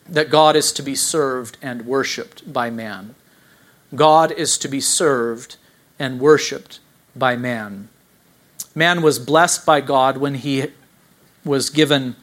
that 0.09 0.31
God 0.31 0.57
is 0.57 0.73
to 0.73 0.83
be 0.83 0.95
served 0.95 1.57
and 1.61 1.87
worshiped 1.87 2.53
by 2.53 2.71
man. 2.71 3.15
God 3.95 4.33
is 4.33 4.59
to 4.59 4.69
be 4.69 4.81
served 4.81 5.57
and 5.99 6.21
worshiped 6.21 6.81
by 7.17 7.37
man. 7.37 7.89
Man 8.75 9.03
was 9.03 9.19
blessed 9.19 9.65
by 9.65 9.81
God 9.81 10.17
when 10.19 10.35
he 10.35 10.67
was 11.45 11.71
given 11.71 12.17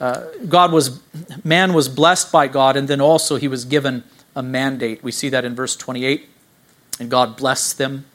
uh, 0.00 0.24
God 0.48 0.72
was, 0.72 1.00
man 1.44 1.72
was 1.72 1.88
blessed 1.88 2.32
by 2.32 2.48
God, 2.48 2.76
and 2.76 2.88
then 2.88 3.00
also 3.00 3.36
he 3.36 3.48
was 3.48 3.64
given 3.64 4.04
a 4.34 4.42
mandate. 4.42 5.02
We 5.02 5.12
see 5.12 5.28
that 5.30 5.44
in 5.44 5.54
verse 5.54 5.76
28. 5.76 6.28
And 7.00 7.10
God 7.10 7.36
blessed 7.36 7.78
them. 7.78 8.06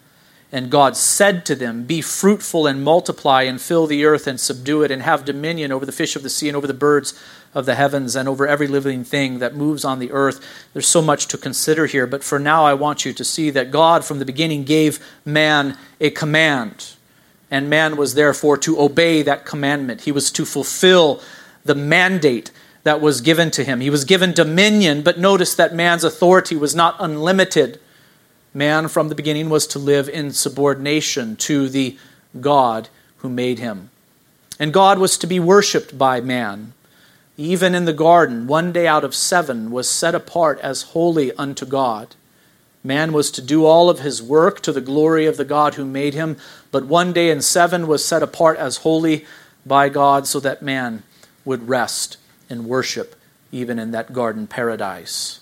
And 0.52 0.72
God 0.72 0.98
said 0.98 1.46
to 1.46 1.56
them, 1.56 1.84
Be 1.84 2.02
fruitful 2.02 2.66
and 2.66 2.84
multiply 2.84 3.44
and 3.44 3.62
fill 3.62 3.86
the 3.86 4.04
earth 4.06 4.26
and 4.26 4.40
subdue 4.40 4.82
it 4.82 4.90
and 4.90 5.04
have 5.04 5.24
dominion 5.24 5.72
over 5.72 5.86
the 5.86 5.92
fish 5.92 6.16
of 6.16 6.24
the 6.24 6.30
sea 6.30 6.48
and 6.48 6.58
over 6.58 6.66
the 6.66 6.74
birds 6.74 7.14
of 7.54 7.66
the 7.66 7.76
heavens 7.76 8.16
and 8.16 8.28
over 8.28 8.48
every 8.48 8.68
living 8.68 9.04
thing 9.04 9.40
that 9.40 9.56
moves 9.56 9.86
on 9.86 10.00
the 10.00 10.12
earth. 10.12 10.44
There's 10.74 10.88
so 10.88 11.02
much 11.02 11.28
to 11.28 11.38
consider 11.38 11.86
here, 11.86 12.08
but 12.08 12.24
for 12.24 12.40
now 12.40 12.66
I 12.66 12.74
want 12.74 13.06
you 13.06 13.14
to 13.14 13.24
see 13.24 13.52
that 13.52 13.70
God 13.70 14.04
from 14.04 14.20
the 14.20 14.26
beginning 14.26 14.64
gave 14.64 15.00
man 15.24 15.78
a 16.00 16.10
command. 16.10 16.94
and 17.52 17.70
man 17.70 17.98
was 17.98 18.14
therefore 18.14 18.58
to 18.58 18.80
obey 18.80 19.24
that 19.24 19.46
commandment. 19.46 20.02
He 20.02 20.12
was 20.12 20.32
to 20.32 20.46
fulfill 20.46 21.20
the 21.70 21.76
mandate 21.76 22.50
that 22.82 23.00
was 23.00 23.22
given 23.22 23.52
to 23.52 23.64
him. 23.64 23.80
He 23.80 23.92
was 23.92 24.04
given 24.04 24.34
dominion, 24.34 25.04
but 25.04 25.20
notice 25.20 25.54
that 25.54 25.76
man's 25.76 26.04
authority 26.04 26.56
was 26.56 26.74
not 26.74 26.96
unlimited. 26.98 27.80
Man, 28.56 28.88
from 28.88 29.10
the 29.10 29.14
beginning, 29.14 29.52
was 29.52 29.68
to 29.68 29.78
live 29.78 30.10
in 30.10 30.32
subordination 30.32 31.36
to 31.36 31.70
the 31.70 31.96
God 32.42 32.90
who 33.18 33.30
made 33.30 33.60
him. 33.60 33.92
And 34.60 34.74
God 34.74 34.98
was 34.98 35.16
to 35.20 35.28
be 35.28 35.40
worshiped 35.40 35.96
by 35.96 36.22
man. 36.22 36.74
Even 37.38 37.76
in 37.76 37.86
the 37.86 37.94
garden, 37.94 38.48
one 38.48 38.72
day 38.72 38.88
out 38.88 39.04
of 39.04 39.14
seven 39.14 39.70
was 39.70 39.88
set 39.88 40.16
apart 40.16 40.60
as 40.62 40.94
holy 40.98 41.32
unto 41.34 41.68
God. 41.68 42.16
Man 42.84 43.14
was 43.14 43.30
to 43.30 43.44
do 43.44 43.64
all 43.64 43.92
of 43.92 44.00
his 44.00 44.24
work 44.24 44.62
to 44.62 44.72
the 44.72 44.82
glory 44.82 45.28
of 45.28 45.38
the 45.38 45.46
God 45.46 45.76
who 45.76 45.86
made 45.86 46.16
him, 46.16 46.36
but 46.72 46.88
one 46.88 47.14
day 47.14 47.30
in 47.30 47.44
seven 47.44 47.86
was 47.86 48.04
set 48.04 48.24
apart 48.24 48.58
as 48.58 48.78
holy 48.78 49.24
by 49.68 49.88
God 49.88 50.26
so 50.26 50.40
that 50.40 50.64
man 50.64 51.04
would 51.46 51.70
rest 51.70 52.18
and 52.50 52.66
worship 52.66 53.16
even 53.52 53.80
in 53.80 53.92
that 53.92 54.14
garden 54.14 54.48
paradise. 54.48 55.40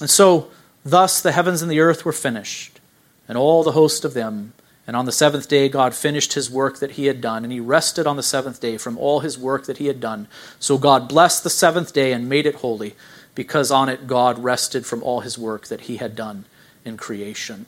And 0.00 0.10
so, 0.10 0.50
thus, 0.84 1.20
the 1.20 1.32
heavens 1.32 1.62
and 1.62 1.70
the 1.70 1.80
earth 1.80 2.04
were 2.04 2.12
finished, 2.12 2.80
and 3.28 3.36
all 3.36 3.62
the 3.62 3.72
host 3.72 4.04
of 4.04 4.14
them. 4.14 4.52
And 4.86 4.96
on 4.96 5.04
the 5.04 5.12
seventh 5.12 5.48
day, 5.48 5.68
God 5.68 5.94
finished 5.94 6.32
his 6.32 6.50
work 6.50 6.80
that 6.80 6.92
he 6.92 7.06
had 7.06 7.20
done, 7.20 7.44
and 7.44 7.52
he 7.52 7.60
rested 7.60 8.06
on 8.06 8.16
the 8.16 8.22
seventh 8.22 8.60
day 8.60 8.76
from 8.76 8.98
all 8.98 9.20
his 9.20 9.38
work 9.38 9.66
that 9.66 9.78
he 9.78 9.86
had 9.86 10.00
done. 10.00 10.26
So 10.58 10.78
God 10.78 11.08
blessed 11.08 11.44
the 11.44 11.50
seventh 11.50 11.92
day 11.92 12.12
and 12.12 12.28
made 12.28 12.46
it 12.46 12.56
holy 12.56 12.96
because 13.34 13.70
on 13.70 13.88
it 13.88 14.08
God 14.08 14.42
rested 14.42 14.84
from 14.84 15.02
all 15.02 15.20
his 15.20 15.38
work 15.38 15.68
that 15.68 15.82
he 15.82 15.98
had 15.98 16.16
done 16.16 16.44
in 16.84 16.96
creation. 16.96 17.66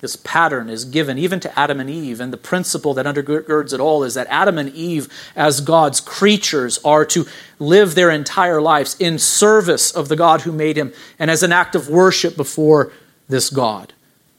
This 0.00 0.14
pattern 0.14 0.70
is 0.70 0.84
given 0.84 1.18
even 1.18 1.40
to 1.40 1.58
Adam 1.58 1.80
and 1.80 1.90
Eve, 1.90 2.20
and 2.20 2.32
the 2.32 2.36
principle 2.36 2.94
that 2.94 3.06
undergirds 3.06 3.72
it 3.72 3.80
all 3.80 4.04
is 4.04 4.14
that 4.14 4.28
Adam 4.30 4.56
and 4.56 4.72
Eve, 4.72 5.08
as 5.34 5.60
God's 5.60 6.00
creatures, 6.00 6.78
are 6.84 7.04
to 7.06 7.26
live 7.58 7.94
their 7.94 8.10
entire 8.10 8.60
lives 8.60 8.96
in 9.00 9.18
service 9.18 9.90
of 9.90 10.08
the 10.08 10.14
God 10.14 10.42
who 10.42 10.52
made 10.52 10.78
him 10.78 10.92
and 11.18 11.30
as 11.30 11.42
an 11.42 11.50
act 11.50 11.74
of 11.74 11.88
worship 11.88 12.36
before 12.36 12.92
this 13.28 13.50
God. 13.50 13.92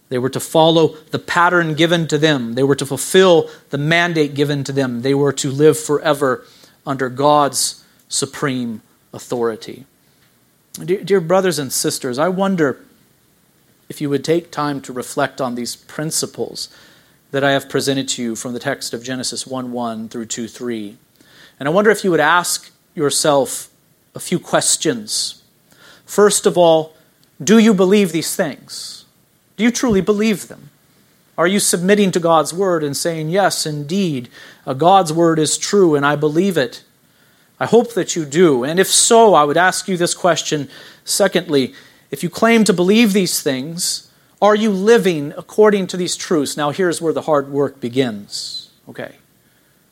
They 0.07 0.17
were 0.17 0.29
to 0.29 0.39
follow 0.39 0.95
the 1.11 1.19
pattern 1.19 1.75
given 1.75 2.07
to 2.07 2.17
them. 2.17 2.53
They 2.53 2.63
were 2.63 2.75
to 2.75 2.85
fulfill 2.85 3.49
the 3.69 3.77
mandate 3.77 4.33
given 4.33 4.63
to 4.63 4.71
them. 4.71 5.01
They 5.01 5.13
were 5.13 5.33
to 5.33 5.51
live 5.51 5.77
forever 5.77 6.45
under 6.85 7.09
God's 7.09 7.83
supreme 8.07 8.81
authority. 9.13 9.85
Dear, 10.73 11.03
dear, 11.03 11.21
brothers 11.21 11.59
and 11.59 11.71
sisters, 11.71 12.17
I 12.17 12.29
wonder 12.29 12.79
if 13.89 13.99
you 13.99 14.09
would 14.09 14.23
take 14.23 14.51
time 14.51 14.79
to 14.81 14.93
reflect 14.93 15.41
on 15.41 15.55
these 15.55 15.75
principles 15.75 16.69
that 17.31 17.43
I 17.43 17.51
have 17.51 17.69
presented 17.69 18.07
to 18.09 18.23
you 18.23 18.35
from 18.35 18.53
the 18.53 18.59
text 18.59 18.93
of 18.93 19.03
Genesis 19.03 19.45
1 19.45 19.71
1 19.71 20.09
through 20.09 20.27
2 20.27 20.47
3. 20.47 20.97
And 21.59 21.67
I 21.67 21.71
wonder 21.71 21.91
if 21.91 22.03
you 22.03 22.11
would 22.11 22.19
ask 22.19 22.71
yourself 22.95 23.69
a 24.15 24.19
few 24.19 24.39
questions. 24.39 25.43
First 26.05 26.45
of 26.45 26.57
all, 26.57 26.95
do 27.43 27.57
you 27.57 27.73
believe 27.73 28.11
these 28.11 28.35
things? 28.35 29.05
Do 29.57 29.63
you 29.63 29.71
truly 29.71 30.01
believe 30.01 30.47
them? 30.47 30.69
Are 31.37 31.47
you 31.47 31.59
submitting 31.59 32.11
to 32.11 32.19
God's 32.19 32.53
word 32.53 32.83
and 32.83 32.95
saying, 32.95 33.29
Yes, 33.29 33.65
indeed, 33.65 34.29
uh, 34.65 34.73
God's 34.73 35.13
word 35.13 35.39
is 35.39 35.57
true 35.57 35.95
and 35.95 36.05
I 36.05 36.15
believe 36.15 36.57
it? 36.57 36.83
I 37.59 37.65
hope 37.65 37.93
that 37.93 38.15
you 38.15 38.25
do. 38.25 38.63
And 38.63 38.79
if 38.79 38.87
so, 38.87 39.33
I 39.33 39.43
would 39.43 39.57
ask 39.57 39.87
you 39.87 39.97
this 39.97 40.13
question. 40.13 40.69
Secondly, 41.03 41.73
if 42.11 42.23
you 42.23 42.29
claim 42.29 42.63
to 42.63 42.73
believe 42.73 43.13
these 43.13 43.41
things, 43.41 44.11
are 44.41 44.55
you 44.55 44.71
living 44.71 45.33
according 45.37 45.87
to 45.87 45.97
these 45.97 46.15
truths? 46.15 46.55
Now, 46.55 46.71
here's 46.71 47.01
where 47.01 47.13
the 47.13 47.23
hard 47.23 47.49
work 47.49 47.79
begins. 47.79 48.71
Okay. 48.87 49.15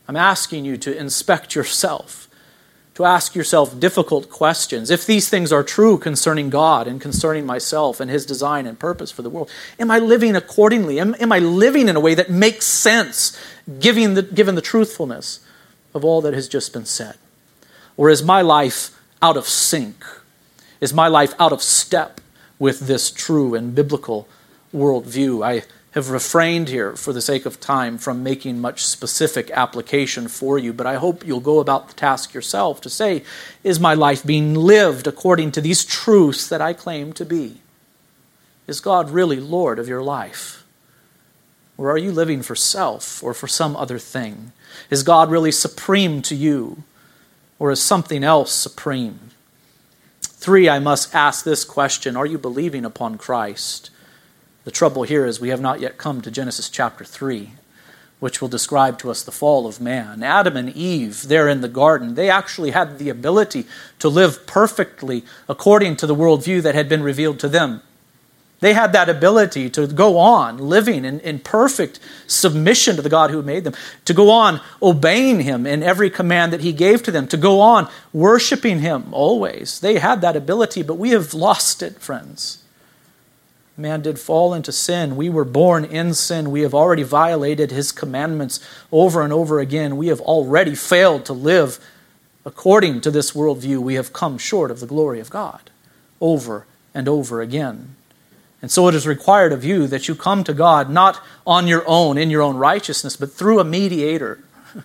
I'm 0.08 0.16
asking 0.16 0.64
you 0.66 0.78
to 0.78 0.98
inspect 0.98 1.54
yourself, 1.54 2.30
to 2.96 3.04
ask 3.04 3.36
yourself 3.36 3.78
difficult 3.78 4.30
questions. 4.30 4.90
If 4.90 5.06
these 5.06 5.30
things 5.30 5.52
are 5.52 5.64
true 5.64 5.98
concerning 5.98 6.50
God 6.50 6.88
and 6.88 7.02
concerning 7.02 7.46
myself 7.46 8.00
and 8.00 8.10
His 8.10 8.26
design 8.26 8.66
and 8.66 8.80
purpose 8.80 9.12
for 9.12 9.22
the 9.22 9.30
world, 9.30 9.52
am 9.78 9.92
I 9.92 10.00
living 10.00 10.36
accordingly? 10.36 11.00
Am, 11.00 11.14
am 11.20 11.32
I 11.32 11.40
living 11.40 11.90
in 11.90 11.98
a 11.98 12.00
way 12.00 12.16
that 12.16 12.30
makes 12.30 12.66
sense 12.66 13.38
given 13.80 14.14
the, 14.14 14.24
given 14.24 14.56
the 14.56 14.62
truthfulness 14.62 15.42
of 15.94 16.06
all 16.06 16.22
that 16.22 16.34
has 16.34 16.48
just 16.48 16.72
been 16.72 16.86
said? 16.86 17.16
Or 17.98 18.10
is 18.10 18.24
my 18.24 18.42
life 18.42 18.98
out 19.22 19.36
of 19.36 19.46
sync? 19.46 20.06
Is 20.80 20.94
my 20.94 21.08
life 21.08 21.34
out 21.40 21.52
of 21.52 21.62
step 21.62 22.22
with 22.60 22.82
this 22.82 23.12
true 23.12 23.56
and 23.56 23.74
biblical 23.74 24.28
worldview? 24.74 25.46
I 25.46 25.64
have 25.92 26.10
refrained 26.10 26.70
here, 26.70 26.96
for 26.96 27.14
the 27.14 27.22
sake 27.22 27.46
of 27.46 27.60
time, 27.60 27.98
from 27.98 28.22
making 28.22 28.60
much 28.60 28.86
specific 28.86 29.50
application 29.52 30.28
for 30.28 30.60
you, 30.60 30.74
but 30.74 30.86
I 30.86 30.96
hope 30.96 31.26
you'll 31.26 31.40
go 31.40 31.60
about 31.60 31.88
the 31.88 31.96
task 31.96 32.34
yourself 32.34 32.82
to 32.82 32.90
say, 32.90 33.24
is 33.64 33.80
my 33.80 33.94
life 33.94 34.24
being 34.24 34.54
lived 34.54 35.08
according 35.08 35.52
to 35.54 35.62
these 35.62 35.84
truths 35.84 36.48
that 36.50 36.62
I 36.62 36.74
claim 36.74 37.14
to 37.14 37.26
be? 37.26 37.62
Is 38.68 38.80
God 38.80 39.10
really 39.10 39.40
Lord 39.40 39.80
of 39.80 39.88
your 39.88 40.04
life? 40.04 40.66
Or 41.78 41.90
are 41.90 41.98
you 41.98 42.12
living 42.12 42.42
for 42.42 42.56
self 42.56 43.24
or 43.24 43.34
for 43.34 43.48
some 43.48 43.76
other 43.76 43.98
thing? 43.98 44.52
Is 44.90 45.04
God 45.04 45.32
really 45.32 45.52
supreme 45.52 46.22
to 46.24 46.36
you? 46.36 46.84
or 47.60 47.72
is 47.72 47.82
something 47.82 48.24
else 48.24 48.52
supreme? 48.52 49.20
Three, 50.38 50.70
I 50.70 50.78
must 50.78 51.16
ask 51.16 51.44
this 51.44 51.66
question 51.66 52.16
Are 52.16 52.26
you 52.26 52.38
believing 52.38 52.86
upon 52.86 53.18
Christ? 53.18 53.90
The 54.66 54.72
trouble 54.72 55.02
here 55.04 55.26
is 55.26 55.40
we 55.40 55.50
have 55.50 55.60
not 55.60 55.80
yet 55.80 55.98
come 55.98 56.22
to 56.22 56.30
Genesis 56.30 56.70
chapter 56.70 57.04
3, 57.04 57.54
which 58.20 58.40
will 58.40 58.48
describe 58.48 59.00
to 59.00 59.10
us 59.10 59.24
the 59.24 59.32
fall 59.32 59.66
of 59.66 59.82
man. 59.82 60.22
Adam 60.22 60.56
and 60.56 60.70
Eve, 60.70 61.24
there 61.28 61.50
in 61.50 61.62
the 61.62 61.68
garden, 61.68 62.14
they 62.14 62.30
actually 62.30 62.72
had 62.72 63.00
the 63.00 63.10
ability 63.10 63.66
to 63.98 64.10
live 64.10 64.46
perfectly 64.46 65.26
according 65.50 65.96
to 65.96 66.06
the 66.06 66.16
worldview 66.16 66.62
that 66.62 66.76
had 66.76 66.88
been 66.88 67.02
revealed 67.02 67.40
to 67.40 67.50
them. 67.50 67.82
They 68.60 68.74
had 68.74 68.92
that 68.94 69.08
ability 69.08 69.70
to 69.72 69.86
go 69.86 70.18
on 70.18 70.58
living 70.58 71.06
in, 71.06 71.20
in 71.20 71.40
perfect 71.40 72.00
submission 72.26 72.96
to 72.96 73.04
the 73.04 73.10
God 73.10 73.30
who 73.30 73.44
made 73.44 73.64
them, 73.64 73.76
to 74.06 74.14
go 74.14 74.32
on 74.32 74.62
obeying 74.82 75.42
Him 75.42 75.68
in 75.68 75.84
every 75.84 76.10
command 76.10 76.54
that 76.54 76.62
He 76.62 76.74
gave 76.74 77.04
to 77.04 77.12
them, 77.12 77.28
to 77.28 77.38
go 77.38 77.62
on 77.62 77.88
worshiping 78.14 78.80
Him 78.80 79.14
always. 79.14 79.80
They 79.80 80.00
had 80.00 80.22
that 80.22 80.36
ability, 80.36 80.82
but 80.82 80.96
we 80.96 81.12
have 81.12 81.36
lost 81.36 81.84
it, 81.84 82.00
friends. 82.00 82.64
Man 83.80 84.02
did 84.02 84.18
fall 84.18 84.56
into 84.56 84.72
sin. 84.72 85.16
We 85.16 85.30
were 85.30 85.46
born 85.46 85.86
in 85.86 86.16
sin. 86.16 86.50
We 86.50 86.62
have 86.62 86.74
already 86.74 87.04
violated 87.04 87.70
His 87.70 87.92
commandments 87.92 88.60
over 88.92 89.22
and 89.22 89.32
over 89.32 89.60
again. 89.60 89.98
We 89.98 90.08
have 90.08 90.22
already 90.22 90.74
failed 90.74 91.26
to 91.26 91.34
live 91.34 91.80
according 92.44 93.02
to 93.02 93.12
this 93.12 93.34
worldview. 93.34 93.78
We 93.78 93.94
have 93.94 94.14
come 94.14 94.40
short 94.40 94.72
of 94.72 94.80
the 94.80 94.88
glory 94.88 95.20
of 95.20 95.30
God 95.30 95.70
over 96.20 96.66
and 96.96 97.08
over 97.08 97.40
again. 97.40 97.97
And 98.62 98.72
so 98.72 98.88
it 98.88 98.96
is 98.96 99.06
required 99.06 99.54
of 99.54 99.64
you 99.64 99.88
that 99.88 100.08
you 100.08 100.16
come 100.16 100.44
to 100.44 100.54
God 100.54 100.90
not 100.90 101.22
on 101.46 101.68
your 101.68 101.84
own, 101.88 102.18
in 102.18 102.30
your 102.30 102.42
own 102.42 102.58
righteousness, 102.58 103.16
but 103.16 103.32
through 103.32 103.60
a 103.60 103.64
mediator. 103.64 104.40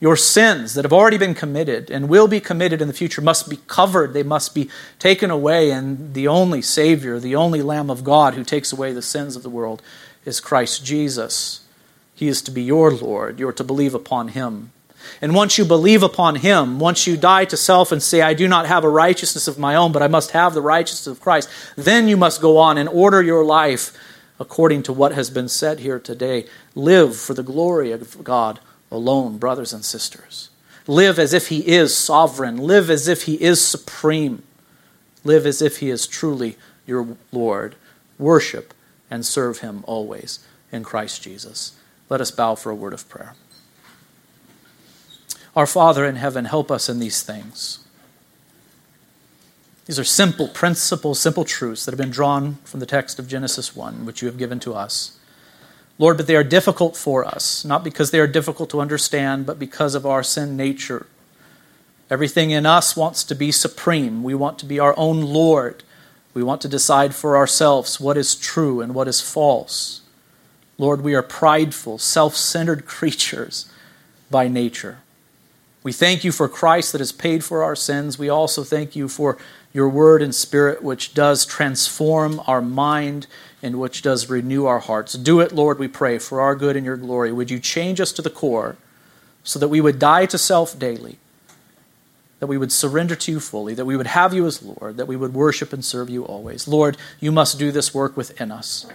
Your 0.00 0.16
sins 0.16 0.74
that 0.74 0.84
have 0.84 0.92
already 0.92 1.16
been 1.16 1.32
committed 1.32 1.88
and 1.88 2.08
will 2.08 2.26
be 2.26 2.40
committed 2.40 2.82
in 2.82 2.88
the 2.88 2.92
future 2.92 3.22
must 3.22 3.48
be 3.48 3.60
covered. 3.68 4.14
They 4.14 4.24
must 4.24 4.52
be 4.52 4.68
taken 4.98 5.30
away. 5.30 5.70
And 5.70 6.12
the 6.12 6.26
only 6.26 6.60
Savior, 6.60 7.20
the 7.20 7.36
only 7.36 7.62
Lamb 7.62 7.88
of 7.88 8.02
God 8.02 8.34
who 8.34 8.42
takes 8.42 8.72
away 8.72 8.92
the 8.92 9.00
sins 9.00 9.36
of 9.36 9.44
the 9.44 9.48
world 9.48 9.80
is 10.24 10.40
Christ 10.40 10.84
Jesus. 10.84 11.60
He 12.16 12.26
is 12.26 12.42
to 12.42 12.50
be 12.50 12.64
your 12.64 12.90
Lord. 12.90 13.38
You 13.38 13.46
are 13.46 13.52
to 13.52 13.62
believe 13.62 13.94
upon 13.94 14.28
Him. 14.28 14.72
And 15.20 15.34
once 15.34 15.58
you 15.58 15.64
believe 15.64 16.02
upon 16.02 16.36
Him, 16.36 16.78
once 16.78 17.06
you 17.06 17.16
die 17.16 17.44
to 17.46 17.56
self 17.56 17.92
and 17.92 18.02
say, 18.02 18.20
I 18.20 18.34
do 18.34 18.48
not 18.48 18.66
have 18.66 18.84
a 18.84 18.88
righteousness 18.88 19.48
of 19.48 19.58
my 19.58 19.74
own, 19.74 19.92
but 19.92 20.02
I 20.02 20.08
must 20.08 20.32
have 20.32 20.54
the 20.54 20.62
righteousness 20.62 21.06
of 21.06 21.20
Christ, 21.20 21.48
then 21.76 22.08
you 22.08 22.16
must 22.16 22.40
go 22.40 22.58
on 22.58 22.78
and 22.78 22.88
order 22.88 23.22
your 23.22 23.44
life 23.44 23.92
according 24.40 24.82
to 24.84 24.92
what 24.92 25.12
has 25.12 25.30
been 25.30 25.48
said 25.48 25.80
here 25.80 25.98
today. 25.98 26.46
Live 26.74 27.16
for 27.16 27.34
the 27.34 27.42
glory 27.42 27.92
of 27.92 28.22
God 28.24 28.60
alone, 28.90 29.38
brothers 29.38 29.72
and 29.72 29.84
sisters. 29.84 30.50
Live 30.86 31.18
as 31.18 31.32
if 31.32 31.48
He 31.48 31.66
is 31.66 31.96
sovereign. 31.96 32.56
Live 32.56 32.90
as 32.90 33.08
if 33.08 33.22
He 33.22 33.40
is 33.40 33.64
supreme. 33.64 34.42
Live 35.24 35.46
as 35.46 35.62
if 35.62 35.78
He 35.78 35.90
is 35.90 36.06
truly 36.06 36.56
your 36.86 37.16
Lord. 37.30 37.76
Worship 38.18 38.74
and 39.10 39.24
serve 39.24 39.58
Him 39.58 39.84
always 39.86 40.40
in 40.72 40.82
Christ 40.82 41.22
Jesus. 41.22 41.72
Let 42.08 42.20
us 42.20 42.30
bow 42.30 42.54
for 42.56 42.70
a 42.70 42.74
word 42.74 42.92
of 42.92 43.08
prayer. 43.08 43.34
Our 45.54 45.66
Father 45.66 46.06
in 46.06 46.16
heaven, 46.16 46.46
help 46.46 46.70
us 46.70 46.88
in 46.88 46.98
these 46.98 47.22
things. 47.22 47.80
These 49.86 49.98
are 49.98 50.04
simple 50.04 50.48
principles, 50.48 51.20
simple 51.20 51.44
truths 51.44 51.84
that 51.84 51.92
have 51.92 51.98
been 51.98 52.10
drawn 52.10 52.54
from 52.64 52.80
the 52.80 52.86
text 52.86 53.18
of 53.18 53.28
Genesis 53.28 53.76
1, 53.76 54.06
which 54.06 54.22
you 54.22 54.28
have 54.28 54.38
given 54.38 54.60
to 54.60 54.74
us. 54.74 55.18
Lord, 55.98 56.16
but 56.16 56.26
they 56.26 56.36
are 56.36 56.44
difficult 56.44 56.96
for 56.96 57.24
us, 57.24 57.64
not 57.64 57.84
because 57.84 58.10
they 58.10 58.20
are 58.20 58.26
difficult 58.26 58.70
to 58.70 58.80
understand, 58.80 59.44
but 59.44 59.58
because 59.58 59.94
of 59.94 60.06
our 60.06 60.22
sin 60.22 60.56
nature. 60.56 61.06
Everything 62.10 62.50
in 62.50 62.64
us 62.64 62.96
wants 62.96 63.22
to 63.24 63.34
be 63.34 63.52
supreme. 63.52 64.22
We 64.22 64.34
want 64.34 64.58
to 64.60 64.66
be 64.66 64.78
our 64.78 64.94
own 64.96 65.20
Lord. 65.20 65.82
We 66.32 66.42
want 66.42 66.62
to 66.62 66.68
decide 66.68 67.14
for 67.14 67.36
ourselves 67.36 68.00
what 68.00 68.16
is 68.16 68.34
true 68.34 68.80
and 68.80 68.94
what 68.94 69.08
is 69.08 69.20
false. 69.20 70.00
Lord, 70.78 71.02
we 71.02 71.14
are 71.14 71.22
prideful, 71.22 71.98
self 71.98 72.34
centered 72.36 72.86
creatures 72.86 73.70
by 74.30 74.48
nature. 74.48 75.01
We 75.82 75.92
thank 75.92 76.22
you 76.22 76.30
for 76.30 76.48
Christ 76.48 76.92
that 76.92 77.00
has 77.00 77.12
paid 77.12 77.42
for 77.42 77.64
our 77.64 77.74
sins. 77.74 78.18
We 78.18 78.28
also 78.28 78.62
thank 78.62 78.94
you 78.94 79.08
for 79.08 79.36
your 79.72 79.88
word 79.88 80.22
and 80.22 80.34
spirit, 80.34 80.82
which 80.82 81.14
does 81.14 81.44
transform 81.44 82.40
our 82.46 82.62
mind 82.62 83.26
and 83.62 83.80
which 83.80 84.02
does 84.02 84.28
renew 84.28 84.66
our 84.66 84.80
hearts. 84.80 85.14
Do 85.14 85.40
it, 85.40 85.52
Lord, 85.52 85.78
we 85.78 85.88
pray, 85.88 86.18
for 86.18 86.40
our 86.40 86.54
good 86.54 86.76
and 86.76 86.84
your 86.84 86.96
glory. 86.96 87.32
Would 87.32 87.50
you 87.50 87.58
change 87.58 88.00
us 88.00 88.12
to 88.12 88.22
the 88.22 88.30
core 88.30 88.76
so 89.44 89.58
that 89.58 89.68
we 89.68 89.80
would 89.80 89.98
die 89.98 90.26
to 90.26 90.38
self 90.38 90.78
daily, 90.78 91.18
that 92.38 92.46
we 92.46 92.58
would 92.58 92.72
surrender 92.72 93.16
to 93.16 93.32
you 93.32 93.40
fully, 93.40 93.74
that 93.74 93.84
we 93.84 93.96
would 93.96 94.08
have 94.08 94.34
you 94.34 94.46
as 94.46 94.62
Lord, 94.62 94.96
that 94.96 95.08
we 95.08 95.16
would 95.16 95.34
worship 95.34 95.72
and 95.72 95.84
serve 95.84 96.10
you 96.10 96.24
always. 96.24 96.68
Lord, 96.68 96.96
you 97.18 97.32
must 97.32 97.58
do 97.58 97.72
this 97.72 97.94
work 97.94 98.16
within 98.16 98.52
us. 98.52 98.86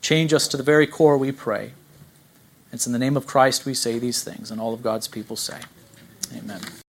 Change 0.00 0.32
us 0.32 0.48
to 0.48 0.56
the 0.56 0.62
very 0.62 0.86
core, 0.86 1.16
we 1.16 1.32
pray. 1.32 1.72
It's 2.72 2.86
in 2.86 2.92
the 2.92 2.98
name 2.98 3.16
of 3.16 3.26
Christ 3.26 3.64
we 3.64 3.74
say 3.74 3.98
these 4.00 4.24
things, 4.24 4.50
and 4.50 4.60
all 4.60 4.74
of 4.74 4.82
God's 4.82 5.06
people 5.06 5.36
say, 5.36 5.60
Amen. 6.32 6.83